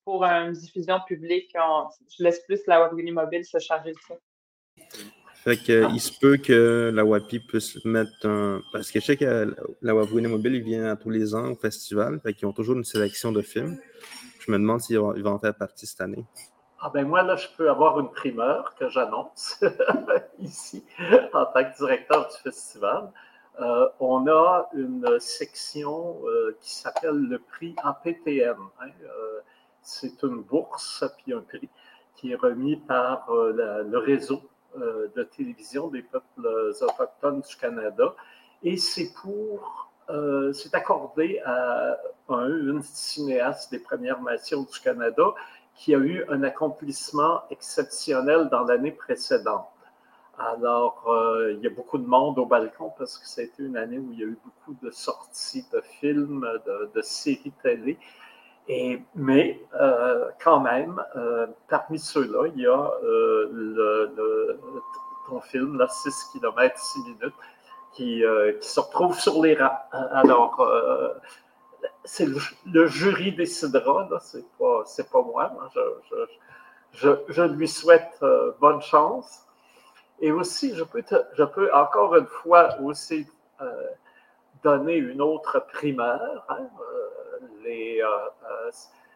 pour 0.05 0.23
une 0.23 0.53
diffusion 0.53 0.99
publique, 1.07 1.55
je 1.55 2.23
laisse 2.23 2.39
plus 2.41 2.61
la 2.67 2.81
WAPI 2.81 3.11
mobile 3.11 3.43
se 3.43 3.57
charger 3.57 3.91
de 3.91 3.99
ça. 4.07 4.15
Fait 5.43 5.57
que, 5.57 5.91
il 5.91 5.99
se 5.99 6.11
peut 6.19 6.37
que 6.37 6.91
la 6.93 7.03
WAPI 7.03 7.39
puisse 7.39 7.83
mettre 7.83 8.11
un. 8.25 8.61
Parce 8.71 8.91
que 8.91 8.99
je 8.99 9.05
sais 9.05 9.17
que 9.17 9.55
la 9.81 9.95
WAPI 9.95 10.21
mobile, 10.27 10.53
il 10.53 10.63
vient 10.63 10.95
tous 10.95 11.09
les 11.09 11.33
ans 11.33 11.51
au 11.51 11.55
festival. 11.55 12.19
Fait 12.21 12.33
qu'ils 12.33 12.47
ont 12.47 12.53
toujours 12.53 12.75
une 12.75 12.83
sélection 12.83 13.31
de 13.31 13.41
films. 13.41 13.79
Je 14.39 14.51
me 14.51 14.57
demande 14.57 14.81
s'ils 14.81 14.99
vont 14.99 15.25
en 15.25 15.39
faire 15.39 15.55
partie 15.55 15.87
cette 15.87 16.01
année. 16.01 16.25
Ah 16.79 16.91
ben 16.93 17.07
moi, 17.07 17.23
là, 17.23 17.35
je 17.35 17.47
peux 17.57 17.69
avoir 17.69 17.99
une 17.99 18.11
primeur 18.11 18.75
que 18.75 18.87
j'annonce 18.89 19.63
ici 20.39 20.83
en 21.33 21.45
tant 21.45 21.63
que 21.63 21.75
directeur 21.77 22.27
du 22.27 22.37
festival. 22.37 23.11
Euh, 23.59 23.87
on 23.99 24.27
a 24.27 24.69
une 24.73 25.19
section 25.19 26.21
euh, 26.25 26.55
qui 26.61 26.73
s'appelle 26.73 27.17
le 27.17 27.39
prix 27.39 27.75
APTM. 27.83 28.57
Hein. 28.79 28.89
Euh, 29.03 29.39
c'est 29.81 30.21
une 30.23 30.41
bourse, 30.41 31.03
puis 31.17 31.33
un 31.33 31.41
prix, 31.41 31.69
qui 32.15 32.31
est 32.31 32.35
remis 32.35 32.77
par 32.77 33.27
le 33.31 33.97
réseau 33.97 34.41
de 34.75 35.23
télévision 35.23 35.87
des 35.87 36.01
peuples 36.01 36.47
autochtones 36.81 37.41
du 37.41 37.55
Canada. 37.55 38.15
Et 38.63 38.77
c'est 38.77 39.11
pour, 39.13 39.91
c'est 40.53 40.73
accordé 40.73 41.39
à 41.45 41.97
un, 42.29 42.47
une 42.47 42.81
cinéaste 42.81 43.71
des 43.71 43.79
Premières 43.79 44.21
Nations 44.21 44.63
du 44.63 44.79
Canada 44.79 45.33
qui 45.75 45.95
a 45.95 45.97
eu 45.97 46.23
un 46.29 46.43
accomplissement 46.43 47.41
exceptionnel 47.49 48.49
dans 48.51 48.63
l'année 48.63 48.91
précédente. 48.91 49.67
Alors, 50.37 51.03
euh, 51.07 51.53
il 51.53 51.63
y 51.63 51.67
a 51.67 51.69
beaucoup 51.69 51.97
de 51.97 52.07
monde 52.07 52.39
au 52.39 52.45
balcon 52.45 52.91
parce 52.97 53.17
que 53.17 53.27
c'était 53.27 53.63
une 53.63 53.77
année 53.77 53.99
où 53.99 54.11
il 54.11 54.19
y 54.19 54.23
a 54.23 54.27
eu 54.27 54.37
beaucoup 54.43 54.77
de 54.81 54.89
sorties 54.89 55.65
de 55.71 55.81
films, 55.81 56.47
de, 56.65 57.01
séries 57.01 57.53
télé. 57.61 57.99
Mais 59.15 59.59
euh, 59.79 60.29
quand 60.41 60.59
même, 60.61 61.03
euh, 61.15 61.47
parmi 61.67 61.99
ceux-là, 61.99 62.47
il 62.55 62.61
y 62.61 62.67
a 62.67 62.91
le, 63.01 64.59
ton 65.27 65.41
film, 65.41 65.77
là, 65.77 65.87
6 65.87 66.29
km, 66.33 66.77
6 66.77 66.99
minutes, 66.99 67.33
qui, 67.93 68.23
se 68.61 68.79
retrouve 68.79 69.19
sur 69.19 69.41
les 69.41 69.55
rangs. 69.55 69.77
Alors, 69.91 70.61
c'est 72.03 72.27
le, 72.65 72.87
jury 72.87 73.31
décidera, 73.31 74.09
c'est 74.21 74.45
pas, 74.57 74.83
pas 75.11 75.21
moi. 75.21 75.51
je, 76.93 77.41
lui 77.43 77.67
souhaite 77.67 78.17
euh, 78.23 78.51
bonne 78.59 78.81
chance. 78.81 79.45
Et 80.19 80.31
aussi, 80.31 80.75
je 80.75 80.83
peux, 80.83 81.03
peux 81.47 81.73
encore 81.73 82.15
une 82.15 82.27
fois 82.27 82.79
aussi 82.81 83.27
euh, 83.61 83.87
donner 84.63 84.95
une 84.95 85.21
autre 85.21 85.65
primeur. 85.71 86.45
Hein, 86.49 86.67
euh, 88.01 88.07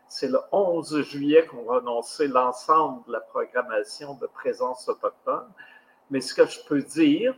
c'est 0.07 0.27
le 0.27 0.39
11 0.51 1.01
juillet 1.03 1.45
qu'on 1.45 1.63
va 1.63 1.77
annoncer 1.77 2.27
l'ensemble 2.27 3.05
de 3.07 3.13
la 3.13 3.21
programmation 3.21 4.15
de 4.15 4.27
présence 4.27 4.87
autochtone. 4.87 5.47
Mais 6.11 6.21
ce 6.21 6.33
que 6.33 6.45
je 6.45 6.59
peux 6.67 6.81
dire, 6.81 7.35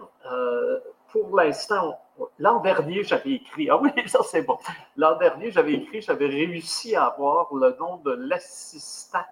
pour 1.11 1.35
l'instant, 1.35 1.99
l'an 2.39 2.59
dernier, 2.59 3.03
j'avais 3.03 3.33
écrit, 3.33 3.69
ah 3.69 3.77
oui, 3.77 3.91
ça 4.07 4.19
c'est 4.23 4.41
bon. 4.41 4.57
L'an 4.95 5.17
dernier, 5.17 5.51
j'avais 5.51 5.73
écrit, 5.73 6.01
j'avais 6.01 6.27
réussi 6.27 6.95
à 6.95 7.05
avoir 7.05 7.53
le 7.53 7.75
nom 7.79 7.97
de 7.97 8.11
l'assistant, 8.11 9.25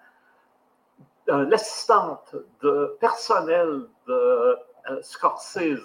euh, 1.30 1.46
l'assistante 1.46 2.36
de 2.62 2.98
personnel 3.00 3.88
de 4.08 4.14
euh, 4.90 5.02
Scorsese. 5.02 5.80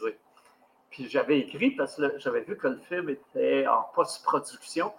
Puis 0.90 1.08
j'avais 1.08 1.38
écrit 1.38 1.70
parce 1.70 1.96
que 1.96 2.18
j'avais 2.18 2.40
vu 2.42 2.56
que 2.56 2.68
le 2.68 2.78
film 2.78 3.08
était 3.10 3.66
en 3.66 3.82
post-production. 3.94 4.92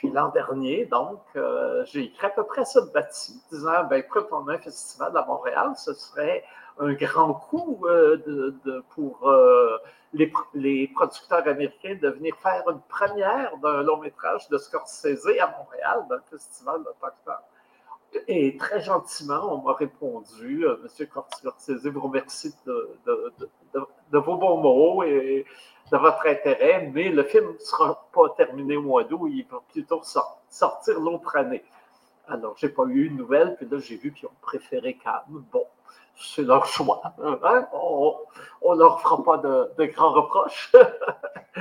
Puis 0.00 0.10
l'an 0.10 0.30
dernier, 0.30 0.86
donc, 0.86 1.20
euh, 1.36 1.84
j'ai 1.84 2.04
écrit 2.04 2.26
à 2.26 2.30
peu 2.30 2.44
près 2.44 2.64
ça 2.64 2.80
de 2.80 2.90
bâti, 2.90 3.38
disant, 3.52 3.84
ben 3.84 3.98
écoute, 3.98 4.28
on 4.32 4.48
a 4.48 4.54
un 4.54 4.58
festival 4.58 5.14
à 5.14 5.26
Montréal, 5.26 5.74
ce 5.76 5.92
serait 5.92 6.42
un 6.78 6.94
grand 6.94 7.34
coup 7.34 7.78
de, 7.86 8.82
pour 8.94 9.30
les, 10.14 10.88
producteurs 10.88 11.46
américains 11.46 11.98
de 12.00 12.08
venir 12.08 12.34
faire 12.42 12.62
une 12.70 12.80
première 12.88 13.58
d'un 13.58 13.82
long 13.82 13.98
métrage 13.98 14.48
de 14.48 14.56
Scorsese 14.56 15.26
à 15.38 15.54
Montréal, 15.58 16.06
le 16.08 16.18
Festival 16.30 16.80
autochtone. 16.80 17.34
Et 18.28 18.56
très 18.56 18.80
gentiment, 18.80 19.54
on 19.54 19.62
m'a 19.62 19.74
répondu, 19.74 20.66
euh, 20.66 20.76
Monsieur 20.82 21.06
Scorsese 21.06 21.86
vous 21.86 22.00
remercie 22.00 22.54
de, 22.66 22.98
de, 23.06 24.18
vos 24.18 24.36
bons 24.36 24.56
mots 24.60 25.02
et 25.04 25.44
de 25.92 25.96
votre 25.96 26.26
intérêt, 26.26 26.90
mais 26.92 27.10
le 27.10 27.22
film 27.24 27.52
ne 27.52 27.58
sera 27.58 28.08
pas 28.12 28.28
terminé 28.30 28.76
au 28.76 28.82
mois 28.82 29.04
d'août, 29.04 29.28
il 29.30 29.46
va 29.46 29.60
plutôt 29.72 30.02
sortir 30.02 31.00
l'autre 31.00 31.36
année. 31.36 31.64
Alors, 32.28 32.54
je 32.56 32.66
n'ai 32.66 32.72
pas 32.72 32.84
eu 32.84 33.06
une 33.06 33.16
nouvelle, 33.16 33.56
puis 33.56 33.66
là, 33.68 33.78
j'ai 33.78 33.96
vu 33.96 34.12
qu'ils 34.12 34.26
ont 34.26 34.32
préféré 34.40 34.96
Cannes. 34.96 35.44
Bon, 35.52 35.64
c'est 36.16 36.42
leur 36.42 36.66
choix. 36.66 37.02
Hein? 37.22 37.68
On 37.72 38.74
ne 38.74 38.78
leur 38.78 39.00
fera 39.00 39.22
pas 39.22 39.38
de, 39.38 39.84
grands 39.86 40.12
reproches. 40.12 40.72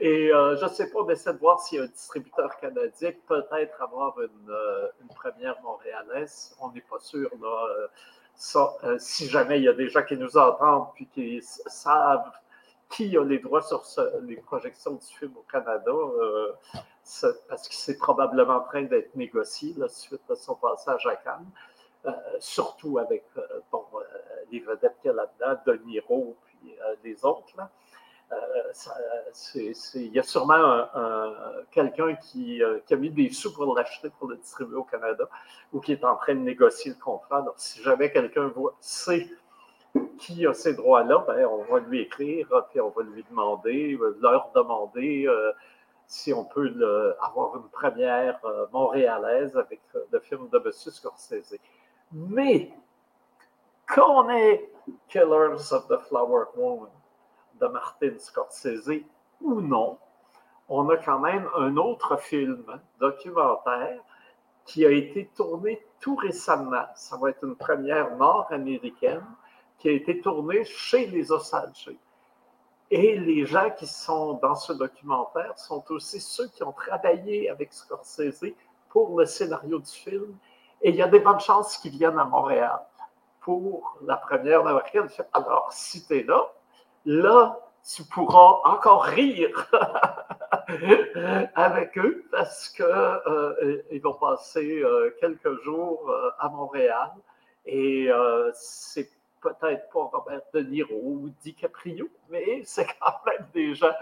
Et 0.00 0.32
euh, 0.32 0.56
je 0.56 0.64
ne 0.64 0.70
sais 0.70 0.90
pas, 0.90 1.00
on 1.00 1.08
essaie 1.08 1.32
de 1.32 1.38
voir 1.38 1.60
s'il 1.60 1.78
y 1.78 1.80
a 1.80 1.84
un 1.84 1.88
distributeur 1.88 2.56
canadien, 2.58 3.12
peut-être 3.26 3.82
avoir 3.82 4.20
une, 4.20 4.50
euh, 4.50 4.88
première 5.14 5.60
montréalaise. 5.62 6.54
On 6.60 6.70
n'est 6.70 6.82
pas 6.82 6.98
sûr. 7.00 7.30
Euh, 7.42 8.98
si 8.98 9.28
jamais 9.28 9.58
il 9.58 9.64
y 9.64 9.68
a 9.68 9.72
des 9.72 9.88
gens 9.88 10.02
qui 10.02 10.16
nous 10.16 10.36
entendent 10.36 10.88
puis 10.94 11.06
qui 11.06 11.40
savent 11.40 12.32
qui 12.90 13.16
a 13.16 13.24
les 13.24 13.38
droits 13.38 13.62
sur 13.62 13.82
les 14.22 14.36
projections 14.36 14.92
du 14.92 15.06
film 15.06 15.32
au 15.36 15.44
Canada, 15.50 15.92
parce 17.48 17.68
que 17.68 17.74
c'est 17.74 17.96
probablement 17.96 18.56
en 18.56 18.60
train 18.60 18.82
d'être 18.82 19.14
négocié 19.16 19.74
suite 19.88 20.30
à 20.30 20.36
son 20.36 20.54
passage 20.54 21.06
à 21.06 21.16
Cannes. 21.16 21.50
Euh, 22.06 22.10
surtout 22.38 22.98
avec 22.98 23.24
euh, 23.38 23.40
euh, 23.72 23.78
les 24.52 24.60
vedettes 24.60 24.94
qu'il 25.00 25.10
y 25.10 25.14
a 25.14 25.16
là-dedans, 25.16 25.58
De 25.66 25.80
Niro, 25.86 26.36
puis 26.44 26.76
les 27.02 27.24
autres. 27.24 27.46
Il 29.54 30.12
y 30.12 30.18
a 30.18 30.22
sûrement 30.22 30.86
quelqu'un 31.70 32.14
qui, 32.16 32.60
qui, 32.86 32.94
a 32.94 32.96
mis 32.96 33.10
des 33.10 33.30
sous 33.30 33.54
pour 33.54 33.74
l'acheter 33.74 34.10
pour 34.18 34.28
le 34.28 34.36
distribuer 34.36 34.76
au 34.76 34.84
Canada 34.84 35.28
ou 35.72 35.80
qui 35.80 35.92
est 35.92 36.04
en 36.04 36.16
train 36.16 36.34
de 36.34 36.40
négocier 36.40 36.92
le 36.92 37.02
contrat. 37.02 37.42
Donc, 37.42 37.54
si 37.56 37.82
jamais 37.82 38.10
quelqu'un 38.10 38.52
sait 38.80 39.28
qui 40.18 40.46
a 40.46 40.52
ces 40.52 40.74
droits-là, 40.74 41.24
ben, 41.26 41.46
on 41.46 41.64
va 41.72 41.80
lui 41.80 42.00
écrire, 42.00 42.48
puis 42.70 42.80
on 42.80 42.90
va 42.90 43.02
lui 43.02 43.24
demander, 43.30 43.98
leur 44.20 44.50
demander 44.54 45.28
si 46.06 46.34
on 46.34 46.44
peut 46.44 47.16
avoir 47.20 47.56
une 47.56 47.68
première 47.70 48.40
montréalaise 48.72 49.56
avec 49.56 49.80
le 50.10 50.20
film 50.20 50.48
de 50.50 50.58
M. 50.58 50.72
Scorsese. 50.72 51.56
Mais, 52.16 52.72
qu'on 53.92 54.30
est 54.30 54.70
Killers 55.08 55.72
of 55.72 55.88
the 55.88 55.98
Flower 56.06 56.44
Moon 56.56 56.86
de 57.60 57.66
Martin 57.66 58.16
Scorsese 58.18 59.02
ou 59.40 59.60
non, 59.60 59.98
on 60.68 60.88
a 60.90 60.96
quand 60.96 61.18
même 61.18 61.48
un 61.56 61.76
autre 61.76 62.16
film 62.18 62.64
documentaire 63.00 64.00
qui 64.64 64.86
a 64.86 64.90
été 64.90 65.28
tourné 65.34 65.84
tout 65.98 66.14
récemment. 66.14 66.86
Ça 66.94 67.16
va 67.16 67.30
être 67.30 67.42
une 67.42 67.56
première 67.56 68.16
nord-américaine 68.16 69.26
qui 69.78 69.88
a 69.88 69.92
été 69.92 70.20
tournée 70.20 70.64
chez 70.64 71.08
les 71.08 71.32
Osages. 71.32 71.90
Et 72.92 73.18
les 73.18 73.44
gens 73.44 73.70
qui 73.70 73.88
sont 73.88 74.34
dans 74.34 74.54
ce 74.54 74.72
documentaire 74.72 75.58
sont 75.58 75.84
aussi 75.90 76.20
ceux 76.20 76.46
qui 76.46 76.62
ont 76.62 76.72
travaillé 76.72 77.50
avec 77.50 77.72
Scorsese 77.72 78.54
pour 78.88 79.18
le 79.18 79.26
scénario 79.26 79.80
du 79.80 79.90
film 79.90 80.36
et 80.84 80.90
il 80.90 80.96
y 80.96 81.02
a 81.02 81.08
des 81.08 81.18
bonnes 81.18 81.40
chances 81.40 81.78
qu'ils 81.78 81.92
viennent 81.92 82.18
à 82.18 82.24
Montréal 82.24 82.78
pour 83.40 83.96
la 84.02 84.16
première 84.16 84.60
américaine. 84.60 85.08
Alors, 85.32 85.72
si 85.72 86.06
tu 86.06 86.18
es 86.18 86.22
là, 86.24 86.52
là, 87.06 87.58
tu 87.82 88.04
pourras 88.04 88.60
encore 88.64 89.04
rire 89.04 89.70
avec 91.54 91.96
eux 91.96 92.24
parce 92.30 92.68
qu'ils 92.68 92.84
euh, 92.84 93.82
vont 94.02 94.12
passer 94.14 94.82
euh, 94.82 95.14
quelques 95.20 95.62
jours 95.62 96.08
euh, 96.10 96.30
à 96.38 96.50
Montréal 96.50 97.10
et 97.64 98.10
c'est 98.52 99.08
peut-être 99.40 99.88
pas 99.90 100.10
Robert 100.12 100.42
De 100.52 100.60
Niro 100.60 101.00
ou 101.02 101.30
DiCaprio, 101.42 102.08
mais 102.28 102.62
c'est 102.64 102.86
quand 103.00 103.14
même 103.24 103.46
des 103.54 103.74
gens 103.74 103.94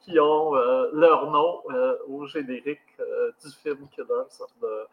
qui 0.00 0.20
ont 0.20 0.54
leur 0.92 1.28
nom 1.28 1.62
au 2.06 2.26
générique 2.26 2.96
du 3.42 3.50
film 3.50 3.88
Killers 3.88 4.40
of 4.40 4.50
the 4.60 4.88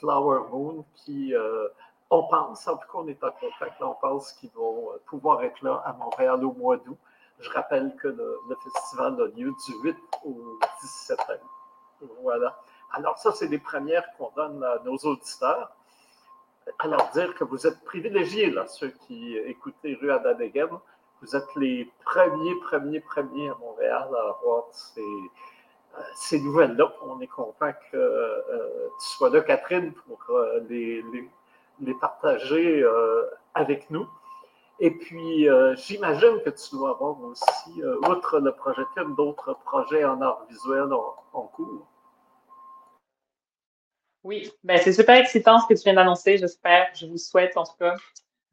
Flower 0.00 0.40
Moon 0.50 0.84
qui, 0.96 1.34
euh, 1.34 1.68
on 2.10 2.24
pense, 2.24 2.66
en 2.66 2.76
tout 2.76 2.86
cas 2.90 2.98
on 2.98 3.08
est 3.08 3.22
en 3.22 3.30
contact, 3.30 3.80
on 3.80 3.94
pense 3.94 4.32
qu'ils 4.32 4.50
vont 4.50 4.90
euh, 4.90 5.00
pouvoir 5.06 5.42
être 5.44 5.62
là 5.62 5.82
à 5.84 5.92
Montréal 5.92 6.44
au 6.44 6.52
mois 6.52 6.76
d'août. 6.78 6.98
Je 7.38 7.50
rappelle 7.50 7.94
que 7.96 8.08
le, 8.08 8.38
festival 8.62 9.14
a 9.14 9.26
lieu 9.38 9.52
du 9.66 9.72
8 9.82 9.96
au 10.24 10.58
17 10.82 11.18
août. 12.02 12.10
Voilà. 12.22 12.58
Alors 12.92 13.16
ça, 13.18 13.32
c'est 13.32 13.46
les 13.46 13.58
premières 13.58 14.04
qu'on 14.16 14.30
donne 14.36 14.62
à 14.64 14.78
nos 14.84 14.96
auditeurs. 14.96 15.70
Alors 16.78 17.08
dire 17.14 17.34
que 17.34 17.44
vous 17.44 17.66
êtes 17.66 17.82
privilégiés, 17.84 18.50
là, 18.50 18.66
ceux 18.66 18.90
qui 19.06 19.36
écoutez 19.36 19.94
Rue 20.00 20.10
Adadegan, 20.10 20.80
vous 21.22 21.36
êtes 21.36 21.54
les 21.56 21.90
premiers, 22.04 22.54
premiers, 22.60 23.00
premiers 23.00 23.50
à 23.50 23.54
Montréal 23.54 24.08
à 24.16 24.30
avoir 24.30 24.64
ces 24.72 25.04
ces 26.14 26.40
nouvelles-là. 26.40 26.92
On 27.02 27.20
est 27.20 27.26
content 27.26 27.72
que 27.90 27.96
euh, 27.96 28.88
tu 29.00 29.08
sois 29.08 29.30
là, 29.30 29.40
Catherine, 29.40 29.92
pour 29.92 30.18
euh, 30.30 30.60
les, 30.68 31.04
partager 32.00 32.84
avec 33.54 33.90
nous. 33.90 34.08
Et 34.80 34.90
puis, 34.90 35.46
j'imagine 35.76 36.40
que 36.44 36.50
tu 36.50 36.70
dois 36.72 36.90
avoir 36.90 37.20
aussi, 37.22 37.82
outre 38.08 38.38
le 38.38 38.52
projet 38.52 38.82
film, 38.94 39.14
d'autres 39.14 39.54
projets 39.64 40.04
en 40.04 40.20
art 40.20 40.46
visuel 40.48 40.92
en, 41.32 41.42
cours. 41.54 41.86
Oui, 44.22 44.50
ben, 44.62 44.78
c'est 44.78 44.92
super 44.92 45.16
excitant 45.16 45.60
ce 45.60 45.66
que 45.66 45.74
tu 45.74 45.84
viens 45.84 45.94
d'annoncer, 45.94 46.36
j'espère. 46.36 46.88
Je 46.94 47.06
vous 47.06 47.18
souhaite 47.18 47.56
en 47.56 47.64
tout 47.64 47.76
cas. 47.78 47.96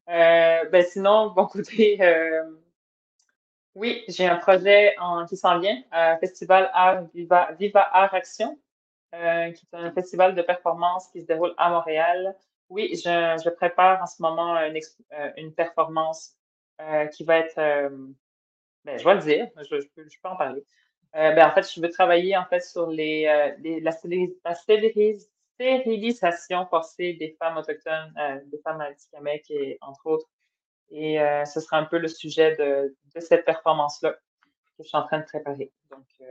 ben, 0.08 0.86
sinon, 0.86 1.32
bon 1.32 1.46
côté, 1.48 1.98
oui, 3.78 4.04
j'ai 4.08 4.26
un 4.26 4.38
projet 4.38 4.96
qui 5.30 5.38
s'en 5.38 5.60
vient, 5.60 5.84
un 5.92 6.18
Festival 6.18 6.72
Art 6.74 7.04
Viva, 7.14 7.52
Viva 7.60 7.82
Art 7.82 8.12
Action, 8.12 8.58
euh, 9.14 9.52
qui 9.52 9.68
est 9.72 9.78
un 9.78 9.92
festival 9.92 10.34
de 10.34 10.42
performance 10.42 11.10
qui 11.12 11.22
se 11.22 11.28
déroule 11.28 11.54
à 11.58 11.70
Montréal. 11.70 12.36
Oui, 12.70 12.96
je, 12.96 13.50
prépare 13.52 14.02
en 14.02 14.08
ce 14.08 14.20
moment 14.20 14.58
une, 14.58 14.80
euh, 15.14 15.52
performance 15.56 16.34
euh, 16.82 17.06
qui 17.06 17.24
va 17.24 17.38
être, 17.38 17.56
ben, 18.84 18.98
je 18.98 19.04
vais 19.04 19.14
le 19.14 19.22
dire, 19.22 19.48
je, 19.58 19.76
peux, 19.96 20.08
en 20.24 20.36
parler. 20.36 20.66
Ben, 21.14 21.48
en 21.48 21.52
fait, 21.52 21.72
je 21.72 21.80
veux 21.80 21.92
travailler 21.92 22.36
en 22.36 22.46
fait 22.46 22.62
sur 22.62 22.88
les, 22.88 23.26
la, 23.84 23.92
stérilisation 24.56 26.66
forcée 26.66 27.14
des 27.14 27.38
femmes 27.40 27.58
autochtones, 27.58 28.12
des 28.48 28.58
femmes 28.58 28.82
atikamekw 28.82 29.52
et 29.52 29.78
entre 29.82 30.08
autres 30.08 30.28
et 30.90 31.20
euh, 31.20 31.46
ce 31.46 31.60
sera 31.60 31.78
un 31.78 31.86
peu 31.86 31.98
le 31.98 32.08
sujet 32.08 32.56
de, 32.56 32.96
cette 33.20 33.46
performance-là 33.46 34.14
que 34.14 34.84
je 34.84 34.88
suis 34.88 34.98
en 34.98 35.06
train 35.06 35.20
de 35.20 35.26
préparer. 35.26 35.72
Donc, 35.92 36.06
euh, 36.22 36.26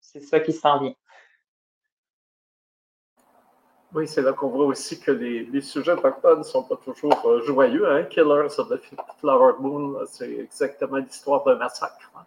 c'est 0.00 0.20
ça 0.20 0.40
qui 0.40 0.52
s'en 0.52 0.80
vient. 0.80 0.94
Oui, 3.94 4.06
c'est 4.06 4.20
là 4.20 4.32
qu'on 4.32 4.48
voit 4.48 4.66
aussi 4.66 5.00
que 5.00 5.10
les, 5.10 5.60
sujets 5.60 5.92
autochtones 5.92 6.38
ne 6.38 6.42
sont 6.42 6.62
pas 6.62 6.76
toujours 6.76 7.26
euh, 7.26 7.40
joyeux. 7.42 7.88
Hein? 7.90 8.04
Killers 8.04 8.58
of 8.58 8.68
the 8.68 8.80
Flower 9.18 9.54
Moon, 9.60 10.04
c'est 10.06 10.30
exactement 10.30 10.98
l'histoire 10.98 11.44
d'un 11.44 11.56
massacre. 11.56 12.10
Hein. 12.14 12.24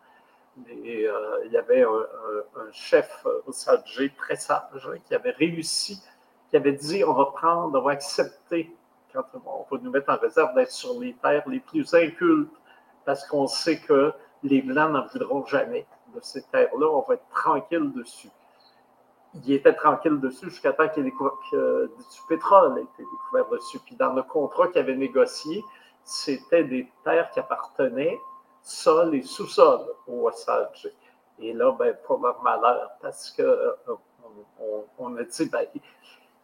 il 0.67 1.49
y 1.51 1.57
avait 1.57 1.83
un, 1.83 2.71
chef 2.71 3.25
au 3.45 3.51
SAG 3.51 4.15
très 4.17 4.37
sage 4.37 4.87
hein, 4.87 4.97
qui 5.05 5.13
avait 5.13 5.31
réussi, 5.31 6.01
qui 6.49 6.55
avait 6.55 6.73
dit 6.73 7.03
on 7.03 7.13
va 7.13 7.25
prendre, 7.25 7.77
on 7.79 7.83
va 7.83 7.91
accepter 7.91 8.75
quand 9.13 9.23
on 9.33 9.65
va 9.69 9.81
nous 9.81 9.91
mettre 9.91 10.11
en 10.11 10.17
réserve 10.17 10.53
d'être 10.55 10.71
sur 10.71 10.99
les 10.99 11.13
terres 11.13 11.47
les 11.47 11.59
plus 11.59 11.93
incultes, 11.93 12.51
parce 13.05 13.25
qu'on 13.27 13.47
sait 13.47 13.79
que 13.79 14.13
les 14.43 14.61
Blancs 14.61 14.91
n'en 14.91 15.05
voudront 15.07 15.45
jamais 15.45 15.85
de 16.13 16.19
ces 16.21 16.43
terres-là. 16.43 16.87
On 16.87 17.01
va 17.01 17.15
être 17.15 17.29
tranquille 17.29 17.91
dessus. 17.93 18.29
Il 19.33 19.53
était 19.53 19.73
tranquille 19.73 20.19
dessus 20.19 20.49
jusqu'à 20.49 20.73
temps 20.73 20.89
qu'il 20.89 21.09
que 21.51 21.85
du 21.87 22.21
pétrole 22.27 22.77
ait 22.77 22.81
été 22.81 23.03
découvert 23.03 23.49
dessus. 23.49 23.79
Puis 23.79 23.95
dans 23.95 24.13
le 24.13 24.23
contrat 24.23 24.67
qu'il 24.67 24.79
avait 24.79 24.95
négocié, 24.95 25.63
c'était 26.03 26.63
des 26.63 26.91
terres 27.03 27.29
qui 27.31 27.39
appartenaient 27.39 28.19
sol 28.61 29.15
et 29.15 29.21
sous-sol 29.21 29.81
au 30.07 30.27
Osage. 30.27 30.89
Et 31.39 31.53
là, 31.53 31.71
ben, 31.71 31.95
pour 32.05 32.21
leur 32.21 32.41
malheur, 32.43 32.91
parce 33.01 33.31
qu'on 33.31 33.43
euh, 33.43 35.17
a 35.17 35.23
dit, 35.23 35.49
ben, 35.49 35.65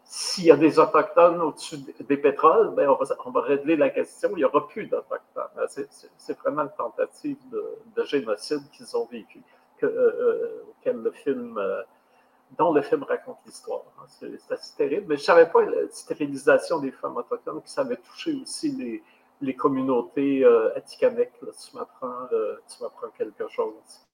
s'il 0.10 0.46
y 0.46 0.52
a 0.52 0.56
des 0.56 0.80
Autochtones 0.80 1.42
au-dessus 1.42 1.78
des 1.78 2.18
pétroles, 2.18 2.74
ben 2.76 2.90
on, 2.90 3.32
va, 3.32 3.42
régler 3.42 3.76
la 3.76 3.90
question, 3.90 4.30
il 4.32 4.38
n'y 4.38 4.44
aura 4.46 4.66
plus 4.66 4.88
d'Autochtones. 4.88 5.50
Ben, 5.56 5.68
c'est 5.68 6.40
vraiment 6.40 6.64
une 6.64 6.72
tentative 6.78 7.38
de, 7.52 8.04
génocide 8.06 8.62
qu'ils 8.72 8.96
ont 8.96 9.06
vécu, 9.06 9.42
que, 9.78 9.86
euh, 9.86 10.64
auquel 10.70 10.98
le 10.98 11.12
film, 11.12 11.58
euh, 11.58 11.84
dont 12.58 12.72
le 12.72 12.82
film 12.82 13.04
raconte 13.04 13.40
l'histoire. 13.46 13.84
Hein. 14.00 14.06
C'est 14.08 14.54
assez 14.54 14.78
terrible. 14.78 15.08
Mais 15.10 15.18
je 15.18 15.22
ne 15.22 15.26
savais 15.26 15.50
pas 15.50 15.62
la 15.64 15.90
stérilisation 15.92 16.80
des 16.80 16.92
femmes 16.92 17.18
autochtones, 17.18 17.62
ça 17.66 17.82
avait 17.82 17.98
touché 17.98 18.40
aussi 18.42 19.04
les, 19.42 19.56
communautés 19.56 20.44
euh. 20.46 20.70
Tu 20.88 21.06
m'apprends 21.06 23.10
quelque 23.18 23.48
chose. 23.50 24.06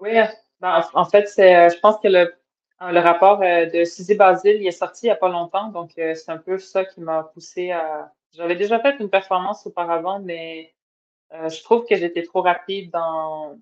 Oui, 0.00 0.12
ben, 0.60 0.80
en 0.94 1.04
fait, 1.06 1.26
je 1.26 1.80
pense 1.80 2.00
que 2.00 2.06
le 2.06 2.37
le 2.80 3.00
rapport 3.00 3.42
euh, 3.42 3.66
de 3.66 3.84
Suzy 3.84 4.14
Basile, 4.14 4.60
il 4.60 4.66
est 4.66 4.70
sorti 4.72 5.06
il 5.06 5.08
n'y 5.08 5.12
a 5.12 5.16
pas 5.16 5.28
longtemps, 5.28 5.68
donc 5.68 5.98
euh, 5.98 6.14
c'est 6.14 6.30
un 6.30 6.38
peu 6.38 6.58
ça 6.58 6.84
qui 6.84 7.00
m'a 7.00 7.24
poussé 7.24 7.72
à. 7.72 8.12
J'avais 8.32 8.56
déjà 8.56 8.78
fait 8.78 8.96
une 9.00 9.10
performance 9.10 9.66
auparavant, 9.66 10.20
mais 10.20 10.74
euh, 11.32 11.48
je 11.48 11.62
trouve 11.62 11.86
que 11.86 11.96
j'étais 11.96 12.22
trop 12.22 12.42
rapide 12.42 12.90
dans, 12.90 13.58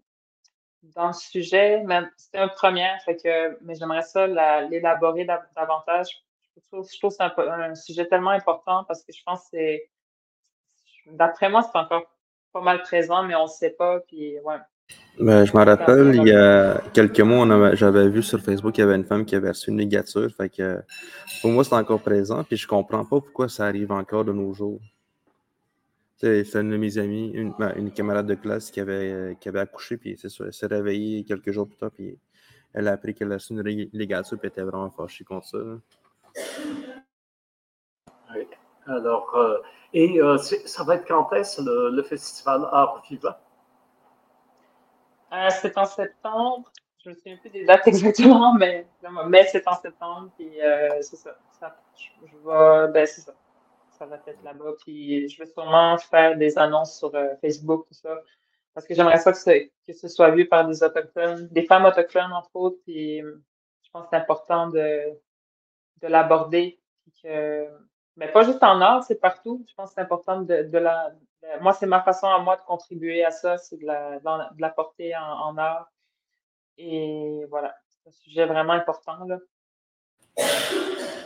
dans 0.83 1.09
le 1.09 1.12
sujet. 1.12 1.83
C'était 2.17 2.39
un 2.39 2.49
premier, 2.49 2.89
fait 3.05 3.17
que, 3.17 3.59
mais 3.62 3.75
j'aimerais 3.75 4.03
ça 4.03 4.27
l'élaborer 4.69 5.25
davantage. 5.55 6.09
Je 6.57 6.61
trouve, 6.67 6.91
je 6.91 6.99
trouve 6.99 7.11
que 7.11 7.17
c'est 7.17 7.43
un, 7.43 7.71
un, 7.71 7.75
sujet 7.75 8.07
tellement 8.07 8.31
important 8.31 8.85
parce 8.85 9.03
que 9.03 9.12
je 9.12 9.23
pense 9.25 9.43
que 9.45 9.49
c'est. 9.53 9.91
D'après 11.07 11.49
moi, 11.49 11.62
c'est 11.62 11.79
encore 11.79 12.05
pas 12.53 12.61
mal 12.61 12.83
présent, 12.83 13.23
mais 13.23 13.35
on 13.35 13.45
ne 13.45 13.49
sait 13.49 13.71
pas. 13.71 14.01
Puis, 14.01 14.39
ouais. 14.41 14.57
Ben, 15.18 15.47
je 15.47 15.57
me 15.57 15.64
rappelle, 15.64 16.14
il 16.14 16.28
y 16.28 16.32
a 16.32 16.78
quelques 16.93 17.20
mois, 17.20 17.74
j'avais 17.74 18.09
vu 18.09 18.22
sur 18.22 18.39
Facebook 18.39 18.74
qu'il 18.74 18.82
y 18.82 18.87
avait 18.87 18.97
une 18.97 19.05
femme 19.05 19.24
qui 19.24 19.34
avait 19.34 19.49
reçu 19.49 19.70
une 19.70 19.78
ligature. 19.78 20.30
Fait 20.30 20.51
que, 20.51 20.82
pour 21.41 21.51
moi, 21.53 21.64
c'est 21.64 21.74
encore 21.74 22.01
présent. 22.01 22.45
Puis 22.45 22.59
je 22.59 22.66
comprends 22.66 23.05
pas 23.05 23.20
pourquoi 23.20 23.49
ça 23.49 23.64
arrive 23.64 23.93
encore 23.93 24.26
de 24.26 24.32
nos 24.32 24.53
jours. 24.53 24.80
C'est 26.18 26.55
une 26.55 26.70
de 26.70 26.76
mes 26.76 26.99
amies, 26.99 27.30
une, 27.30 27.53
ben, 27.59 27.72
une, 27.76 27.91
camarade 27.91 28.26
de 28.26 28.34
classe 28.34 28.70
qui 28.70 28.80
avait, 28.80 29.37
qui 29.41 29.49
avait 29.51 29.61
accouché, 29.61 29.99
puis 29.99 30.16
c'est 30.18 30.28
elle 30.41 30.53
s'est 30.53 30.66
réveillée 30.66 31.24
quelques 31.24 31.51
jours 31.51 31.68
plus 31.68 31.76
tard, 31.76 31.91
puis 31.91 32.18
elle 32.72 32.89
a 32.89 32.93
appris 32.93 33.14
qu'elle 33.14 33.30
a 33.32 33.34
reçu 33.34 33.53
une 33.53 33.62
ligature, 33.93 34.39
puis 34.39 34.47
elle 34.49 34.62
était 34.62 34.62
vraiment 34.62 34.91
fâchée 34.91 35.24
contre 35.24 35.47
ça. 35.47 35.59
Oui. 38.34 38.47
Alors, 38.87 39.34
euh, 39.37 39.59
et 39.93 40.18
euh, 40.22 40.39
ça 40.39 40.84
va 40.84 40.95
être 40.95 41.07
quand 41.07 41.30
est-ce 41.34 41.61
le, 41.61 41.95
le 41.95 42.03
festival 42.03 42.66
Art 42.72 43.03
Vivant? 43.11 43.34
Euh, 45.37 45.51
c'est 45.51 45.76
en 45.76 45.84
septembre. 45.84 46.72
Je 47.05 47.11
me 47.11 47.14
souviens 47.14 47.37
plus 47.37 47.51
des 47.51 47.64
dates 47.64 47.87
exactement, 47.87 48.55
mais, 48.55 48.87
mais 49.28 49.47
c'est 49.47 49.66
en 49.68 49.74
septembre. 49.74 50.30
Puis 50.37 50.61
euh, 50.61 51.01
c'est 51.03 51.16
ça. 51.16 51.37
ça. 51.59 51.76
je, 51.97 52.37
vais, 52.37 52.93
ben, 52.93 53.07
c'est 53.07 53.20
ça. 53.20 53.34
Ça 53.99 54.07
va 54.07 54.16
être 54.26 54.43
là-bas. 54.43 54.72
Puis 54.82 55.28
je 55.28 55.39
vais 55.39 55.47
sûrement 55.47 55.99
faire 55.99 56.37
des 56.37 56.59
annonces 56.59 56.99
sur 56.99 57.14
euh, 57.14 57.34
Facebook, 57.41 57.87
tout 57.89 57.95
ça. 57.95 58.20
Parce 58.74 58.87
que 58.87 58.95
j'aimerais 58.95 59.18
ça 59.18 59.32
que, 59.32 59.68
que, 59.87 59.93
ce 59.93 60.09
soit 60.09 60.30
vu 60.30 60.47
par 60.47 60.66
des 60.66 60.82
autochtones, 60.82 61.49
des 61.49 61.64
femmes 61.64 61.87
autochtones, 61.87 62.32
entre 62.32 62.51
autres. 62.55 62.78
Puis 62.84 63.20
je 63.20 63.91
pense 63.93 64.05
que 64.05 64.09
c'est 64.11 64.16
important 64.16 64.68
de, 64.68 65.18
de 66.03 66.09
l'aborder. 66.09 66.78
Mais 67.24 68.32
pas 68.32 68.43
juste 68.43 68.62
en 68.62 68.80
art, 68.80 69.03
c'est 69.05 69.20
partout. 69.20 69.64
Je 69.68 69.74
pense 69.74 69.91
que 69.91 69.95
c'est 69.95 70.01
important 70.01 70.43
de, 70.43 70.64
de 70.64 70.78
la, 70.78 71.12
moi, 71.61 71.73
c'est 71.73 71.87
ma 71.87 72.03
façon 72.03 72.27
à 72.27 72.39
moi 72.39 72.57
de 72.57 72.63
contribuer 72.63 73.25
à 73.25 73.31
ça, 73.31 73.59
c'est 73.59 73.77
de 73.77 73.87
la, 73.87 74.21
en, 74.25 75.49
en, 75.49 75.59
art. 75.59 75.91
Et 76.79 77.47
voilà, 77.51 77.75
c'est 77.89 78.09
un 78.09 78.13
sujet 78.13 78.47
vraiment 78.47 78.75
important. 78.75 79.25
Là. 79.27 79.39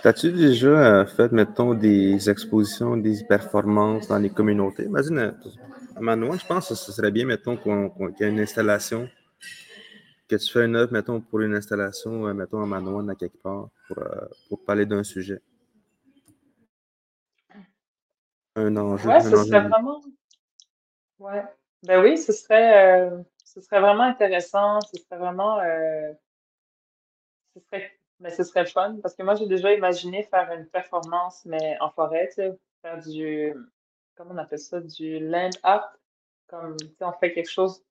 As-tu 0.04 0.32
déjà 0.32 0.68
euh, 0.68 1.06
fait, 1.06 1.32
mettons, 1.32 1.74
des 1.74 2.30
expositions, 2.30 2.96
des 2.96 3.24
performances 3.24 4.08
dans 4.08 4.18
les 4.18 4.30
communautés? 4.30 4.84
Imagine, 4.84 5.18
euh, 5.18 5.32
à 5.96 6.00
Manoan, 6.00 6.38
je 6.38 6.46
pense 6.46 6.68
que 6.68 6.74
ce 6.74 6.92
serait 6.92 7.10
bien, 7.10 7.26
mettons, 7.26 7.56
qu'il 7.56 7.90
y 8.20 8.22
ait 8.22 8.28
une 8.28 8.40
installation, 8.40 9.08
que 10.28 10.36
tu 10.36 10.52
fais 10.52 10.64
une 10.64 10.76
œuvre, 10.76 10.92
mettons, 10.92 11.20
pour 11.20 11.40
une 11.40 11.54
installation, 11.54 12.32
mettons, 12.32 12.62
à 12.62 12.66
Manoan, 12.66 13.10
à 13.10 13.14
quelque 13.14 13.36
part, 13.42 13.68
pour 14.48 14.64
parler 14.64 14.86
d'un 14.86 15.02
sujet. 15.02 15.42
Un 18.60 18.76
enjeu. 18.76 19.08
Ouais, 19.08 19.20
ce 19.20 19.30
serait 19.44 19.60
vraiment. 19.60 20.00
Ouais. 21.18 21.44
Ben 21.82 22.02
oui, 22.02 22.18
ce 22.18 22.32
serait, 22.32 23.08
euh, 23.10 23.22
ce 23.44 23.60
serait 23.60 23.80
vraiment 23.80 24.04
intéressant. 24.04 24.80
Ce 24.82 25.00
serait 25.02 25.18
vraiment. 25.18 25.58
Euh, 25.60 26.12
ce 27.54 27.60
serait, 27.60 27.98
mais 28.20 28.30
ce 28.30 28.44
serait 28.44 28.66
fun 28.66 28.98
parce 29.02 29.14
que 29.14 29.22
moi, 29.22 29.34
j'ai 29.34 29.46
déjà 29.46 29.72
imaginé 29.72 30.22
faire 30.24 30.50
une 30.52 30.66
performance, 30.66 31.44
mais 31.44 31.76
en 31.80 31.90
forêt, 31.90 32.28
tu 32.28 32.34
sais, 32.34 32.58
faire 32.82 33.00
du. 33.00 33.54
Comment 34.14 34.32
on 34.34 34.38
appelle 34.38 34.58
ça? 34.58 34.80
Du 34.80 35.18
land 35.18 35.50
art. 35.62 35.96
Comme, 36.48 36.76
tu 36.76 36.88
sais, 36.88 37.04
on 37.04 37.12
fait 37.12 37.32
quelque 37.32 37.50
chose 37.50 37.82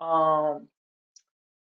en. 0.00 0.60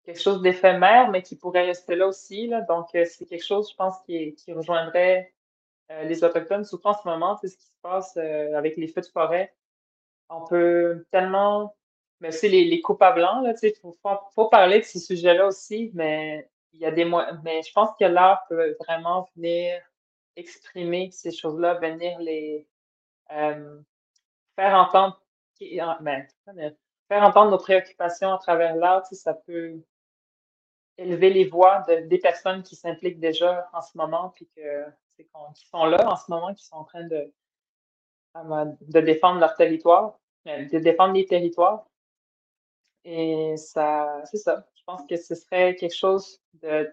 quelque 0.04 0.20
chose 0.20 0.40
d'éphémère, 0.42 1.10
mais 1.10 1.22
qui 1.22 1.36
pourrait 1.36 1.66
rester 1.66 1.96
là 1.96 2.06
aussi. 2.06 2.46
Là. 2.46 2.62
Donc, 2.62 2.94
euh, 2.94 3.04
c'est 3.04 3.26
quelque 3.26 3.44
chose, 3.44 3.70
je 3.70 3.76
pense, 3.76 4.00
qui, 4.06 4.34
qui 4.34 4.52
rejoindrait 4.52 5.32
euh, 5.90 6.04
les 6.04 6.22
Autochtones, 6.24 6.64
surtout 6.64 6.88
en 6.88 6.94
ce 6.94 7.08
moment, 7.08 7.36
c'est 7.40 7.48
ce 7.48 7.56
qui 7.56 7.66
se 7.66 7.80
passe 7.82 8.16
euh, 8.16 8.54
avec 8.54 8.76
les 8.76 8.88
feux 8.88 9.00
de 9.00 9.06
forêt. 9.06 9.54
On 10.28 10.44
peut 10.46 11.06
tellement. 11.10 11.74
Mais 12.20 12.32
c'est 12.32 12.48
les, 12.48 12.64
les 12.64 12.80
coupables 12.80 13.20
blancs, 13.20 13.44
là, 13.44 13.54
il 13.62 13.72
faut, 13.80 13.96
faut, 14.34 14.48
parler 14.48 14.80
de 14.80 14.84
ces 14.84 14.98
sujets-là 14.98 15.46
aussi, 15.46 15.92
mais 15.94 16.50
il 16.72 16.80
y 16.80 16.84
a 16.84 16.90
des 16.90 17.04
mais 17.04 17.62
je 17.62 17.72
pense 17.72 17.90
que 17.98 18.04
l'art 18.04 18.44
peut 18.48 18.76
vraiment 18.80 19.28
venir 19.36 19.80
exprimer 20.34 21.10
ces 21.12 21.30
choses-là, 21.30 21.74
venir 21.74 22.18
les 22.18 22.66
euh, 23.32 23.80
faire 24.56 24.74
entendre 24.74 25.22
ben, 26.00 26.26
faire 27.08 27.22
entendre 27.22 27.50
nos 27.50 27.58
préoccupations 27.58 28.32
à 28.32 28.38
travers 28.38 28.76
l'art, 28.76 29.06
ça 29.06 29.34
peut 29.34 29.80
élever 30.96 31.30
les 31.30 31.44
voix 31.44 31.84
de, 31.88 32.06
des 32.06 32.18
personnes 32.18 32.62
qui 32.62 32.76
s'impliquent 32.76 33.20
déjà 33.20 33.68
en 33.72 33.80
ce 33.80 33.96
moment, 33.96 34.30
puis 34.34 34.48
que 34.56 34.84
qui 35.24 35.66
sont 35.66 35.86
là 35.86 36.10
en 36.10 36.16
ce 36.16 36.30
moment, 36.30 36.54
qui 36.54 36.64
sont 36.64 36.76
en 36.76 36.84
train 36.84 37.04
de, 37.04 37.32
de 38.34 39.00
défendre 39.00 39.40
leur 39.40 39.54
territoire, 39.54 40.18
euh, 40.46 40.64
de 40.68 40.78
défendre 40.78 41.14
les 41.14 41.26
territoires. 41.26 41.86
Et 43.04 43.56
ça, 43.56 44.22
c'est 44.24 44.36
ça. 44.36 44.66
Je 44.74 44.82
pense 44.84 45.02
que 45.08 45.16
ce 45.16 45.34
serait 45.34 45.76
quelque 45.76 45.94
chose 45.94 46.40
de, 46.54 46.90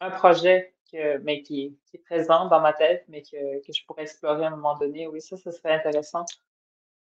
un 0.00 0.10
projet 0.10 0.74
que, 0.90 1.18
mais 1.18 1.42
qui, 1.42 1.78
qui, 1.86 1.96
est 1.96 2.00
présent 2.00 2.46
dans 2.46 2.60
ma 2.60 2.72
tête, 2.72 3.04
mais 3.08 3.22
que, 3.22 3.64
que 3.64 3.72
je 3.72 3.84
pourrais 3.86 4.02
explorer 4.02 4.44
à 4.44 4.48
un 4.48 4.50
moment 4.50 4.76
donné. 4.76 5.06
Oui, 5.06 5.20
ça, 5.20 5.36
ce 5.36 5.50
serait 5.50 5.72
intéressant. 5.72 6.24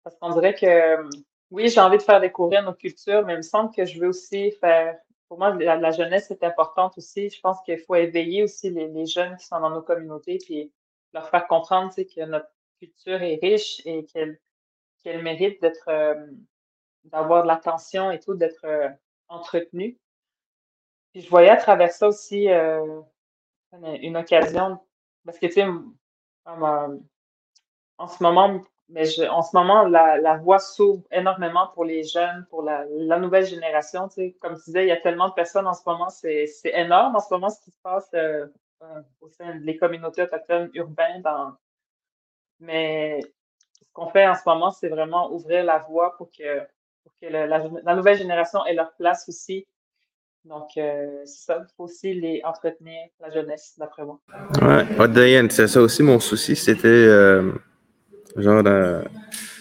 Parce 0.02 0.16
qu'on 0.16 0.30
dirait 0.30 0.54
que, 0.54 1.08
oui, 1.50 1.68
j'ai 1.68 1.80
envie 1.80 1.96
de 1.96 2.02
faire 2.02 2.20
découvrir 2.20 2.62
nos 2.62 2.74
cultures, 2.74 3.24
mais 3.24 3.34
il 3.34 3.38
me 3.38 3.42
semble 3.42 3.74
que 3.74 3.84
je 3.84 3.98
veux 3.98 4.08
aussi 4.08 4.52
faire 4.52 4.98
pour 5.28 5.38
moi, 5.38 5.54
la, 5.54 5.90
jeunesse 5.90 6.30
est 6.30 6.44
importante 6.44 6.98
aussi. 6.98 7.30
Je 7.30 7.40
pense 7.40 7.60
qu'il 7.62 7.78
faut 7.78 7.94
éveiller 7.94 8.42
aussi 8.42 8.70
les, 8.70 9.06
jeunes 9.06 9.36
qui 9.36 9.46
sont 9.46 9.60
dans 9.60 9.70
nos 9.70 9.82
communautés, 9.82 10.38
puis 10.38 10.72
leur 11.12 11.28
faire 11.28 11.46
comprendre 11.46 11.94
que 11.94 12.24
notre 12.24 12.48
culture 12.78 13.22
est 13.22 13.38
riche 13.42 13.80
et 13.84 14.04
qu'elle 14.04 15.22
mérite 15.22 15.60
d'être 15.62 15.88
euh, 15.88 16.26
d'avoir 17.04 17.42
de 17.42 17.48
l'attention 17.48 18.10
et 18.10 18.18
tout, 18.18 18.34
d'être 18.34 18.64
euh, 18.64 18.88
entretenue. 19.28 19.98
Puis 21.12 21.22
je 21.22 21.30
voyais 21.30 21.50
à 21.50 21.56
travers 21.56 21.92
ça 21.92 22.08
aussi 22.08 22.50
euh, 22.50 23.00
une 23.72 24.16
occasion, 24.16 24.78
parce 25.24 25.38
que 25.38 25.46
tu 25.46 25.52
sais, 25.52 25.66
en 26.46 28.08
ce 28.08 28.22
moment, 28.22 28.62
mais 28.88 29.28
en 29.28 29.42
ce 29.42 29.56
moment, 29.56 29.84
la, 29.84 30.36
voie 30.36 30.58
s'ouvre 30.58 31.02
énormément 31.10 31.68
pour 31.68 31.84
les 31.84 32.04
jeunes, 32.04 32.46
pour 32.50 32.62
la, 32.62 32.84
nouvelle 33.18 33.46
génération. 33.46 34.08
Tu 34.08 34.14
sais. 34.14 34.36
Comme 34.40 34.56
tu 34.56 34.64
disais, 34.66 34.84
il 34.84 34.88
y 34.88 34.92
a 34.92 35.00
tellement 35.00 35.28
de 35.28 35.34
personnes 35.34 35.66
en 35.66 35.72
ce 35.72 35.82
moment, 35.86 36.10
c'est 36.10 36.46
énorme 36.64 37.16
en 37.16 37.20
ce 37.20 37.32
moment 37.32 37.48
ce 37.48 37.60
qui 37.62 37.70
se 37.70 37.80
passe 37.82 38.10
euh, 38.14 38.46
euh, 38.82 39.00
au 39.20 39.28
sein 39.28 39.54
des 39.56 39.76
communautés 39.76 40.22
autochtones 40.22 40.70
urbaines. 40.74 41.24
Mais 42.60 43.20
ce 43.22 43.92
qu'on 43.92 44.08
fait 44.08 44.26
en 44.26 44.34
ce 44.34 44.42
moment, 44.46 44.70
c'est 44.70 44.88
vraiment 44.88 45.32
ouvrir 45.32 45.64
la 45.64 45.78
voie 45.78 46.16
pour 46.18 46.30
que, 46.30 46.60
pour 47.02 47.12
que 47.20 47.26
la, 47.26 47.94
nouvelle 47.94 48.18
génération 48.18 48.66
ait 48.66 48.74
leur 48.74 48.92
place 48.96 49.26
aussi. 49.28 49.66
Donc, 50.44 50.76
euh, 50.76 51.22
c'est 51.24 51.46
ça, 51.46 51.64
il 51.66 51.74
faut 51.74 51.84
aussi 51.84 52.12
les 52.12 52.42
entretenir, 52.44 53.08
la 53.18 53.30
jeunesse, 53.30 53.76
d'après 53.78 54.04
moi. 54.04 54.20
Ouais, 54.60 55.08
Diane, 55.08 55.48
c'est 55.48 55.68
ça 55.68 55.80
aussi 55.80 56.02
mon 56.02 56.20
souci, 56.20 56.54
c'était 56.54 57.08
Genre, 58.36 58.62
euh, 58.66 59.02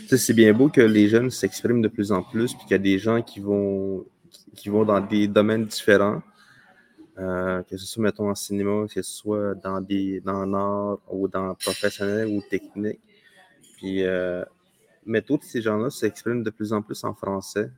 c'est 0.07 0.34
bien 0.34 0.53
beau 0.53 0.69
que 0.69 0.82
les 0.82 1.07
jeunes 1.07 1.30
s'expriment 1.30 1.82
de 1.82 1.88
plus 1.88 2.11
en 2.11 2.24
plus, 2.24 2.53
puis 2.53 2.63
qu'il 2.63 2.71
y 2.71 2.76
a 2.76 2.80
des 2.80 2.97
gens 2.97 3.21
qui 3.21 3.39
vont, 3.39 4.05
qui 4.55 4.69
vont 4.69 4.84
dans 4.84 4.99
des 4.99 5.28
domaines 5.28 5.65
différents, 5.65 6.21
euh, 7.19 7.61
que 7.63 7.78
ce 7.78 7.86
soit, 7.86 8.03
mettons, 8.03 8.30
en 8.30 8.36
cinéma, 8.36 8.86
que 8.88 9.01
ce 9.01 9.03
soit 9.03 9.53
dans 9.55 9.80
des 9.80 10.21
dans 10.21 10.45
l'art 10.45 10.99
ou 11.09 11.28
dans 11.28 11.53
professionnel 11.55 12.28
ou 12.28 12.41
technique. 12.49 12.99
Puis, 13.78 14.03
euh, 14.03 14.43
mais 15.05 15.21
tous 15.21 15.39
ces 15.43 15.61
gens-là 15.61 15.89
s'expriment 15.89 16.43
de 16.43 16.49
plus 16.49 16.74
en 16.74 16.82
plus 16.82 17.03
en 17.03 17.13
français. 17.13 17.69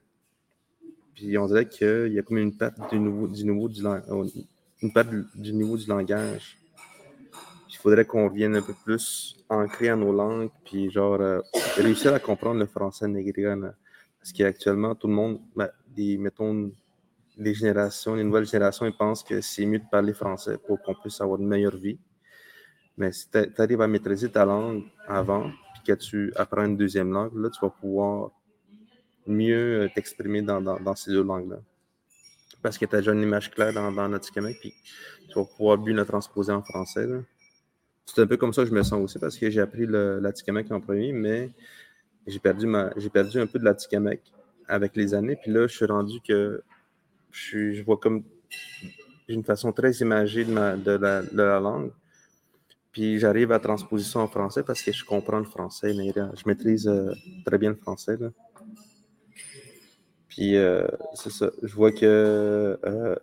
Puis 1.14 1.38
on 1.38 1.48
dirait 1.48 1.68
qu'il 1.68 2.14
y 2.14 2.20
a 2.20 2.22
comme 2.22 2.38
une 2.38 2.56
perte 2.56 2.78
du 2.90 3.00
nouveau, 3.00 3.28
du 3.28 3.46
nouveau 3.46 3.68
du, 3.68 3.82
une 4.82 4.94
perte 4.94 5.10
du 5.36 5.54
niveau 5.54 5.78
du 5.78 5.88
langage 5.88 6.58
faudrait 7.86 8.06
qu'on 8.06 8.30
vienne 8.30 8.56
un 8.56 8.64
peu 8.64 8.74
plus 8.84 9.38
ancré 9.48 9.90
à 9.90 9.96
nos 9.96 10.12
langues, 10.12 10.50
puis 10.64 10.90
genre 10.90 11.22
euh, 11.22 11.40
réussir 11.78 12.16
à 12.16 12.20
comprendre 12.20 12.60
le 12.60 12.66
français 12.66 13.08
négrier. 13.08 13.54
Parce 14.20 14.34
qu'actuellement, 14.34 14.96
tout 14.96 15.08
le 15.08 15.14
monde, 15.14 15.40
ben, 15.56 15.70
mettons, 16.18 16.72
les 17.38 17.54
générations, 17.54 18.16
les 18.16 18.24
nouvelles 18.24 18.48
générations, 18.48 18.88
ils 18.88 18.98
pensent 18.98 19.22
que 19.22 19.40
c'est 19.40 19.68
mieux 19.68 19.78
de 19.78 19.86
parler 19.92 20.14
français 20.14 20.58
pour 20.66 20.82
qu'on 20.82 20.96
puisse 20.96 21.22
avoir 21.22 21.40
une 21.40 21.48
meilleure 21.48 21.78
vie. 21.78 22.00
Mais 22.98 23.12
si 23.12 23.30
tu 23.30 23.62
arrives 23.62 23.82
à 23.82 23.88
maîtriser 23.88 24.32
ta 24.32 24.46
langue 24.46 24.86
avant, 25.08 25.52
puis 25.76 25.84
que 25.86 25.94
tu 25.94 26.34
apprends 26.36 26.66
une 26.66 26.78
deuxième 26.78 27.12
langue, 27.12 27.36
là, 27.36 27.52
tu 27.52 27.60
vas 27.62 27.70
pouvoir 27.70 28.32
mieux 29.28 29.84
euh, 29.84 29.90
t'exprimer 29.94 30.42
dans, 30.42 30.60
dans, 30.60 30.96
ces 30.96 31.12
deux 31.12 31.24
langues-là. 31.24 31.58
parce 32.64 32.80
que 32.80 32.86
tu 32.86 32.96
as 32.96 33.00
déjà 33.00 33.12
une 33.12 33.22
image 33.22 33.52
claire 33.52 33.74
dans, 33.74 33.92
dans 33.92 34.12
Atikamekw, 34.12 34.58
puis 34.60 34.74
tu 35.30 35.36
vas 35.36 35.46
pouvoir 35.46 35.78
bien 35.78 35.94
la 35.94 36.06
transposer 36.06 36.52
en 36.52 36.64
français. 36.64 37.08
C'est 38.06 38.22
un 38.22 38.28
peu 38.28 38.38
comme 38.38 38.54
ça 38.54 38.64
que 38.64 38.70
je 38.70 38.74
me 38.74 38.84
sens 38.84 39.02
aussi, 39.02 39.20
parce 39.20 39.38
que 39.38 39.50
j'ai 39.50 39.62
appris 39.62 39.86
l'Atikamekw 39.88 40.72
en 40.74 40.82
premier, 40.82 41.12
mais 41.12 41.52
j'ai 42.28 42.40
perdu, 42.40 42.68
perdu 43.12 43.40
un 43.40 43.48
peu 43.48 43.60
de 43.60 43.66
l'Atikamekw 43.66 44.22
avec 44.68 44.96
les 44.96 45.14
années, 45.14 45.36
puis 45.36 45.52
là, 45.52 45.68
je 45.68 45.76
suis 45.76 45.86
rendu 45.86 46.22
que 46.22 46.62
je, 47.32 47.84
vois 47.84 47.98
comme 47.98 48.24
une 49.28 49.44
façon 49.44 49.72
très 49.72 49.92
imagée 49.94 50.46
de 50.46 51.36
la 51.36 51.60
langue. 51.60 51.92
Puis 52.96 53.20
j'arrive 53.20 53.52
à 53.52 53.60
transposer 53.60 54.06
ça 54.06 54.20
en 54.20 54.28
français 54.30 54.64
parce 54.64 54.82
que 54.82 54.94
je 54.94 55.04
comprends 55.04 55.40
le 55.40 55.44
français, 55.44 55.94
mais 55.94 56.14
je 56.14 56.44
maîtrise 56.46 56.88
euh, 56.88 57.12
très 57.46 57.58
bien 57.58 57.72
le 57.72 57.76
français. 57.76 58.16
Là. 58.18 58.30
Puis 60.30 60.56
euh, 60.56 60.88
c'est 61.14 61.30
ça. 61.30 61.52
Je 61.62 61.76
vois 61.76 61.92
que 61.92 62.80
euh, 62.86 63.16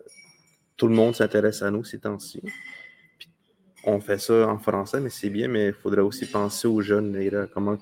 tout 0.77 0.87
le 0.87 0.93
monde 0.93 1.15
s'intéresse 1.15 1.63
à 1.63 1.71
nous 1.71 1.83
ces 1.83 1.99
temps-ci. 1.99 2.43
On 3.85 3.99
fait 3.99 4.17
ça 4.17 4.47
en 4.47 4.57
français, 4.59 5.01
mais 5.01 5.09
c'est 5.09 5.29
bien, 5.29 5.49
mais 5.49 5.67
il 5.67 5.73
faudrait 5.73 6.01
aussi 6.01 6.25
penser 6.25 6.67
aux 6.69 6.81
jeunes, 6.81 7.49
comment 7.53 7.77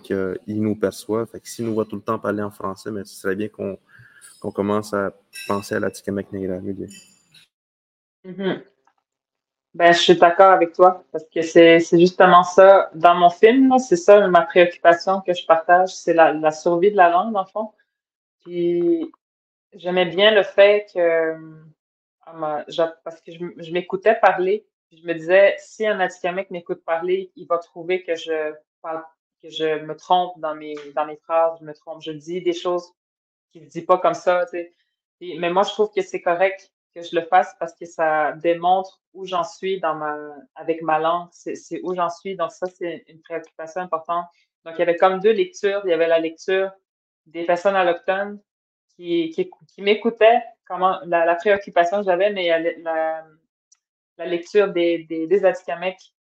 ils 0.48 0.62
nous 0.62 0.76
perçoivent. 0.76 1.28
Fait 1.28 1.40
que 1.40 1.48
s'ils 1.48 1.66
nous 1.66 1.76
voient 1.76 1.86
tout 1.86 1.98
le 1.98 2.02
temps 2.02 2.18
parler 2.18 2.42
en 2.42 2.50
français, 2.50 2.90
mais 2.92 3.04
ce 3.04 3.16
serait 3.16 3.36
bien 3.36 3.50
qu'on 3.50 3.78
commence 4.52 4.94
à 4.96 5.14
penser 5.48 5.76
à 5.76 5.80
la 5.80 5.92
Tikamek 5.92 6.32
Neira. 6.32 6.58
Mm-hmm. 8.26 8.64
Ben, 9.74 9.94
je 9.94 10.00
suis 10.00 10.18
d'accord 10.18 10.52
avec 10.52 10.74
toi 10.74 11.06
parce 11.12 11.24
que 11.34 11.42
c'est 11.42 11.80
justement 11.92 12.44
ça. 12.44 12.90
Dans 12.96 13.16
mon 13.16 13.30
film, 13.30 13.78
c'est 13.78 13.96
ça 13.96 14.28
ma 14.28 14.42
préoccupation 14.42 15.22
que 15.22 15.34
je 15.34 15.46
partage, 15.46 15.96
c'est 15.96 16.14
la, 16.14 16.52
survie 16.52 16.92
de 16.92 16.98
la 16.98 17.10
langue, 17.10 17.32
dans 17.32 17.44
le 17.44 17.48
fond. 17.48 17.72
Puis 18.44 19.12
j'aimais 19.74 20.08
bien 20.08 20.34
le 20.34 20.44
fait 20.44 20.88
que, 20.94 21.36
parce 22.26 23.22
que 23.22 23.32
je 23.32 23.72
m'écoutais 23.72 24.16
parler, 24.16 24.66
je 24.92 25.06
me 25.06 25.14
disais, 25.14 25.56
si 25.60 25.86
un 25.86 26.00
Atikamek 26.00 26.52
m'écoute 26.52 26.84
parler, 26.84 27.32
il 27.36 27.48
va 27.48 27.58
trouver 27.58 28.04
que 28.04 28.16
je 28.16 28.54
parle, 28.82 29.04
que 29.42 29.50
je 29.50 29.84
me 29.84 29.96
trompe 29.96 30.40
dans 30.40 30.56
mes, 30.56 30.76
dans 30.96 31.06
mes 31.06 31.18
phrases, 31.18 31.58
je 31.60 31.66
me 31.66 31.74
trompe, 31.74 32.02
je 32.02 32.12
dis 32.12 32.42
des 32.42 32.54
choses 32.54 32.92
qu'il 33.52 33.64
ne 33.64 33.68
dit 33.68 33.82
pas 33.82 33.98
comme 33.98 34.14
ça, 34.14 34.46
tu 34.46 34.58
sais. 34.58 35.36
mais 35.40 35.50
moi, 35.50 35.64
je 35.64 35.70
trouve 35.70 35.92
que 35.94 36.02
c'est 36.02 36.22
correct 36.22 36.72
que 36.94 37.02
je 37.02 37.16
le 37.16 37.22
fasse 37.26 37.56
parce 37.60 37.74
que 37.74 37.86
ça 37.86 38.34
démontre 38.34 39.02
où 39.14 39.26
j'en 39.26 39.44
suis 39.44 39.80
dans 39.80 39.96
ma, 39.96 40.18
avec 40.56 40.82
ma 40.82 41.00
langue. 41.00 41.30
C'est 41.32 41.80
où 41.84 41.96
j'en 41.96 42.10
suis. 42.10 42.36
Donc, 42.36 42.52
ça, 42.52 42.68
c'est 42.68 43.06
une 43.08 43.22
préoccupation 43.22 43.82
importante. 43.82 44.26
Donc, 44.66 44.76
il 44.76 44.80
y 44.80 44.82
avait 44.82 44.98
comme 44.98 45.20
deux 45.20 45.32
lectures. 45.32 45.82
Il 45.86 45.90
y 45.90 45.94
avait 45.94 46.08
la 46.08 46.20
lecture 46.20 46.72
des 47.26 47.46
personnes 47.46 47.76
allochtones 47.76 48.40
qui, 48.96 49.30
qui, 49.30 49.50
qui 49.68 49.82
m'écoutaient, 49.82 50.42
comment, 50.66 51.00
la, 51.06 51.36
préoccupation 51.36 52.00
que 52.00 52.06
j'avais, 52.06 52.32
mais 52.32 52.44
il 52.44 52.48
y 52.48 52.52
a 52.52 52.60
la, 52.60 53.26
la 54.22 54.28
lecture 54.28 54.72
des, 54.72 55.04
des, 55.06 55.28
des 55.28 55.42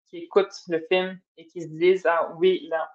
qui 0.06 0.18
écoutent 0.18 0.60
le 0.68 0.84
film 0.90 1.18
et 1.36 1.46
qui 1.46 1.62
se 1.62 1.68
disent 1.68 2.06
Ah 2.06 2.32
oui, 2.36 2.66
là, 2.68 2.90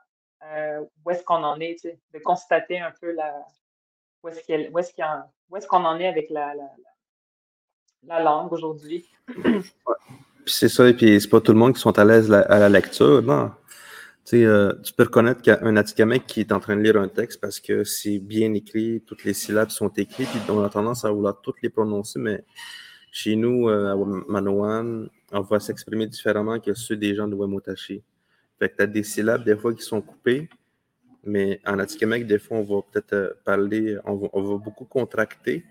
euh, 0.45 0.85
où 1.03 1.11
est-ce 1.11 1.23
qu'on 1.23 1.43
en 1.43 1.59
est, 1.59 1.85
de 2.13 2.19
constater 2.19 2.79
un 2.79 2.93
peu 2.99 3.11
la, 3.13 3.33
où 4.23 4.29
est-ce 4.29 4.93
qu'on 5.67 5.83
est, 5.83 5.87
en 5.87 5.99
est 5.99 6.07
avec 6.07 6.29
la, 6.29 6.53
la 6.53 6.69
la 8.07 8.21
langue 8.21 8.51
aujourd'hui. 8.53 9.05
c'est 10.45 10.69
ça, 10.69 10.87
et 10.87 10.93
puis 10.93 11.19
c'est 11.19 11.29
pas 11.29 11.41
tout 11.41 11.51
le 11.51 11.59
monde 11.59 11.73
qui 11.73 11.81
sont 11.81 11.97
à 11.97 12.05
l'aise 12.05 12.31
à 12.31 12.59
la 12.59 12.69
lecture, 12.69 13.21
non. 13.21 13.51
Euh, 14.31 14.73
tu 14.83 14.93
peux 14.93 15.03
reconnaître 15.03 15.41
qu'un 15.41 15.75
Atikamek 15.75 16.27
qui 16.27 16.41
est 16.41 16.51
en 16.51 16.59
train 16.59 16.75
de 16.75 16.81
lire 16.81 16.97
un 16.97 17.07
texte 17.07 17.41
parce 17.41 17.59
que 17.59 17.83
c'est 17.83 18.19
bien 18.19 18.53
écrit, 18.53 19.01
toutes 19.07 19.23
les 19.23 19.33
syllabes 19.33 19.71
sont 19.71 19.89
écrites, 19.89 20.29
puis 20.29 20.39
on 20.49 20.63
a 20.63 20.69
tendance 20.69 21.03
à 21.03 21.09
vouloir 21.09 21.41
toutes 21.41 21.59
les 21.63 21.69
prononcer, 21.69 22.19
mais 22.19 22.45
chez 23.11 23.35
nous, 23.35 23.69
euh, 23.69 23.91
à 23.91 23.95
Manoan, 24.31 25.09
on 25.31 25.41
va 25.41 25.59
s'exprimer 25.59 26.07
différemment 26.07 26.59
que 26.59 26.73
ceux 26.73 26.95
des 26.95 27.15
gens 27.15 27.27
de 27.27 27.35
Wemotashi. 27.35 28.03
Fait 28.59 28.69
que 28.69 28.75
tu 28.77 28.83
as 28.83 28.87
des 28.87 29.03
syllabes 29.03 29.43
des 29.43 29.55
fois 29.55 29.73
qui 29.73 29.81
sont 29.81 30.01
coupées, 30.01 30.49
mais 31.23 31.59
en 31.65 31.79
Atikamek, 31.79 32.25
des 32.27 32.39
fois, 32.39 32.57
on 32.57 32.63
va 32.63 32.81
peut-être 32.91 33.13
euh, 33.13 33.29
parler, 33.43 33.97
on 34.05 34.15
va 34.15 34.57
beaucoup 34.57 34.85
contracter, 34.85 35.65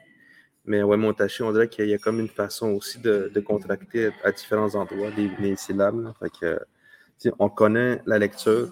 mais 0.69 0.83
ouais, 0.83 0.99
Montaché, 0.99 1.43
on 1.43 1.51
dirait 1.51 1.69
qu'il 1.69 1.89
y 1.89 1.95
a 1.95 1.99
comme 1.99 2.21
une 2.21 2.29
façon 2.29 2.69
aussi 2.73 2.99
de, 3.01 3.33
contracter 3.41 4.11
à 4.23 4.31
différents 4.33 4.75
endroits 4.75 5.09
les, 5.17 5.57
syllabes. 5.57 6.13
Fait 6.21 6.31
que, 6.31 7.31
on 7.39 7.49
connaît 7.49 8.03
la 8.05 8.19
lecture 8.19 8.71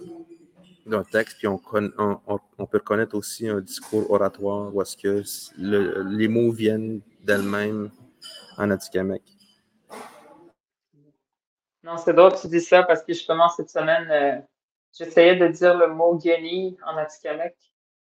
d'un 0.84 1.04
texte, 1.04 1.38
puis 1.38 1.48
on, 1.48 1.56
peut 1.56 2.78
reconnaître 2.78 3.16
aussi 3.16 3.48
un 3.48 3.60
discours 3.60 4.10
oratoire 4.10 4.74
où 4.74 4.82
est-ce 4.82 4.94
que 4.94 5.22
le, 5.58 6.02
les 6.02 6.28
mots 6.28 6.52
viennent 6.52 7.00
d'elles-mêmes 7.24 7.90
en 8.58 8.70
Atikamek. 8.70 9.22
Non, 11.82 11.96
c'est 11.98 12.14
drôle 12.14 12.32
que 12.32 12.40
tu 12.40 12.48
dis 12.48 12.60
ça 12.60 12.82
parce 12.82 13.02
que 13.02 13.12
justement, 13.12 13.48
cette 13.48 13.70
semaine, 13.70 14.10
euh, 14.10 14.40
j'essayais 14.96 15.36
de 15.36 15.46
dire 15.48 15.76
le 15.76 15.88
mot 15.88 16.16
Guéni 16.16 16.76
en 16.84 16.96
Atikamek. 16.96 17.54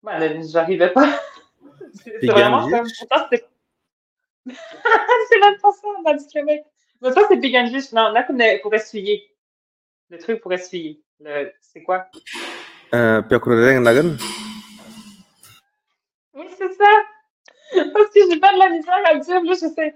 Ben, 0.01 0.41
j'arrivais 0.43 0.91
pas. 0.91 1.19
c'est 1.93 2.25
vraiment 2.25 2.69
comme. 2.69 2.87
c'est 3.27 3.43
même 5.39 5.59
pas 5.61 5.71
ça, 5.71 5.87
on 5.99 6.09
a 6.09 6.13
du 6.15 6.25
Québec. 6.25 6.65
Mais 7.01 7.11
ça, 7.11 7.21
c'est 7.27 7.37
Piganjish. 7.37 7.91
Non, 7.91 8.09
là, 8.09 8.25
pour 8.61 8.73
essuyer. 8.73 9.29
Le 10.09 10.17
truc 10.17 10.41
pour 10.41 10.53
essuyer. 10.53 11.01
Le... 11.19 11.51
C'est 11.61 11.83
quoi? 11.83 12.07
Euh. 12.93 13.21
Oui, 16.33 16.45
c'est 16.57 16.73
ça. 16.73 16.85
Parce 17.93 18.09
que 18.09 18.19
j'ai 18.31 18.39
pas 18.39 18.53
de 18.53 18.59
la 18.59 18.69
misère 18.69 19.01
à 19.05 19.13
le 19.13 19.19
dire. 19.19 19.43
Là, 19.43 19.53
je 19.53 19.67
sais. 19.67 19.95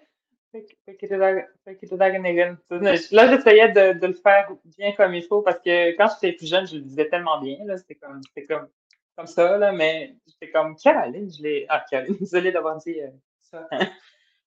Là, 3.12 3.30
j'essayais 3.30 3.70
de, 3.70 4.06
le 4.06 4.14
faire 4.14 4.52
bien 4.78 4.92
comme 4.94 5.14
il 5.14 5.24
faut 5.24 5.42
parce 5.42 5.60
que 5.60 5.96
quand 5.96 6.10
j'étais 6.10 6.36
plus 6.36 6.48
jeune, 6.48 6.68
je 6.68 6.76
le 6.76 6.82
disais 6.82 7.08
tellement 7.08 7.40
bien. 7.40 7.58
C'était 7.78 7.96
comme, 7.96 8.22
comme, 8.48 8.68
comme 9.16 9.28
ça, 9.28 9.58
là, 9.58 9.72
mais 9.72 10.16
j'étais 10.28 10.52
comme 10.52 10.76
Caroline. 10.76 11.32
Je 11.32 11.42
l'ai. 11.42 11.66
Ah, 11.70 11.86
Caroline, 11.90 12.16
désolée 12.20 12.52
d'avoir 12.52 12.78
dit 12.78 13.00
euh, 13.00 13.10
ça. 13.40 13.68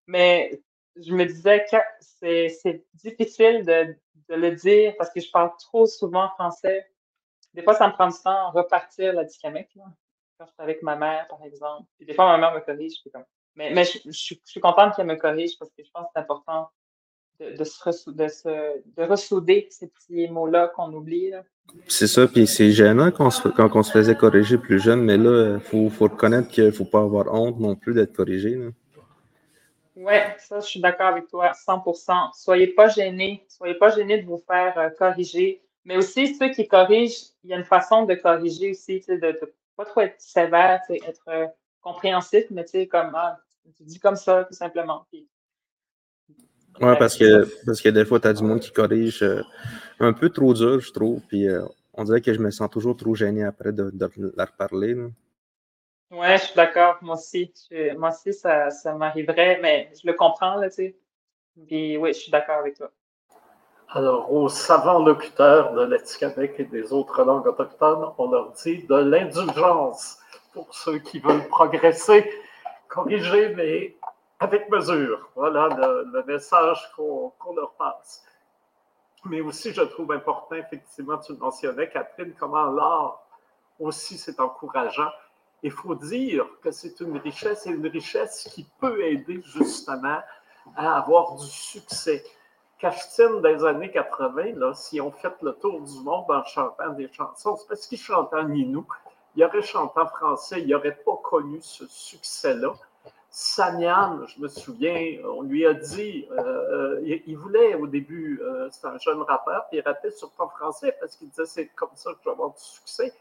Mais 0.06 0.60
je 0.96 1.14
me 1.14 1.24
disais 1.24 1.64
que 1.70 1.76
c'est 2.00 2.84
difficile 2.92 3.64
de, 3.64 3.96
de, 4.28 4.34
le 4.34 4.54
dire 4.54 4.94
parce 4.98 5.10
que 5.10 5.20
je 5.20 5.30
parle 5.30 5.50
trop 5.58 5.86
souvent 5.86 6.28
français. 6.30 6.86
Des 7.54 7.62
fois, 7.62 7.74
ça 7.74 7.88
me 7.88 7.92
prend 7.94 8.08
du 8.08 8.18
temps 8.22 8.48
à 8.48 8.50
repartir 8.50 9.14
la 9.14 9.24
dicamèque, 9.24 9.70
là, 9.76 9.84
quand 10.38 10.44
je 10.44 10.50
suis 10.52 10.62
avec 10.62 10.82
ma 10.82 10.96
mère, 10.96 11.26
par 11.28 11.42
exemple. 11.42 11.88
Des 12.00 12.12
fois, 12.12 12.26
ma 12.26 12.38
mère 12.38 12.54
me 12.54 12.60
corrige. 12.60 13.00
comme... 13.10 13.24
Mais, 13.56 13.72
mais 13.72 13.84
je, 13.84 13.98
je, 14.06 14.34
suis 14.44 14.60
contente 14.60 14.94
qu'elle 14.96 15.06
me 15.06 15.16
corrige 15.16 15.58
parce 15.58 15.70
que 15.70 15.84
je 15.84 15.90
pense 15.92 16.04
que 16.04 16.10
c'est 16.14 16.20
important 16.20 16.68
de, 17.40 17.56
de, 17.56 17.64
se, 17.64 18.10
de, 18.10 18.28
se, 18.28 18.48
de 18.96 19.02
ressouder 19.02 19.68
ces 19.70 19.88
petits 19.88 20.28
mots-là 20.28 20.72
qu'on 20.74 20.92
oublie. 20.92 21.32
C'est 21.88 22.06
ça, 22.06 22.26
puis 22.26 22.46
c'est 22.46 22.72
gênant 22.72 23.10
quand 23.10 23.26
on, 23.26 23.30
se, 23.30 23.48
quand 23.48 23.74
on 23.74 23.82
se 23.82 23.92
faisait 23.92 24.16
corriger 24.16 24.58
plus 24.58 24.80
jeune, 24.80 25.02
mais 25.02 25.16
là, 25.16 25.54
il 25.54 25.60
faut, 25.60 25.88
faut 25.88 26.04
reconnaître 26.04 26.48
qu'il 26.48 26.64
ne 26.64 26.70
faut 26.70 26.84
pas 26.84 27.00
avoir 27.00 27.32
honte 27.32 27.58
non 27.58 27.74
plus 27.74 27.94
d'être 27.94 28.12
corrigé. 28.12 28.58
Oui, 29.96 30.14
ça, 30.38 30.60
je 30.60 30.66
suis 30.66 30.80
d'accord 30.80 31.06
avec 31.06 31.28
toi, 31.28 31.52
100% 31.52 32.30
Soyez 32.34 32.66
pas 32.68 32.88
gênés. 32.88 33.44
Soyez 33.48 33.74
pas 33.74 33.90
gênés 33.90 34.20
de 34.22 34.26
vous 34.26 34.42
faire 34.46 34.76
euh, 34.76 34.90
corriger. 34.90 35.62
Mais 35.84 35.96
aussi, 35.96 36.34
ceux 36.34 36.48
qui 36.50 36.66
corrigent, 36.66 37.30
il 37.44 37.50
y 37.50 37.54
a 37.54 37.56
une 37.56 37.64
façon 37.64 38.04
de 38.04 38.14
corriger 38.14 38.70
aussi, 38.70 39.00
de 39.08 39.14
ne 39.14 39.32
pas 39.76 39.84
trop 39.84 40.00
être 40.00 40.20
sévère, 40.20 40.80
être 40.90 41.28
euh, 41.28 41.46
compréhensif, 41.84 42.46
mais 42.50 42.64
tu 42.64 42.70
sais, 42.70 42.86
comme, 42.88 43.12
ah, 43.14 43.38
tu 43.76 43.84
dis 43.84 44.00
comme 44.00 44.16
ça, 44.16 44.44
tout 44.44 44.54
simplement. 44.54 45.06
oui, 45.12 45.22
parce 46.98 47.16
que, 47.16 47.46
parce 47.64 47.80
que 47.80 47.90
des 47.90 48.04
fois, 48.04 48.18
tu 48.18 48.28
as 48.28 48.32
du 48.32 48.42
monde 48.42 48.60
qui 48.60 48.72
corrige 48.72 49.22
euh, 49.22 49.42
un 50.00 50.12
peu 50.12 50.30
trop 50.30 50.52
dur, 50.54 50.80
je 50.80 50.92
trouve. 50.92 51.20
Puis 51.28 51.46
on 51.92 52.04
dirait 52.04 52.20
que 52.20 52.32
je 52.32 52.40
me 52.40 52.50
sens 52.50 52.70
toujours 52.70 52.96
trop 52.96 53.14
gêné 53.14 53.44
après 53.44 53.72
de, 53.72 53.92
leur 54.36 54.52
parler. 54.52 54.96
Oui, 56.10 56.26
je 56.32 56.42
suis 56.42 56.54
d'accord. 56.54 56.98
Moi 57.02 57.14
aussi, 57.14 57.52
moi 57.96 58.10
aussi, 58.10 58.32
ça, 58.32 58.70
ça 58.70 58.94
m'arriverait, 58.94 59.60
mais 59.62 59.90
je 59.94 60.06
le 60.06 60.14
comprends, 60.14 60.56
là, 60.56 60.68
tu 60.68 60.76
sais. 60.76 60.96
Puis 61.66 61.96
oui, 61.96 62.12
je 62.12 62.18
suis 62.18 62.32
d'accord 62.32 62.58
avec 62.58 62.76
toi. 62.76 62.90
Alors, 63.90 64.32
aux 64.32 64.48
savants 64.48 65.04
locuteurs 65.04 65.72
de 65.74 65.82
l'Atikamekw 65.82 66.54
et 66.58 66.64
des 66.64 66.92
autres 66.92 67.22
langues 67.22 67.46
autochtones, 67.46 68.12
on 68.18 68.30
leur 68.30 68.52
dit 68.52 68.84
de 68.84 68.94
l'indulgence 68.96 70.18
pour 70.54 70.74
ceux 70.74 70.98
qui 70.98 71.18
veulent 71.18 71.46
progresser, 71.48 72.32
corriger, 72.88 73.54
mais 73.54 73.96
avec 74.40 74.70
mesure. 74.70 75.28
Voilà 75.34 75.68
le, 75.68 76.24
message 76.24 76.90
qu'on 76.96 77.32
leur 77.54 77.72
passe. 77.74 78.24
Mais 79.26 79.40
aussi, 79.40 79.72
je 79.72 79.82
trouve 79.82 80.12
important, 80.12 80.56
effectivement, 80.56 81.18
tu 81.18 81.32
le 81.32 81.38
mentionnais, 81.38 81.90
Catherine, 81.90 82.32
comment 82.38 82.70
l'art 82.70 83.20
aussi, 83.78 84.16
c'est 84.16 84.40
encourageant 84.40 85.10
il 85.64 85.70
faut 85.70 85.94
dire 85.94 86.44
que 86.60 86.70
c'est 86.70 87.00
une 87.00 87.16
richesse 87.16 87.66
et 87.66 87.70
une 87.70 87.86
richesse 87.86 88.46
qui 88.52 88.68
peut 88.78 89.02
aider 89.02 89.40
justement 89.46 90.18
à 90.76 90.98
avoir 90.98 91.36
du 91.36 91.46
succès. 91.46 92.22
Cachetine 92.78 93.40
des 93.40 93.64
années 93.64 93.90
80, 93.90 94.56
là, 94.56 94.74
si 94.74 95.00
on 95.00 95.10
fait 95.10 95.34
le 95.40 95.54
tour 95.54 95.80
du 95.80 96.00
monde 96.00 96.26
en 96.28 96.44
chantant 96.44 96.90
des 96.90 97.10
chansons, 97.10 97.56
c'est 97.56 97.66
parce 97.66 97.86
qu'il 97.86 97.98
chante 97.98 98.34
en 98.34 98.52
Inou. 98.52 98.86
Il 99.36 99.44
aurait 99.44 99.62
chanté 99.62 100.00
en 100.00 100.06
français, 100.06 100.60
il 100.60 100.68
n'aurait 100.68 100.96
pas 101.04 101.16
connu 101.22 101.58
ce 101.60 101.86
succès-là. 101.86 102.74
Sanian, 103.30 104.26
je 104.26 104.40
me 104.40 104.46
souviens, 104.46 105.18
on 105.24 105.42
lui 105.42 105.66
a 105.66 105.74
dit, 105.74 106.28
euh, 106.30 107.00
il, 107.26 107.36
voulait 107.36 107.74
au 107.74 107.88
début, 107.88 108.40
c'est 108.70 108.86
un 108.86 108.96
jeune 108.98 109.22
rappeur, 109.22 109.66
puis 109.68 109.78
il 109.78 109.80
rappait 109.80 110.12
sur 110.12 110.30
ton 110.32 110.48
français 110.48 110.96
parce 111.00 111.16
qu'il 111.16 111.28
disait 111.30 111.46
c'est 111.46 111.66
comme 111.74 111.88
ça 111.96 112.12
que 112.12 112.18
je 112.20 112.24
vais 112.26 112.30
avoir 112.30 112.50
du 112.50 112.62
succès. 112.62 113.12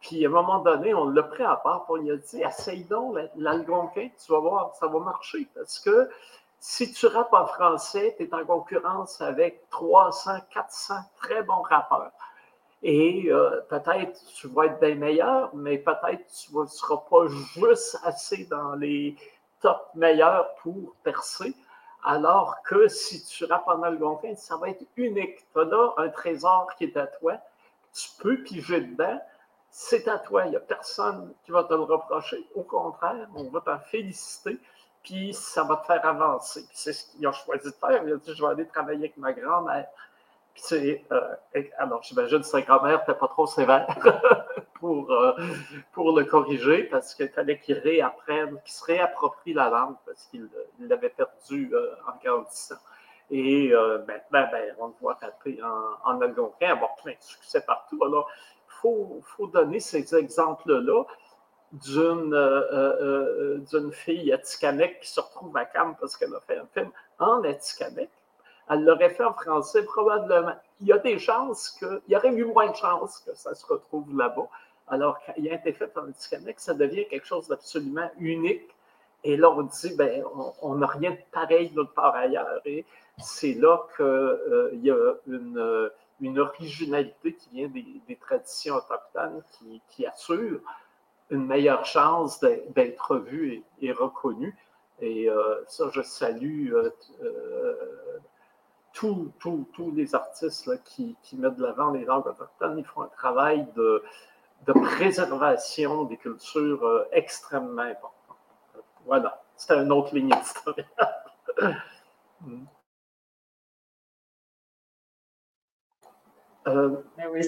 Puis 0.00 0.24
à 0.24 0.28
un 0.28 0.32
moment 0.32 0.60
donné, 0.60 0.94
on 0.94 1.08
l'a 1.08 1.22
pris 1.22 1.42
à 1.42 1.56
part, 1.56 1.84
pour 1.84 1.96
lui 1.96 2.10
a 2.10 2.16
dit 2.16 2.42
essaye 2.42 2.84
donc 2.84 3.16
l'algonquin, 3.36 4.08
tu 4.24 4.32
vas 4.32 4.38
voir, 4.38 4.74
ça 4.76 4.86
va 4.86 4.98
marcher 5.00 5.48
parce 5.54 5.78
que 5.78 6.08
si 6.58 6.92
tu 6.92 7.06
rappes 7.06 7.32
en 7.32 7.46
français, 7.46 8.14
tu 8.18 8.24
es 8.24 8.34
en 8.34 8.44
concurrence 8.44 9.20
avec 9.20 9.68
300, 9.70 10.32
400 10.52 10.94
très 11.16 11.42
bons 11.42 11.62
rappeurs. 11.62 12.12
Et 12.82 13.26
euh, 13.30 13.60
peut-être 13.68 14.24
tu 14.34 14.48
vas 14.48 14.66
être 14.66 14.80
bien 14.80 14.94
meilleur, 14.94 15.54
mais 15.54 15.78
peut-être 15.78 16.24
tu 16.32 16.56
ne 16.56 16.64
seras 16.66 16.96
pas 17.10 17.26
juste 17.54 17.98
assez 18.04 18.46
dans 18.46 18.74
les 18.74 19.16
top 19.60 19.90
meilleurs 19.94 20.54
pour 20.56 20.94
percer. 21.02 21.54
Alors 22.02 22.62
que 22.62 22.88
si 22.88 23.22
tu 23.24 23.44
rappes 23.44 23.68
en 23.68 23.82
algonquin, 23.82 24.34
ça 24.34 24.56
va 24.56 24.70
être 24.70 24.84
unique. 24.96 25.46
Tu 25.52 25.60
as 25.60 25.64
là 25.64 25.92
un 25.98 26.08
trésor 26.08 26.68
qui 26.78 26.84
est 26.84 26.96
à 26.96 27.06
toi. 27.06 27.36
Tu 27.92 28.08
peux 28.18 28.42
piger 28.42 28.80
dedans. 28.80 29.20
C'est 29.70 30.08
à 30.08 30.18
toi. 30.18 30.46
Il 30.46 30.50
n'y 30.50 30.56
a 30.56 30.60
personne 30.60 31.34
qui 31.44 31.50
va 31.50 31.64
te 31.64 31.74
le 31.74 31.80
reprocher. 31.82 32.48
Au 32.54 32.62
contraire, 32.62 33.28
on 33.34 33.44
va 33.50 33.60
t'en 33.60 33.78
féliciter. 33.78 34.58
Puis 35.02 35.34
ça 35.34 35.64
va 35.64 35.76
te 35.76 35.86
faire 35.86 36.04
avancer. 36.06 36.64
c'est 36.72 36.92
ce 36.94 37.10
qu'il 37.10 37.26
a 37.26 37.32
choisi 37.32 37.66
de 37.66 37.74
faire. 37.74 38.02
Il 38.04 38.12
a 38.14 38.16
dit 38.16 38.34
Je 38.34 38.42
vais 38.42 38.50
aller 38.50 38.66
travailler 38.66 39.00
avec 39.00 39.18
ma 39.18 39.34
grand-mère 39.34 39.86
euh, 40.72 41.34
alors, 41.78 42.02
j'imagine 42.02 42.38
que 42.38 42.46
sa 42.46 42.60
grand-mère 42.62 43.00
n'était 43.00 43.18
pas 43.18 43.28
trop 43.28 43.46
sévère 43.46 43.86
pour, 44.74 45.10
euh, 45.10 45.32
pour 45.92 46.16
le 46.16 46.24
corriger 46.24 46.84
parce 46.84 47.14
qu'il 47.14 47.28
fallait 47.28 47.58
qu'il 47.58 47.78
réapprenne, 47.78 48.60
qu'il 48.64 48.72
se 48.72 48.84
réapproprie 48.84 49.52
la 49.52 49.70
langue 49.70 49.96
parce 50.06 50.24
qu'il 50.26 50.48
l'avait 50.80 51.10
perdue 51.10 51.70
euh, 51.72 51.94
en 52.06 52.24
grandissant. 52.24 52.76
Et 53.32 53.72
maintenant, 54.08 54.48
ben, 54.50 54.74
on 54.80 54.88
le 54.88 54.92
voit 55.00 55.14
taper 55.14 55.60
en, 55.62 56.10
en 56.10 56.20
algonquin, 56.20 56.72
avoir 56.72 56.96
plein 56.96 57.12
de 57.12 57.20
succès 57.20 57.60
partout. 57.64 58.02
Alors, 58.02 58.28
il 58.32 58.72
faut, 58.80 59.20
faut, 59.22 59.46
donner 59.46 59.78
ces 59.78 60.16
exemples-là 60.16 61.04
d'une 61.72 62.34
d'une 63.70 63.92
fille 63.92 64.32
atikamekw 64.32 64.98
qui 65.00 65.08
se 65.10 65.20
retrouve 65.20 65.56
à 65.56 65.64
Cannes 65.64 65.94
parce 66.00 66.16
qu'elle 66.16 66.34
a 66.34 66.40
fait 66.40 66.58
un 66.58 66.66
film 66.74 66.90
en 67.20 67.44
atikamekw 67.44 68.10
elle 68.70 68.84
l'aurait 68.84 69.10
fait 69.10 69.24
en 69.24 69.34
français, 69.34 69.82
probablement. 69.84 70.54
Il 70.80 70.86
y 70.86 70.92
a 70.92 70.98
des 70.98 71.18
chances 71.18 71.70
que, 71.70 72.00
il 72.06 72.12
y 72.12 72.16
aurait 72.16 72.32
eu 72.32 72.44
moins 72.44 72.70
de 72.70 72.76
chances 72.76 73.18
que 73.18 73.34
ça 73.34 73.54
se 73.54 73.66
retrouve 73.66 74.16
là-bas. 74.16 74.48
Alors 74.86 75.18
qu'il 75.20 75.48
a 75.48 75.54
été 75.54 75.72
fait 75.72 75.92
en 75.98 76.06
que 76.06 76.60
ça 76.62 76.74
devient 76.74 77.06
quelque 77.08 77.26
chose 77.26 77.48
d'absolument 77.48 78.10
unique. 78.18 78.68
Et 79.22 79.36
là, 79.36 79.50
on 79.50 79.62
dit, 79.62 79.94
ben, 79.96 80.24
on 80.62 80.76
n'a 80.76 80.86
rien 80.86 81.10
de 81.10 81.18
pareil 81.30 81.70
nulle 81.76 81.88
part 81.94 82.14
ailleurs. 82.14 82.60
Et 82.64 82.84
c'est 83.18 83.54
là 83.54 83.78
qu'il 83.96 84.04
euh, 84.04 84.70
y 84.74 84.90
a 84.90 85.14
une, 85.26 85.90
une, 86.20 86.38
originalité 86.38 87.34
qui 87.34 87.50
vient 87.52 87.68
des, 87.68 88.16
traditions 88.16 88.76
autochtones 88.76 89.42
qui, 89.52 89.82
qui, 89.90 90.06
assure 90.06 90.60
une 91.30 91.46
meilleure 91.46 91.84
chance 91.84 92.40
d'être 92.40 93.16
vue 93.18 93.62
et, 93.80 93.92
reconnue. 93.92 94.56
Et 95.00 95.28
euh, 95.28 95.62
ça, 95.66 95.88
je 95.92 96.02
salue 96.02 96.72
euh, 96.72 96.90
tous, 98.92 99.32
les 99.94 100.14
artistes 100.14 100.82
qui, 100.84 101.16
mettent 101.34 101.56
de 101.56 101.64
l'avant 101.64 101.90
les 101.90 102.04
langues 102.04 102.26
autochtones, 102.26 102.78
ils 102.78 102.84
font 102.84 103.02
un 103.02 103.08
travail 103.08 103.66
de, 103.76 104.02
préservation 104.66 106.04
des 106.04 106.16
cultures 106.16 106.84
euh, 106.84 107.08
extrêmement 107.12 107.82
important. 107.82 108.36
Voilà, 109.06 109.42
c'était 109.56 109.82
une 109.82 109.92
autre 109.92 110.14
ligne 110.14 110.30
éditoriale. 110.32 110.86
Euh, 116.66 117.02
oui. 117.32 117.40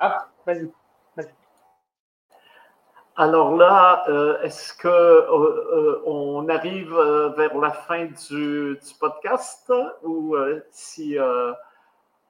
Ah, 0.00 0.28
vas-y. 0.44 0.68
Alors 3.16 3.56
là, 3.56 4.02
euh, 4.08 4.42
est-ce 4.42 4.72
qu'on 4.76 4.88
euh, 4.88 6.02
euh, 6.06 6.48
arrive 6.48 6.92
vers 7.36 7.56
la 7.58 7.70
fin 7.70 8.06
du, 8.06 8.76
podcast 8.98 9.72
ou 10.02 10.34
si 10.72 11.16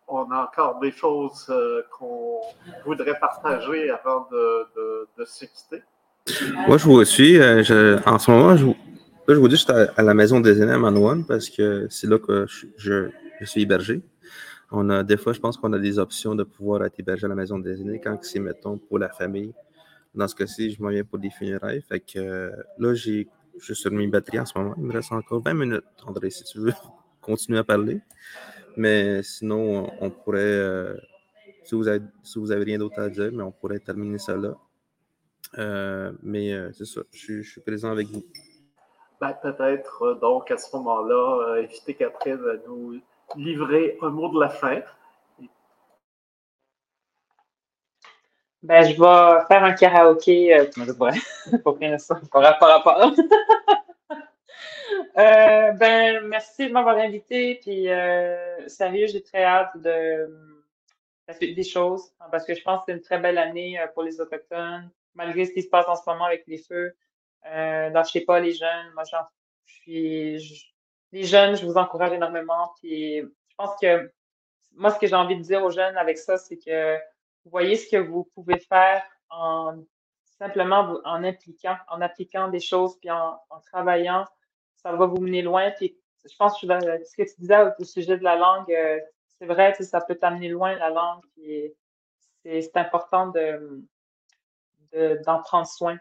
on 0.07 0.31
a 0.31 0.43
encore 0.43 0.81
des 0.81 0.93
choses 0.93 1.51
qu'on 1.91 2.41
voudrait 2.85 3.19
partager 3.19 3.91
avant 3.91 4.29
de, 4.31 5.07
de, 5.17 5.25
se 5.25 5.47
quitter? 5.47 5.83
Moi, 6.67 6.77
je 6.77 6.85
vous 6.85 7.05
suis. 7.05 7.41
en 7.41 8.19
ce 8.19 8.31
moment, 8.31 8.55
je 8.57 8.65
vous, 8.65 9.49
dis 9.49 9.55
que 9.55 9.57
je 9.57 9.57
suis 9.57 9.73
à, 9.97 10.03
la 10.03 10.15
maison 10.15 10.41
des 10.41 10.61
aînés 10.61 10.73
à 10.73 10.79
Manouane 10.79 11.25
parce 11.25 11.49
que 11.49 11.87
c'est 11.89 12.09
là 12.09 12.19
que 12.19 12.47
je, 12.77 13.09
suis 13.43 13.63
hébergé. 13.63 14.03
On 14.71 14.91
a, 14.91 15.03
des 15.03 15.17
fois, 15.17 15.33
je 15.33 15.41
pense 15.41 15.57
qu'on 15.57 15.73
a 15.73 15.79
des 15.79 15.99
options 15.99 16.35
de 16.35 16.43
pouvoir 16.43 16.85
être 16.85 16.99
hébergé 16.99 17.25
à 17.25 17.29
la 17.29 17.35
maison 17.35 17.59
des 17.59 17.81
aînés 17.81 18.01
quand 18.03 18.19
c'est, 18.23 18.39
mettons, 18.39 18.77
pour 18.77 18.99
la 18.99 19.09
famille 19.09 19.55
dans 20.15 20.29
ce 20.29 20.35
cas-ci, 20.35 20.71
je 20.71 20.83
m'en 20.83 20.91
viens 20.91 21.05
pour 21.05 21.19
des 21.19 21.31
funérailles. 21.31 21.83
Fait 21.83 22.01
que 22.01 22.19
euh, 22.19 22.51
là, 22.79 22.95
j'ai, 22.95 23.29
je 23.59 23.65
suis 23.65 23.75
sur 23.75 23.91
mes 23.91 24.07
batteries 24.07 24.41
en 24.41 24.47
ce 24.47 24.57
moment. 24.59 24.75
Il 24.77 24.85
me 24.85 24.93
reste 24.93 25.13
encore 25.13 25.43
20 25.43 25.55
minutes, 25.55 25.85
André, 26.07 26.31
si 26.31 26.45
tu 26.45 26.59
veux 26.61 26.73
continuer 27.21 27.59
à 27.59 27.65
parler. 27.65 28.01
Mais 28.77 29.23
sinon, 29.23 29.91
on, 30.01 30.11
pourrait, 30.11 30.41
euh, 30.41 30.97
si, 31.63 31.75
vous 31.75 31.89
avez, 31.89 32.05
si 32.23 32.39
rien 32.39 32.79
d'autre 32.79 33.01
à 33.01 33.09
dire, 33.09 33.31
mais 33.33 33.43
on 33.43 33.53
pourrait 33.53 33.79
terminer 33.79 34.19
ça 34.19 34.37
là. 34.37 34.57
Euh, 35.59 36.13
mais 36.23 36.53
c'est 36.73 36.87
ça, 36.87 37.03
je, 37.13 37.43
suis 37.43 37.61
présent 37.61 37.91
avec 37.93 38.09
vous. 38.09 38.25
Ben, 39.21 39.33
peut-être, 39.41 40.19
donc, 40.21 40.51
à 40.51 40.57
ce 40.57 40.75
moment-là, 40.77 41.61
inviter 41.63 41.95
Catherine 41.95 42.41
à 42.49 42.69
nous 42.69 43.01
livrer 43.37 43.97
un 44.03 44.11
mot 44.11 44.29
de 44.35 44.41
la 44.41 44.49
fin. 44.49 44.81
Ben, 48.65 48.83
je 48.83 48.93
vais 48.93 49.45
faire 49.47 49.63
un 49.63 49.75
karaoké. 49.75 50.57
Euh, 50.57 50.65
pour 51.63 51.77
rien 51.79 51.99
ça, 51.99 52.19
rapport 52.33 53.13
euh, 55.19 55.73
ben, 55.73 56.27
merci 56.27 56.69
de 56.69 56.73
m'avoir 56.73 56.97
invité. 56.97 57.57
Puis, 57.57 57.91
euh, 57.91 58.67
sérieux, 58.67 59.07
j'ai 59.07 59.23
très 59.23 59.45
hâte 59.45 59.77
de 59.77 60.35
la 61.29 61.35
suite 61.35 61.55
des 61.55 61.63
choses 61.63 62.11
parce 62.31 62.47
que 62.47 62.55
je 62.55 62.63
pense 62.63 62.79
que 62.79 62.85
c'est 62.87 62.93
une 62.93 63.03
très 63.03 63.19
belle 63.19 63.37
année 63.37 63.79
pour 63.93 64.03
les 64.03 64.19
Autochtones, 64.19 64.91
malgré 65.13 65.45
ce 65.45 65.53
qui 65.53 65.61
se 65.61 65.69
passe 65.69 65.87
en 65.87 65.97
ce 65.97 66.09
moment 66.09 66.25
avec 66.25 66.45
les 66.47 66.57
feux. 66.59 66.97
Euh, 67.45 68.03
sais 68.05 68.23
pas 68.23 68.41
les 68.41 68.55
jeunes. 68.55 68.93
Moi, 68.95 69.05
je 69.05 69.17
suis. 69.67 70.73
les 71.13 71.25
jeunes, 71.25 71.55
je 71.55 71.67
vous 71.67 71.77
encourage 71.77 72.13
énormément. 72.13 72.73
Puis, 72.81 73.19
je 73.21 73.55
pense 73.59 73.79
que 73.79 74.11
moi, 74.73 74.89
ce 74.89 74.99
que 74.99 75.07
j'ai 75.07 75.17
envie 75.17 75.37
de 75.37 75.43
dire 75.43 75.63
aux 75.63 75.71
jeunes 75.71 75.99
avec 75.99 76.17
ça, 76.17 76.39
c'est 76.39 76.57
que 76.57 76.99
voyez 77.51 77.77
ce 77.77 77.89
que 77.89 77.97
vous 77.97 78.25
pouvez 78.35 78.59
faire 78.59 79.05
en 79.31 79.83
simplement 80.39 81.01
en 81.05 81.25
impliquant, 81.25 81.77
en 81.89 82.01
appliquant 82.01 82.49
des 82.49 82.61
choses, 82.61 82.99
puis 82.99 83.11
en, 83.11 83.39
travaillant, 83.73 84.25
ça 84.77 84.93
va 84.93 85.07
vous 85.07 85.21
mener 85.21 85.43
loin. 85.43 85.71
Puis 85.73 85.97
je 86.25 86.37
pense 86.37 86.61
que 86.61 86.67
ce 86.67 87.17
que 87.17 87.23
tu 87.23 87.41
disais 87.41 87.59
au, 87.79 87.85
sujet 87.85 88.19
de 88.19 88.25
la 88.25 88.37
langue, 88.37 88.71
euh, 88.73 89.01
c'est 89.39 89.47
vrai, 89.47 89.75
ça 89.75 90.01
peut 90.01 90.17
t'amener 90.17 90.49
loin 90.49 90.75
la 90.77 90.91
langue, 90.91 91.23
puis 91.35 91.73
c'est 92.43 92.77
important 92.77 93.29
de 93.29 93.83
d'en 95.27 95.41
prendre 95.43 95.67
soin. 95.67 95.99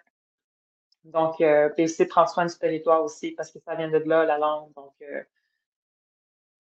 Donc, 1.03 1.41
euh, 1.41 1.69
puis 1.69 1.85
aussi 1.85 2.05
prendre 2.05 2.29
soin 2.29 2.45
du 2.45 2.57
territoire 2.57 3.03
aussi, 3.03 3.31
parce 3.31 3.51
que 3.51 3.59
ça 3.59 3.75
vient 3.75 3.89
de 3.89 3.97
là, 3.97 4.23
la 4.23 4.37
langue. 4.37 4.71
Donc, 4.73 4.93
euh, 5.01 5.23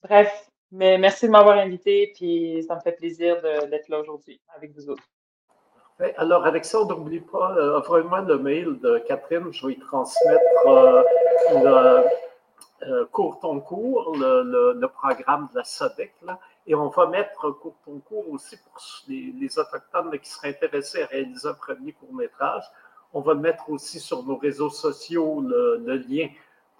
bref, 0.01 0.51
mais 0.73 0.97
merci 0.97 1.27
de 1.27 1.31
m'avoir 1.31 1.59
invité, 1.59 2.11
puis 2.15 2.63
ça 2.67 2.75
me 2.75 2.81
fait 2.81 2.93
plaisir 2.93 3.39
d'être 3.69 3.89
là 3.89 3.99
aujourd'hui 3.99 4.41
avec 4.55 4.73
vous 4.73 4.89
autres. 4.89 5.03
Alors, 6.17 6.45
Alexandre, 6.45 6.97
n'oublie 6.97 7.19
pas, 7.19 7.55
euh, 7.55 7.77
envoie-moi 7.77 8.21
le 8.21 8.39
mail 8.39 8.79
de 8.79 8.97
Catherine, 9.07 9.53
je 9.53 9.67
vais 9.67 9.73
y 9.73 9.79
transmettre 9.79 10.41
euh, 10.65 11.03
le 11.53 12.03
euh, 12.87 13.05
cours 13.11 13.39
ton 13.39 13.59
cours, 13.59 14.15
le, 14.17 14.85
programme 14.87 15.47
de 15.53 15.59
la 15.59 15.63
SODEC, 15.63 16.11
là, 16.23 16.39
et 16.65 16.73
on 16.73 16.89
va 16.89 17.05
mettre 17.05 17.51
cours 17.51 17.75
ton 17.85 17.99
cours 17.99 18.27
aussi 18.31 18.57
pour 18.57 18.81
les, 19.07 19.59
Autochtones 19.59 20.17
qui 20.19 20.29
seraient 20.29 20.49
intéressés 20.49 21.03
à 21.03 21.05
réaliser 21.05 21.47
un 21.47 21.53
premier 21.53 21.93
court-métrage. 21.93 22.63
On 23.13 23.21
va 23.21 23.35
mettre 23.35 23.69
aussi 23.69 23.99
sur 23.99 24.23
nos 24.23 24.37
réseaux 24.37 24.71
sociaux 24.71 25.39
le 25.41 25.97
lien 26.09 26.27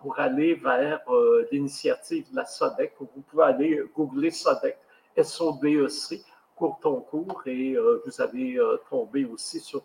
pour 0.03 0.19
aller 0.19 0.55
vers 0.55 0.99
euh, 1.07 1.47
l'initiative 1.49 2.29
de 2.29 2.35
la 2.35 2.45
SODEC. 2.45 2.93
Vous 2.99 3.21
pouvez 3.21 3.45
aller 3.45 3.81
googler 3.95 4.31
SODEC, 4.31 4.77
S-O-D-E-C, 5.15 6.21
court 6.57 6.77
ton 6.81 6.99
cours, 6.99 7.41
et 7.45 7.75
euh, 7.75 8.03
vous 8.05 8.21
allez 8.21 8.59
euh, 8.59 8.81
tomber 8.89 9.23
aussi 9.23 9.61
sur, 9.61 9.81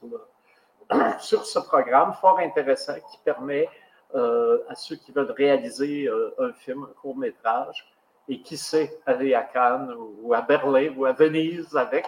sur 1.21 1.47
ce 1.47 1.61
programme 1.61 2.13
fort 2.21 2.41
intéressant 2.41 2.95
qui 3.11 3.19
permet 3.25 3.69
à 4.15 4.75
ceux 4.75 4.97
qui 4.97 5.13
veulent 5.13 5.35
réaliser 5.37 6.09
un 6.39 6.51
film, 6.55 6.85
un 6.85 6.95
court 6.99 7.15
métrage, 7.15 7.87
et 8.27 8.41
qui 8.41 8.57
sait 8.57 8.99
aller 9.05 9.35
à 9.35 9.43
Cannes 9.43 9.95
ou 10.23 10.33
à 10.33 10.41
Berlin 10.41 10.95
ou 10.97 11.05
à 11.05 11.13
Venise 11.13 11.77
avec. 11.77 12.07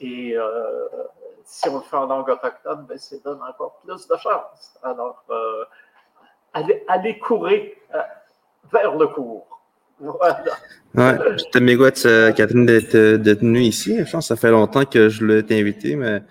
et 0.00 0.36
si 1.44 1.68
on 1.70 1.76
le 1.76 1.80
fait 1.80 1.96
en 1.96 2.04
langue 2.04 2.28
autochtone, 2.28 2.84
ben, 2.86 2.98
ça 2.98 3.16
donne 3.24 3.40
encore 3.42 3.80
plus 3.82 4.06
de 4.06 4.16
chance. 4.18 4.78
Alors, 4.82 5.24
aller, 6.52 7.18
courir 7.18 7.62
vers 8.72 8.96
le 8.96 9.06
cours. 9.08 9.46
Voilà. 9.98 10.42
Ouais, 10.94 11.16
je 11.38 11.44
te 11.44 12.30
Catherine, 12.32 12.66
d'être 12.66 13.40
venue 13.40 13.60
ici. 13.60 13.96
Je 13.98 14.10
pense 14.10 14.28
que 14.28 14.34
ça 14.34 14.36
fait 14.36 14.50
longtemps 14.50 14.84
que 14.84 15.08
je 15.08 15.24
l'ai 15.24 15.60
invité, 15.60 15.96
mais 15.96 16.22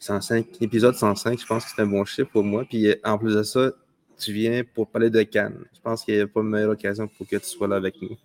105, 0.00 0.46
épisode 0.60 0.94
105, 0.94 1.38
je 1.38 1.46
pense 1.46 1.64
que 1.64 1.70
c'est 1.74 1.82
un 1.82 1.86
bon 1.86 2.04
chiffre 2.04 2.30
pour 2.30 2.42
moi. 2.42 2.64
Puis 2.68 2.94
en 3.04 3.18
plus 3.18 3.34
de 3.34 3.42
ça, 3.42 3.70
tu 4.18 4.32
viens 4.32 4.62
pour 4.74 4.88
parler 4.88 5.10
de 5.10 5.22
Cannes. 5.22 5.64
Je 5.74 5.80
pense 5.80 6.04
qu'il 6.04 6.16
n'y 6.16 6.20
a 6.20 6.26
pas 6.26 6.40
de 6.40 6.46
meilleure 6.46 6.70
occasion 6.70 7.08
pour 7.08 7.26
que 7.26 7.36
tu 7.36 7.46
sois 7.46 7.68
là 7.68 7.76
avec 7.76 8.00
nous. 8.02 8.16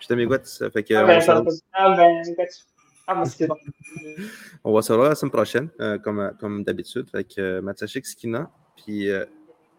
Je 0.00 0.06
te 0.06 0.14
m'écoute, 0.14 0.46
ça 0.46 0.70
fait 0.70 0.82
que. 0.82 0.94
Ah 0.94 1.04
ben, 1.04 1.20
ça, 1.20 1.42
ah 1.72 1.96
ben, 1.96 2.22
ah, 3.06 3.22
ben, 3.38 3.46
bon. 3.46 3.56
on 4.64 4.72
va 4.74 4.82
se 4.82 4.92
voir 4.92 5.08
la 5.08 5.14
semaine 5.14 5.32
prochaine, 5.32 5.68
euh, 5.80 5.98
comme, 5.98 6.32
comme 6.38 6.64
d'habitude, 6.64 7.06
avec 7.14 7.38
euh, 7.38 7.62
Matachik 7.62 8.04
Skina. 8.06 8.50
Puis, 8.76 9.10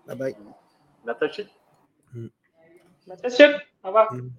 bye 0.08 0.16
bye. 0.16 0.36
Matachik. 1.06 1.47
Mm. 2.14 2.30
Matachik, 3.08 3.56
au 3.84 3.88
revoir. 3.88 4.14
Mm. 4.14 4.30